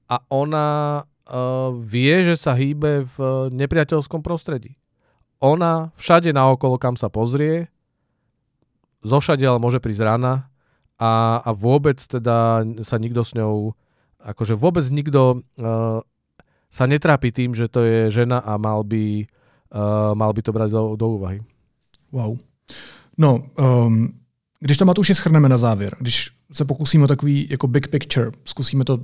a 0.06 0.22
ona 0.30 1.02
uh, 1.02 1.74
vie, 1.74 2.22
že 2.22 2.38
sa 2.38 2.54
hýbe 2.54 3.10
v 3.10 3.50
nepriateľskom 3.50 4.22
prostredí. 4.22 4.78
Ona 5.42 5.90
všade 5.98 6.30
naokolo, 6.30 6.78
kam 6.78 6.94
sa 6.94 7.10
pozrie, 7.10 7.66
zošadiaľ 9.02 9.58
môže 9.58 9.82
prísť 9.82 10.06
rana 10.06 10.46
a, 11.02 11.42
a 11.42 11.50
vôbec 11.50 11.98
teda 11.98 12.62
sa 12.86 12.94
nikto 13.02 13.26
s 13.26 13.34
ňou, 13.34 13.74
akože 14.26 14.58
vôbec 14.58 14.82
nikto 14.90 15.46
uh, 15.62 16.02
sa 16.66 16.84
netrápi 16.90 17.30
tým, 17.30 17.54
že 17.54 17.70
to 17.70 17.86
je 17.86 18.10
žena 18.10 18.42
a 18.42 18.58
mal 18.58 18.82
by, 18.82 19.22
uh, 19.70 20.12
mal 20.18 20.34
by 20.34 20.40
to 20.42 20.50
brať 20.50 20.70
do, 20.74 20.98
do 20.98 21.06
úvahy. 21.14 21.38
Wow. 22.12 22.38
No, 23.18 23.46
um, 23.54 24.12
když 24.60 24.76
to 24.76 24.84
Matouši 24.84 25.14
schrneme 25.14 25.48
na 25.48 25.56
závěr, 25.56 25.96
když 26.00 26.30
se 26.52 26.64
pokusíme 26.64 27.04
o 27.04 27.08
takový 27.08 27.46
jako 27.50 27.66
big 27.66 27.88
picture, 27.88 28.30
zkusíme 28.44 28.84
to 28.84 28.98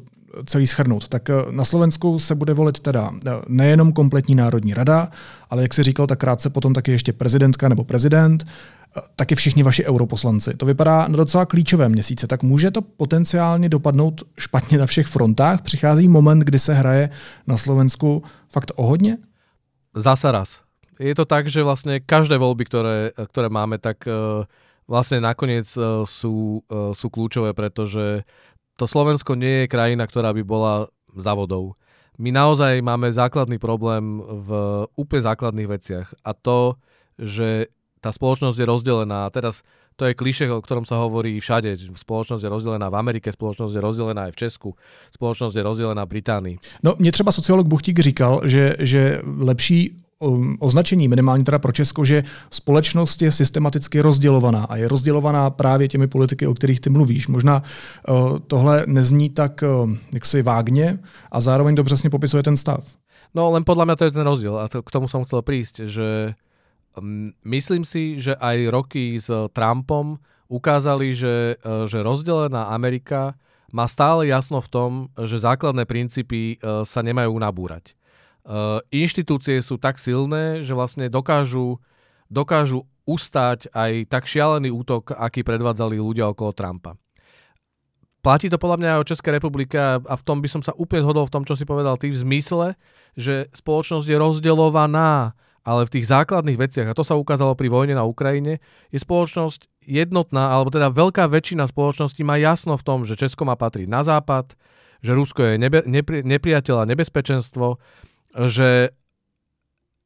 celý 0.44 0.66
schrnout, 0.66 1.08
tak 1.08 1.30
eh, 1.30 1.34
na 1.50 1.64
Slovensku 1.64 2.18
se 2.18 2.34
bude 2.34 2.54
volit 2.54 2.80
teda 2.80 3.10
eh, 3.26 3.30
nejenom 3.48 3.92
kompletní 3.92 4.34
národní 4.34 4.74
rada, 4.74 5.08
ale 5.50 5.62
jak 5.62 5.74
si 5.74 5.82
říkal, 5.82 6.06
tak 6.06 6.18
krátce 6.18 6.50
potom 6.50 6.74
taky 6.74 6.92
ještě 6.92 7.12
prezidentka 7.12 7.68
nebo 7.68 7.84
prezident, 7.84 8.44
taky 9.16 9.34
všichni 9.34 9.62
vaši 9.62 9.84
europoslanci. 9.84 10.54
To 10.56 10.66
vypadá 10.66 11.08
na 11.08 11.16
docela 11.16 11.46
klíčové 11.46 11.88
měsíce, 11.88 12.26
tak 12.26 12.42
může 12.42 12.70
to 12.70 12.82
potenciálně 12.82 13.68
dopadnout 13.68 14.22
špatně 14.38 14.78
na 14.78 14.86
všech 14.86 15.06
frontách? 15.06 15.62
Přichází 15.62 16.08
moment, 16.08 16.38
kdy 16.38 16.58
se 16.58 16.74
hraje 16.74 17.10
na 17.46 17.56
Slovensku 17.56 18.22
fakt 18.52 18.72
o 18.76 18.86
hodně? 18.86 19.18
Zasa 19.94 20.32
raz. 20.32 20.60
Je 21.00 21.14
to 21.14 21.24
tak, 21.24 21.48
že 21.48 21.66
vlastne 21.66 21.98
každé 21.98 22.38
voľby, 22.38 22.68
ktoré, 22.68 23.10
ktoré 23.16 23.48
máme, 23.50 23.80
tak 23.82 24.06
uh, 24.06 24.46
vlastne 24.86 25.18
nakoniec 25.18 25.66
uh, 25.74 26.06
sú, 26.06 26.62
sú 26.68 27.06
kľúčové, 27.10 27.56
pretože 27.56 28.22
to 28.82 28.90
Slovensko 28.90 29.38
nie 29.38 29.62
je 29.62 29.70
krajina, 29.70 30.10
ktorá 30.10 30.34
by 30.34 30.42
bola 30.42 30.90
závodou. 31.14 31.78
My 32.18 32.34
naozaj 32.34 32.82
máme 32.82 33.14
základný 33.14 33.62
problém 33.62 34.18
v 34.18 34.50
úplne 34.98 35.22
základných 35.22 35.70
veciach 35.70 36.10
a 36.26 36.34
to, 36.34 36.74
že 37.14 37.70
tá 38.02 38.10
spoločnosť 38.10 38.58
je 38.58 38.66
rozdelená. 38.66 39.30
A 39.30 39.30
teraz 39.30 39.62
to 39.94 40.10
je 40.10 40.18
kliše, 40.18 40.50
o 40.50 40.58
ktorom 40.58 40.82
sa 40.82 40.98
hovorí 40.98 41.38
všade. 41.38 41.78
Spoločnosť 41.94 42.42
je 42.42 42.50
rozdelená 42.50 42.90
v 42.90 42.98
Amerike, 42.98 43.30
spoločnosť 43.30 43.70
je 43.70 43.82
rozdelená 43.86 44.26
aj 44.26 44.34
v 44.34 44.40
Česku, 44.42 44.70
spoločnosť 45.14 45.54
je 45.54 45.62
rozdelená 45.62 46.02
v 46.02 46.12
Británii. 46.18 46.56
No, 46.82 46.98
mě 46.98 47.12
třeba 47.12 47.32
sociolog 47.32 47.66
Buchtík 47.66 48.02
říkal, 48.02 48.42
že, 48.50 48.74
že 48.82 49.22
lepší 49.22 49.94
označení, 50.58 51.08
minimálně 51.08 51.44
teda 51.44 51.58
pro 51.58 51.72
Česko, 51.72 52.04
že 52.04 52.24
společnost 52.50 53.22
je 53.22 53.32
systematicky 53.32 54.00
rozdělovaná 54.00 54.64
a 54.64 54.76
je 54.76 54.88
rozdělovaná 54.88 55.50
právě 55.50 55.88
těmi 55.88 56.06
politiky, 56.06 56.46
o 56.46 56.54
kterých 56.54 56.80
ty 56.80 56.90
mluvíš. 56.90 57.28
Možná 57.28 57.62
uh, 57.62 58.38
tohle 58.38 58.84
nezní 58.86 59.30
tak 59.30 59.64
uh, 59.64 59.90
jaksi 60.14 60.42
vágně 60.42 60.98
a 61.32 61.40
zároveň 61.40 61.76
to 61.76 61.84
přesně 61.84 62.10
popisuje 62.10 62.42
ten 62.42 62.56
stav. 62.56 62.84
No 63.34 63.48
len 63.48 63.64
podľa 63.64 63.88
mňa 63.88 63.96
to 63.96 64.04
je 64.04 64.12
ten 64.12 64.26
rozdiel 64.28 64.60
a 64.60 64.68
to, 64.68 64.84
k 64.84 64.92
tomu 64.92 65.08
som 65.08 65.24
chcel 65.24 65.40
prísť, 65.40 65.88
že 65.88 66.36
Myslím 67.44 67.88
si, 67.88 68.20
že 68.20 68.36
aj 68.36 68.68
roky 68.68 69.16
s 69.16 69.32
Trumpom 69.56 70.20
ukázali, 70.52 71.16
že, 71.16 71.56
e, 71.56 71.88
že 71.88 72.04
rozdelená 72.04 72.68
Amerika 72.68 73.32
má 73.72 73.88
stále 73.88 74.28
jasno 74.28 74.60
v 74.60 74.68
tom, 74.68 74.90
že 75.16 75.40
základné 75.40 75.88
princípy 75.88 76.60
e, 76.60 76.84
sa 76.84 77.00
nemajú 77.00 77.32
nabúrať. 77.32 77.96
E, 78.42 78.82
inštitúcie 78.90 79.62
sú 79.62 79.78
tak 79.78 80.02
silné, 80.02 80.66
že 80.66 80.74
vlastne 80.74 81.06
dokážu, 81.06 81.78
dokážu 82.26 82.86
ustať 83.06 83.70
aj 83.74 84.10
tak 84.10 84.26
šialený 84.30 84.70
útok, 84.70 85.14
aký 85.14 85.42
predvádzali 85.42 85.98
ľudia 85.98 86.30
okolo 86.30 86.54
Trumpa. 86.54 86.94
Platí 88.22 88.46
to 88.46 88.54
podľa 88.54 88.78
mňa 88.78 88.90
aj 88.94 89.00
o 89.02 89.08
Českej 89.10 89.32
republike 89.42 89.74
a 89.78 89.98
v 89.98 90.22
tom 90.22 90.38
by 90.38 90.46
som 90.46 90.62
sa 90.62 90.70
úplne 90.78 91.02
zhodol 91.02 91.26
v 91.26 91.34
tom, 91.34 91.42
čo 91.42 91.58
si 91.58 91.66
povedal 91.66 91.98
ty, 91.98 92.14
v 92.14 92.22
zmysle, 92.22 92.78
že 93.18 93.50
spoločnosť 93.50 94.06
je 94.06 94.16
rozdeľovaná 94.16 95.34
ale 95.62 95.86
v 95.86 95.92
tých 95.98 96.10
základných 96.10 96.58
veciach, 96.58 96.90
a 96.90 96.96
to 96.96 97.06
sa 97.06 97.14
ukázalo 97.14 97.54
pri 97.54 97.70
vojne 97.70 97.94
na 97.94 98.02
Ukrajine, 98.02 98.58
je 98.90 98.98
spoločnosť 98.98 99.70
jednotná, 99.86 100.50
alebo 100.50 100.74
teda 100.74 100.90
veľká 100.90 101.30
väčšina 101.30 101.70
spoločnosti 101.70 102.18
má 102.26 102.38
jasno 102.38 102.74
v 102.74 102.86
tom, 102.86 103.06
že 103.06 103.18
Česko 103.18 103.46
má 103.46 103.54
patriť 103.54 103.86
na 103.86 104.02
západ, 104.02 104.58
že 105.02 105.14
Rusko 105.14 105.42
je 105.42 105.54
nebe, 105.58 105.82
nepri, 105.86 106.22
nepriateľ 106.26 106.82
a 106.82 106.88
nebezpečenstvo, 106.90 107.78
že, 108.36 108.92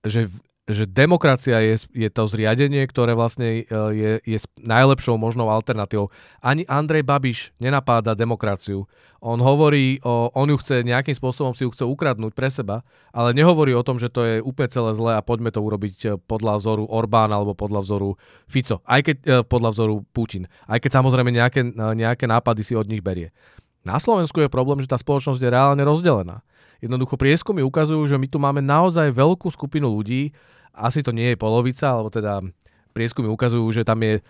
že 0.02 0.28
že 0.66 0.82
demokracia 0.82 1.62
je, 1.62 1.78
je 1.94 2.10
to 2.10 2.26
zriadenie, 2.26 2.82
ktoré 2.90 3.14
vlastne 3.14 3.62
e, 3.62 3.78
je, 3.94 4.12
je 4.26 4.38
najlepšou 4.58 5.14
možnou 5.14 5.46
alternatívou. 5.46 6.10
Ani 6.42 6.66
Andrej 6.66 7.06
Babiš 7.06 7.54
nenapáda 7.62 8.18
demokraciu. 8.18 8.90
On 9.22 9.38
hovorí, 9.38 10.02
o, 10.02 10.26
on 10.34 10.50
ju 10.50 10.58
chce 10.58 10.82
nejakým 10.82 11.14
spôsobom 11.14 11.54
si 11.54 11.62
ju 11.62 11.70
chce 11.70 11.86
ukradnúť 11.86 12.34
pre 12.34 12.50
seba, 12.50 12.82
ale 13.14 13.30
nehovorí 13.30 13.78
o 13.78 13.86
tom, 13.86 14.02
že 14.02 14.10
to 14.10 14.26
je 14.26 14.34
úplne 14.42 14.66
celé 14.66 14.90
zlé 14.98 15.14
a 15.14 15.22
poďme 15.22 15.54
to 15.54 15.62
urobiť 15.62 15.96
e, 16.02 16.06
podľa 16.18 16.58
vzoru 16.58 16.84
Orbán 16.90 17.30
alebo 17.30 17.54
podľa 17.54 17.86
vzoru 17.86 18.18
Fico. 18.50 18.82
Aj 18.82 18.98
keď 19.06 19.16
e, 19.22 19.26
podľa 19.46 19.70
vzoru 19.70 20.02
Putin. 20.10 20.50
Aj 20.66 20.82
keď 20.82 20.98
samozrejme 20.98 21.30
nejaké, 21.30 21.62
nejaké 21.78 22.26
nápady 22.26 22.66
si 22.66 22.74
od 22.74 22.90
nich 22.90 23.06
berie. 23.06 23.30
Na 23.86 24.02
Slovensku 24.02 24.42
je 24.42 24.50
problém, 24.50 24.82
že 24.82 24.90
tá 24.90 24.98
spoločnosť 24.98 25.38
je 25.38 25.46
reálne 25.46 25.86
rozdelená. 25.86 26.42
Jednoducho 26.80 27.16
prieskumy 27.16 27.64
ukazujú, 27.64 28.04
že 28.04 28.16
my 28.20 28.26
tu 28.28 28.36
máme 28.36 28.60
naozaj 28.60 29.12
veľkú 29.12 29.48
skupinu 29.48 29.88
ľudí, 29.88 30.32
asi 30.76 31.00
to 31.00 31.10
nie 31.10 31.32
je 31.32 31.40
polovica, 31.40 31.88
alebo 31.88 32.12
teda 32.12 32.44
prieskumy 32.92 33.28
ukazujú, 33.32 33.64
že 33.72 33.82
tam 33.84 34.00
je 34.04 34.20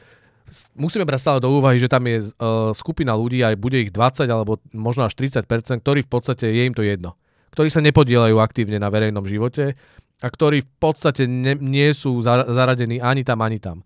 musíme 0.78 1.02
brať 1.02 1.20
stále 1.20 1.38
do 1.42 1.50
úvahy, 1.50 1.78
že 1.78 1.90
tam 1.90 2.06
je 2.06 2.22
uh, 2.22 2.70
skupina 2.70 3.14
ľudí, 3.18 3.42
aj 3.42 3.58
bude 3.58 3.82
ich 3.82 3.90
20 3.90 4.30
alebo 4.30 4.62
možno 4.70 5.06
až 5.06 5.18
30%, 5.18 5.82
ktorí 5.82 6.06
v 6.06 6.10
podstate 6.10 6.46
je 6.46 6.62
im 6.66 6.74
to 6.74 6.86
jedno. 6.86 7.18
Ktorí 7.50 7.68
sa 7.72 7.82
nepodielajú 7.82 8.36
aktívne 8.38 8.78
na 8.78 8.92
verejnom 8.92 9.26
živote 9.26 9.74
a 10.22 10.26
ktorí 10.26 10.62
v 10.62 10.70
podstate 10.78 11.26
ne, 11.26 11.58
nie 11.58 11.90
sú 11.90 12.22
za, 12.22 12.46
zaradení 12.46 13.02
ani 13.02 13.26
tam, 13.26 13.42
ani 13.42 13.58
tam. 13.58 13.82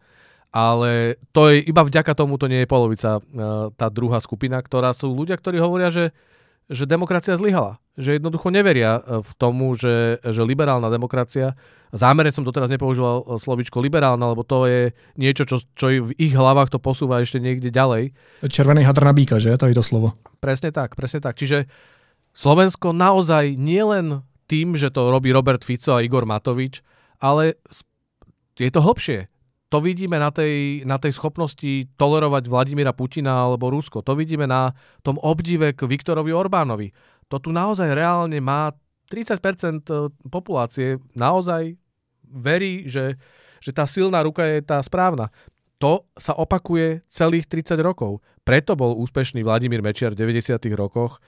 Ale 0.51 1.15
to 1.31 1.55
je 1.55 1.63
iba 1.63 1.87
vďaka 1.87 2.11
tomu, 2.19 2.35
to 2.35 2.51
nie 2.51 2.67
je 2.67 2.69
polovica 2.71 3.23
uh, 3.23 3.71
tá 3.73 3.87
druhá 3.89 4.19
skupina, 4.19 4.59
ktorá 4.61 4.91
sú 4.93 5.15
ľudia, 5.15 5.39
ktorí 5.39 5.63
hovoria, 5.63 5.89
že 5.89 6.11
že 6.71 6.87
demokracia 6.87 7.35
zlyhala. 7.35 7.83
Že 7.99 8.23
jednoducho 8.23 8.49
neveria 8.55 9.03
e, 9.03 9.21
v 9.27 9.33
tomu, 9.35 9.75
že, 9.75 10.23
že 10.23 10.47
liberálna 10.47 10.87
demokracia, 10.87 11.59
zámerne 11.91 12.31
som 12.31 12.47
doteraz 12.47 12.71
nepoužíval 12.71 13.27
e, 13.27 13.43
slovičko 13.43 13.83
liberálna, 13.83 14.31
lebo 14.31 14.47
to 14.47 14.71
je 14.71 14.95
niečo, 15.19 15.43
čo, 15.43 15.59
čo 15.75 15.87
v 15.91 16.15
ich 16.15 16.31
hlavách 16.31 16.71
to 16.71 16.79
posúva 16.79 17.19
ešte 17.19 17.43
niekde 17.43 17.75
ďalej. 17.75 18.15
Červený 18.47 18.87
hadr 18.87 19.03
na 19.03 19.11
bíka, 19.11 19.43
že? 19.43 19.59
To 19.59 19.67
je 19.67 19.75
to 19.75 19.83
slovo. 19.83 20.15
Presne 20.39 20.71
tak, 20.71 20.95
presne 20.95 21.19
tak. 21.19 21.35
Čiže 21.35 21.67
Slovensko 22.31 22.95
naozaj 22.95 23.59
nielen 23.59 24.23
tým, 24.47 24.79
že 24.79 24.95
to 24.95 25.11
robí 25.11 25.35
Robert 25.35 25.67
Fico 25.67 25.99
a 25.99 26.03
Igor 26.03 26.23
Matovič, 26.23 26.87
ale 27.19 27.59
je 28.55 28.71
to 28.71 28.79
hlbšie 28.79 29.27
to 29.71 29.79
vidíme 29.79 30.19
na 30.19 30.35
tej, 30.35 30.83
na 30.83 30.99
tej 30.99 31.15
schopnosti 31.15 31.87
tolerovať 31.95 32.51
Vladimíra 32.51 32.91
Putina 32.91 33.47
alebo 33.47 33.71
Rusko. 33.71 34.03
To 34.03 34.19
vidíme 34.19 34.51
na 34.51 34.75
tom 35.07 35.15
obdive 35.23 35.71
k 35.79 35.87
Viktorovi 35.87 36.35
Orbánovi. 36.35 36.91
To 37.31 37.39
tu 37.39 37.55
naozaj 37.55 37.95
reálne 37.95 38.43
má 38.43 38.75
30% 39.07 39.87
e, 39.87 40.11
populácie 40.27 40.99
naozaj 41.15 41.79
verí, 42.27 42.91
že, 42.91 43.15
že 43.63 43.71
tá 43.71 43.87
silná 43.87 44.27
ruka 44.27 44.43
je 44.43 44.59
tá 44.59 44.83
správna. 44.83 45.31
To 45.79 46.03
sa 46.19 46.35
opakuje 46.35 47.07
celých 47.07 47.47
30 47.47 47.79
rokov. 47.79 48.19
Preto 48.43 48.75
bol 48.75 48.99
úspešný 48.99 49.47
Vladimír 49.47 49.87
Mečiar 49.87 50.19
v 50.19 50.27
90. 50.27 50.59
rokoch, 50.75 51.23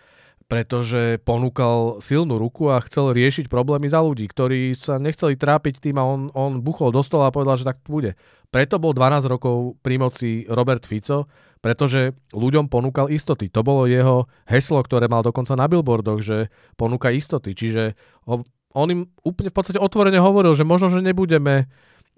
pretože 0.47 1.22
ponúkal 1.22 2.03
silnú 2.03 2.38
ruku 2.38 2.70
a 2.70 2.82
chcel 2.84 3.14
riešiť 3.14 3.47
problémy 3.47 3.86
za 3.90 4.03
ľudí, 4.03 4.26
ktorí 4.28 4.74
sa 4.76 4.99
nechceli 4.99 5.38
trápiť 5.38 5.78
tým 5.78 5.97
a 5.99 6.05
on, 6.05 6.20
on 6.34 6.62
buchol 6.62 6.90
do 6.90 7.01
stola 7.01 7.28
a 7.28 7.34
povedal, 7.34 7.59
že 7.59 7.68
tak 7.68 7.82
bude. 7.86 8.14
Preto 8.53 8.76
bol 8.76 8.93
12 8.93 9.32
rokov 9.32 9.80
pri 9.80 9.97
moci 9.97 10.45
Robert 10.45 10.84
Fico, 10.84 11.24
pretože 11.62 12.12
ľuďom 12.36 12.68
ponúkal 12.68 13.09
istoty. 13.09 13.49
To 13.49 13.64
bolo 13.64 13.88
jeho 13.88 14.28
heslo, 14.51 14.82
ktoré 14.82 15.09
mal 15.09 15.24
dokonca 15.24 15.57
na 15.57 15.70
billboardoch, 15.70 16.20
že 16.20 16.53
ponúka 16.76 17.09
istoty. 17.14 17.55
Čiže 17.55 17.97
on 18.72 18.86
im 18.93 19.09
úplne 19.24 19.49
v 19.49 19.57
podstate 19.57 19.80
otvorene 19.80 20.20
hovoril, 20.20 20.53
že 20.53 20.68
možno, 20.68 20.93
že 20.93 21.01
nebudeme 21.01 21.70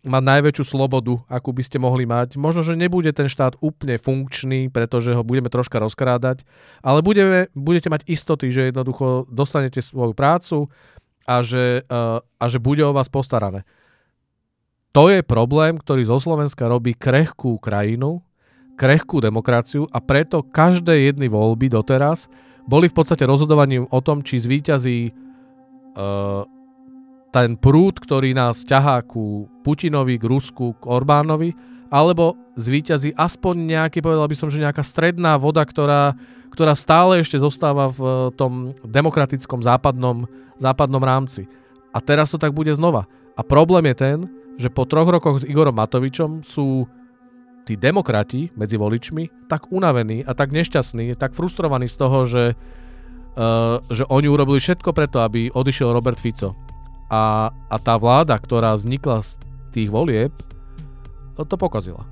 mať 0.04 0.22
najväčšiu 0.22 0.64
slobodu, 0.68 1.16
akú 1.26 1.50
by 1.56 1.64
ste 1.64 1.80
mohli 1.80 2.04
mať. 2.04 2.36
Možno, 2.36 2.60
že 2.60 2.76
nebude 2.76 3.08
ten 3.16 3.26
štát 3.26 3.56
úplne 3.64 3.96
funkčný, 3.96 4.68
pretože 4.68 5.16
ho 5.16 5.24
budeme 5.24 5.48
troška 5.48 5.80
rozkrádať, 5.80 6.44
ale 6.84 7.00
budeme, 7.00 7.48
budete 7.56 7.88
mať 7.88 8.04
istoty, 8.04 8.52
že 8.52 8.68
jednoducho 8.68 9.24
dostanete 9.32 9.80
svoju 9.80 10.12
prácu 10.12 10.68
a 11.24 11.40
že, 11.40 11.88
uh, 11.88 12.20
a 12.20 12.44
že 12.52 12.60
bude 12.60 12.84
o 12.84 12.92
vás 12.92 13.08
postarané. 13.08 13.64
To 14.94 15.10
je 15.10 15.26
problém, 15.26 15.74
ktorý 15.74 16.06
zo 16.06 16.22
Slovenska 16.22 16.70
robí 16.70 16.94
krehkú 16.94 17.58
krajinu, 17.58 18.22
krehkú 18.78 19.18
demokraciu 19.18 19.90
a 19.90 19.98
preto 19.98 20.44
každé 20.44 21.10
jedny 21.10 21.26
voľby 21.26 21.66
doteraz 21.66 22.30
boli 22.68 22.86
v 22.86 22.94
podstate 22.94 23.26
rozhodovaním 23.26 23.90
o 23.90 23.98
tom, 24.04 24.22
či 24.22 24.38
zvíťazí 24.38 25.10
uh, 25.10 26.46
ten 27.34 27.58
prúd, 27.58 27.98
ktorý 27.98 28.30
nás 28.30 28.62
ťahá 28.62 29.02
ku 29.02 29.50
Putinovi, 29.66 30.22
k 30.22 30.24
Rusku, 30.30 30.78
k 30.78 30.86
Orbánovi, 30.86 31.50
alebo 31.90 32.38
zvíťazí 32.54 33.10
aspoň 33.18 33.74
nejaký, 33.74 33.98
povedal 33.98 34.30
by 34.30 34.36
som, 34.38 34.46
že 34.46 34.62
nejaká 34.62 34.86
stredná 34.86 35.34
voda, 35.34 35.66
ktorá, 35.66 36.14
ktorá 36.54 36.78
stále 36.78 37.18
ešte 37.18 37.34
zostáva 37.42 37.90
v 37.90 38.30
tom 38.38 38.78
demokratickom 38.86 39.66
západnom, 39.66 40.30
západnom 40.62 41.02
rámci. 41.02 41.50
A 41.90 41.98
teraz 41.98 42.30
to 42.30 42.38
tak 42.38 42.54
bude 42.54 42.70
znova. 42.70 43.10
A 43.34 43.42
problém 43.42 43.90
je 43.90 43.96
ten, 43.98 44.18
že 44.54 44.70
po 44.70 44.86
troch 44.86 45.10
rokoch 45.10 45.42
s 45.42 45.48
Igorom 45.50 45.74
Matovičom 45.74 46.46
sú 46.46 46.86
tí 47.66 47.74
demokrati 47.74 48.54
medzi 48.54 48.78
voličmi 48.78 49.50
tak 49.50 49.74
unavení 49.74 50.22
a 50.22 50.38
tak 50.38 50.54
nešťastní, 50.54 51.18
tak 51.18 51.34
frustrovaní 51.34 51.90
z 51.90 51.96
toho, 51.98 52.18
že, 52.22 52.44
uh, 53.34 53.82
že 53.90 54.06
oni 54.06 54.30
urobili 54.30 54.62
všetko 54.62 54.94
preto, 54.94 55.18
aby 55.18 55.50
odišiel 55.50 55.90
Robert 55.90 56.22
Fico 56.22 56.63
a, 57.10 57.50
a 57.50 57.76
tá 57.80 57.94
vláda, 57.96 58.36
ktorá 58.36 58.74
vznikla 58.74 59.22
z 59.24 59.36
tých 59.74 59.88
volieb, 59.90 60.32
to 61.34 61.56
pokazila. 61.58 62.06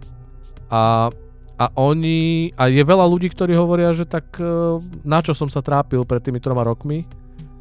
A, 0.67 1.13
a 1.61 1.65
oni, 1.79 2.51
a 2.59 2.67
je 2.67 2.83
veľa 2.83 3.07
ľudí, 3.07 3.31
ktorí 3.31 3.55
hovoria, 3.55 3.95
že 3.95 4.03
tak 4.03 4.35
e, 4.43 4.83
na 5.07 5.23
čo 5.23 5.31
som 5.31 5.47
sa 5.47 5.63
trápil 5.63 6.03
pred 6.03 6.19
tými 6.19 6.43
troma 6.43 6.67
rokmi, 6.67 7.07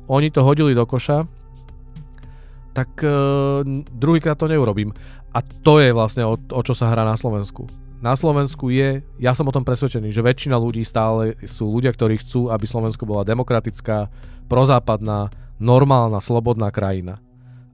oni 0.10 0.34
to 0.34 0.42
hodili 0.42 0.74
do 0.74 0.84
koša, 0.84 1.24
tak 2.72 3.04
uh, 3.04 3.64
druhýkrát 3.96 4.40
to 4.40 4.48
neurobím. 4.48 4.96
A 5.32 5.44
to 5.44 5.80
je 5.80 5.92
vlastne 5.96 6.24
o, 6.28 6.36
o 6.36 6.62
čo 6.64 6.72
sa 6.76 6.92
hrá 6.92 7.04
na 7.04 7.16
Slovensku. 7.16 7.68
Na 8.02 8.18
Slovensku 8.18 8.74
je, 8.74 9.06
ja 9.22 9.32
som 9.38 9.46
o 9.48 9.54
tom 9.54 9.62
presvedčený, 9.62 10.10
že 10.10 10.26
väčšina 10.26 10.58
ľudí 10.58 10.82
stále 10.82 11.38
sú 11.46 11.70
ľudia, 11.70 11.94
ktorí 11.94 12.20
chcú, 12.20 12.50
aby 12.50 12.66
Slovensko 12.66 13.06
bola 13.06 13.28
demokratická, 13.28 14.10
prozápadná, 14.50 15.30
normálna, 15.62 16.18
slobodná 16.18 16.74
krajina. 16.74 17.22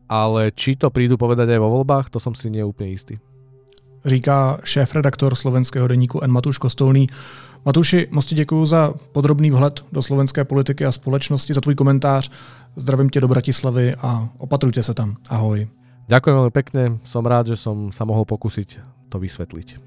Ale 0.08 0.52
či 0.52 0.76
to 0.76 0.92
prídu 0.92 1.16
povedať 1.16 1.56
aj 1.56 1.60
vo 1.64 1.74
voľbách, 1.80 2.12
to 2.12 2.20
som 2.20 2.36
si 2.36 2.52
neúplne 2.52 2.92
istý 2.92 3.20
říká 4.08 4.60
šéf-redaktor 4.64 5.36
slovenského 5.36 5.88
deníku 5.88 6.24
N. 6.24 6.32
Matuš 6.32 6.58
Kostolný. 6.58 7.08
Matuši, 7.66 8.08
moc 8.12 8.26
ti 8.26 8.36
děkuji 8.36 8.66
za 8.66 8.94
podrobný 9.12 9.52
vhled 9.52 9.86
do 9.92 10.02
slovenské 10.02 10.44
politiky 10.44 10.86
a 10.86 10.92
společnosti, 10.92 11.54
za 11.54 11.62
tvůj 11.62 11.76
komentář. 11.76 12.32
Zdravím 12.76 13.10
tě 13.10 13.22
do 13.22 13.28
Bratislavy 13.28 13.96
a 13.96 14.30
opatrujte 14.38 14.84
se 14.84 14.94
tam. 14.94 15.16
Ahoj. 15.30 15.68
Ďakujem 16.08 16.36
veľmi 16.40 16.54
pekne, 16.56 16.84
som 17.04 17.28
rád, 17.28 17.52
že 17.52 17.60
som 17.60 17.92
sa 17.92 18.08
mohol 18.08 18.24
pokúsiť 18.24 18.80
to 19.12 19.20
vysvetliť. 19.20 19.87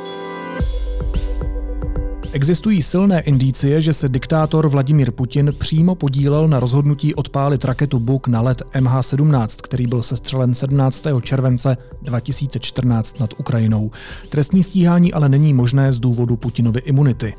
Existují 2.33 2.81
silné 2.81 3.21
indicie, 3.21 3.81
že 3.81 3.93
se 3.93 4.09
diktátor 4.09 4.67
Vladimír 4.67 5.11
Putin 5.11 5.53
přímo 5.57 5.95
podílel 5.95 6.47
na 6.47 6.59
rozhodnutí 6.59 7.15
odpálit 7.15 7.65
raketu 7.65 7.99
Buk 7.99 8.27
na 8.27 8.41
let 8.41 8.61
MH17, 8.73 9.47
který 9.63 9.87
byl 9.87 10.03
sestřelen 10.03 10.55
17. 10.55 11.03
července 11.21 11.77
2014 12.01 13.19
nad 13.19 13.33
Ukrajinou. 13.37 13.91
Trestní 14.29 14.63
stíhání 14.63 15.13
ale 15.13 15.29
není 15.29 15.53
možné 15.53 15.93
z 15.93 15.99
důvodu 15.99 16.35
Putinovy 16.35 16.81
imunity. 16.85 17.33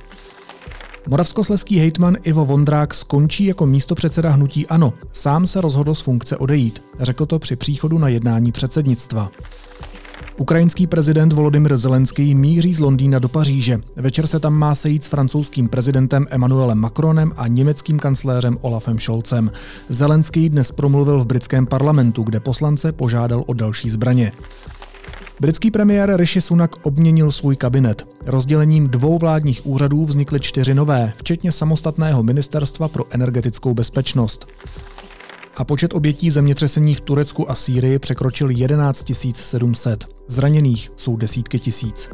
Moravskosleský 1.08 1.78
hejtman 1.78 2.16
Ivo 2.22 2.44
Vondrák 2.44 2.94
skončí 2.94 3.44
jako 3.44 3.66
místopředseda 3.66 4.30
hnutí 4.30 4.66
ANO. 4.66 4.92
Sám 5.12 5.46
se 5.46 5.60
rozhodl 5.60 5.94
z 5.94 6.00
funkce 6.00 6.36
odejít. 6.36 6.82
Řekl 7.00 7.26
to 7.26 7.38
při 7.38 7.56
příchodu 7.56 7.98
na 7.98 8.08
jednání 8.08 8.52
předsednictva. 8.52 9.30
Ukrajinský 10.36 10.86
prezident 10.86 11.32
Volodymyr 11.32 11.76
Zelenský 11.76 12.34
míří 12.34 12.74
z 12.74 12.80
Londýna 12.80 13.18
do 13.18 13.28
Paříže. 13.28 13.80
Večer 13.96 14.26
se 14.26 14.40
tam 14.40 14.54
má 14.54 14.74
sejít 14.74 15.04
s 15.04 15.06
francouzským 15.06 15.68
prezidentem 15.68 16.26
Emmanuelem 16.30 16.78
Macronem 16.78 17.32
a 17.36 17.48
německým 17.48 17.98
kancléřem 17.98 18.58
Olafem 18.60 18.98
Scholzem. 18.98 19.50
Zelenský 19.88 20.48
dnes 20.48 20.72
promluvil 20.72 21.20
v 21.20 21.26
britském 21.26 21.66
parlamentu, 21.66 22.22
kde 22.22 22.40
poslance 22.40 22.92
požádal 22.92 23.44
o 23.46 23.52
další 23.52 23.90
zbraně. 23.90 24.32
Britský 25.40 25.70
premiér 25.70 26.16
Rishi 26.16 26.40
Sunak 26.40 26.86
obměnil 26.86 27.32
svůj 27.32 27.56
kabinet. 27.56 28.06
Rozdělením 28.26 28.88
dvou 28.88 29.18
vládních 29.18 29.66
úřadů 29.66 30.04
vznikly 30.04 30.40
čtyři 30.40 30.74
nové, 30.74 31.12
včetně 31.16 31.52
samostatného 31.52 32.22
ministerstva 32.22 32.88
pro 32.88 33.04
energetickou 33.10 33.74
bezpečnost 33.74 34.46
a 35.56 35.64
počet 35.64 35.94
obětí 35.94 36.30
zemětřesení 36.30 36.94
v 36.94 37.00
Turecku 37.00 37.50
a 37.50 37.54
Sýrii 37.54 37.98
překročil 37.98 38.50
11 38.50 39.12
700. 39.34 40.04
Zraněných 40.28 40.92
jsou 40.96 41.16
desítky 41.16 41.58
tisíc. 41.58 42.10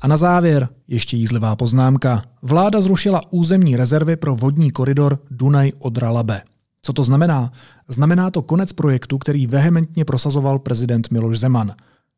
A 0.00 0.08
na 0.08 0.16
závěr 0.16 0.68
ještě 0.88 1.16
jízlivá 1.16 1.56
poznámka. 1.56 2.22
Vláda 2.42 2.80
zrušila 2.80 3.20
územní 3.30 3.76
rezervy 3.76 4.16
pro 4.16 4.36
vodní 4.36 4.70
koridor 4.70 5.18
Dunaj-Odra-Labe. 5.30 6.40
Co 6.82 6.92
to 6.92 7.04
znamená? 7.04 7.52
Znamená 7.88 8.30
to 8.30 8.42
konec 8.42 8.72
projektu, 8.72 9.18
který 9.18 9.46
vehementně 9.46 10.04
prosazoval 10.04 10.58
prezident 10.58 11.10
Miloš 11.10 11.38
Zeman. 11.38 11.74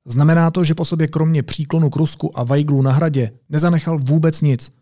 Znamená 0.06 0.50
to, 0.50 0.64
že 0.64 0.74
po 0.74 0.84
sobě 0.84 1.08
kromě 1.08 1.42
příklonu 1.42 1.90
k 1.90 1.96
Rusku 1.96 2.38
a 2.38 2.42
vajglu 2.42 2.82
na 2.82 2.92
hradě 2.92 3.30
nezanechal 3.48 3.98
vůbec 3.98 4.40
nic. 4.40 4.72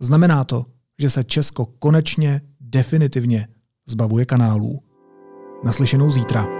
Znamená 0.00 0.44
to, 0.44 0.64
že 1.00 1.10
se 1.10 1.24
Česko 1.24 1.66
konečně, 1.66 2.40
definitivně 2.60 3.48
zbavuje 3.88 4.26
kanálů. 4.26 4.82
Naslyšenou 5.64 6.10
zítra. 6.10 6.55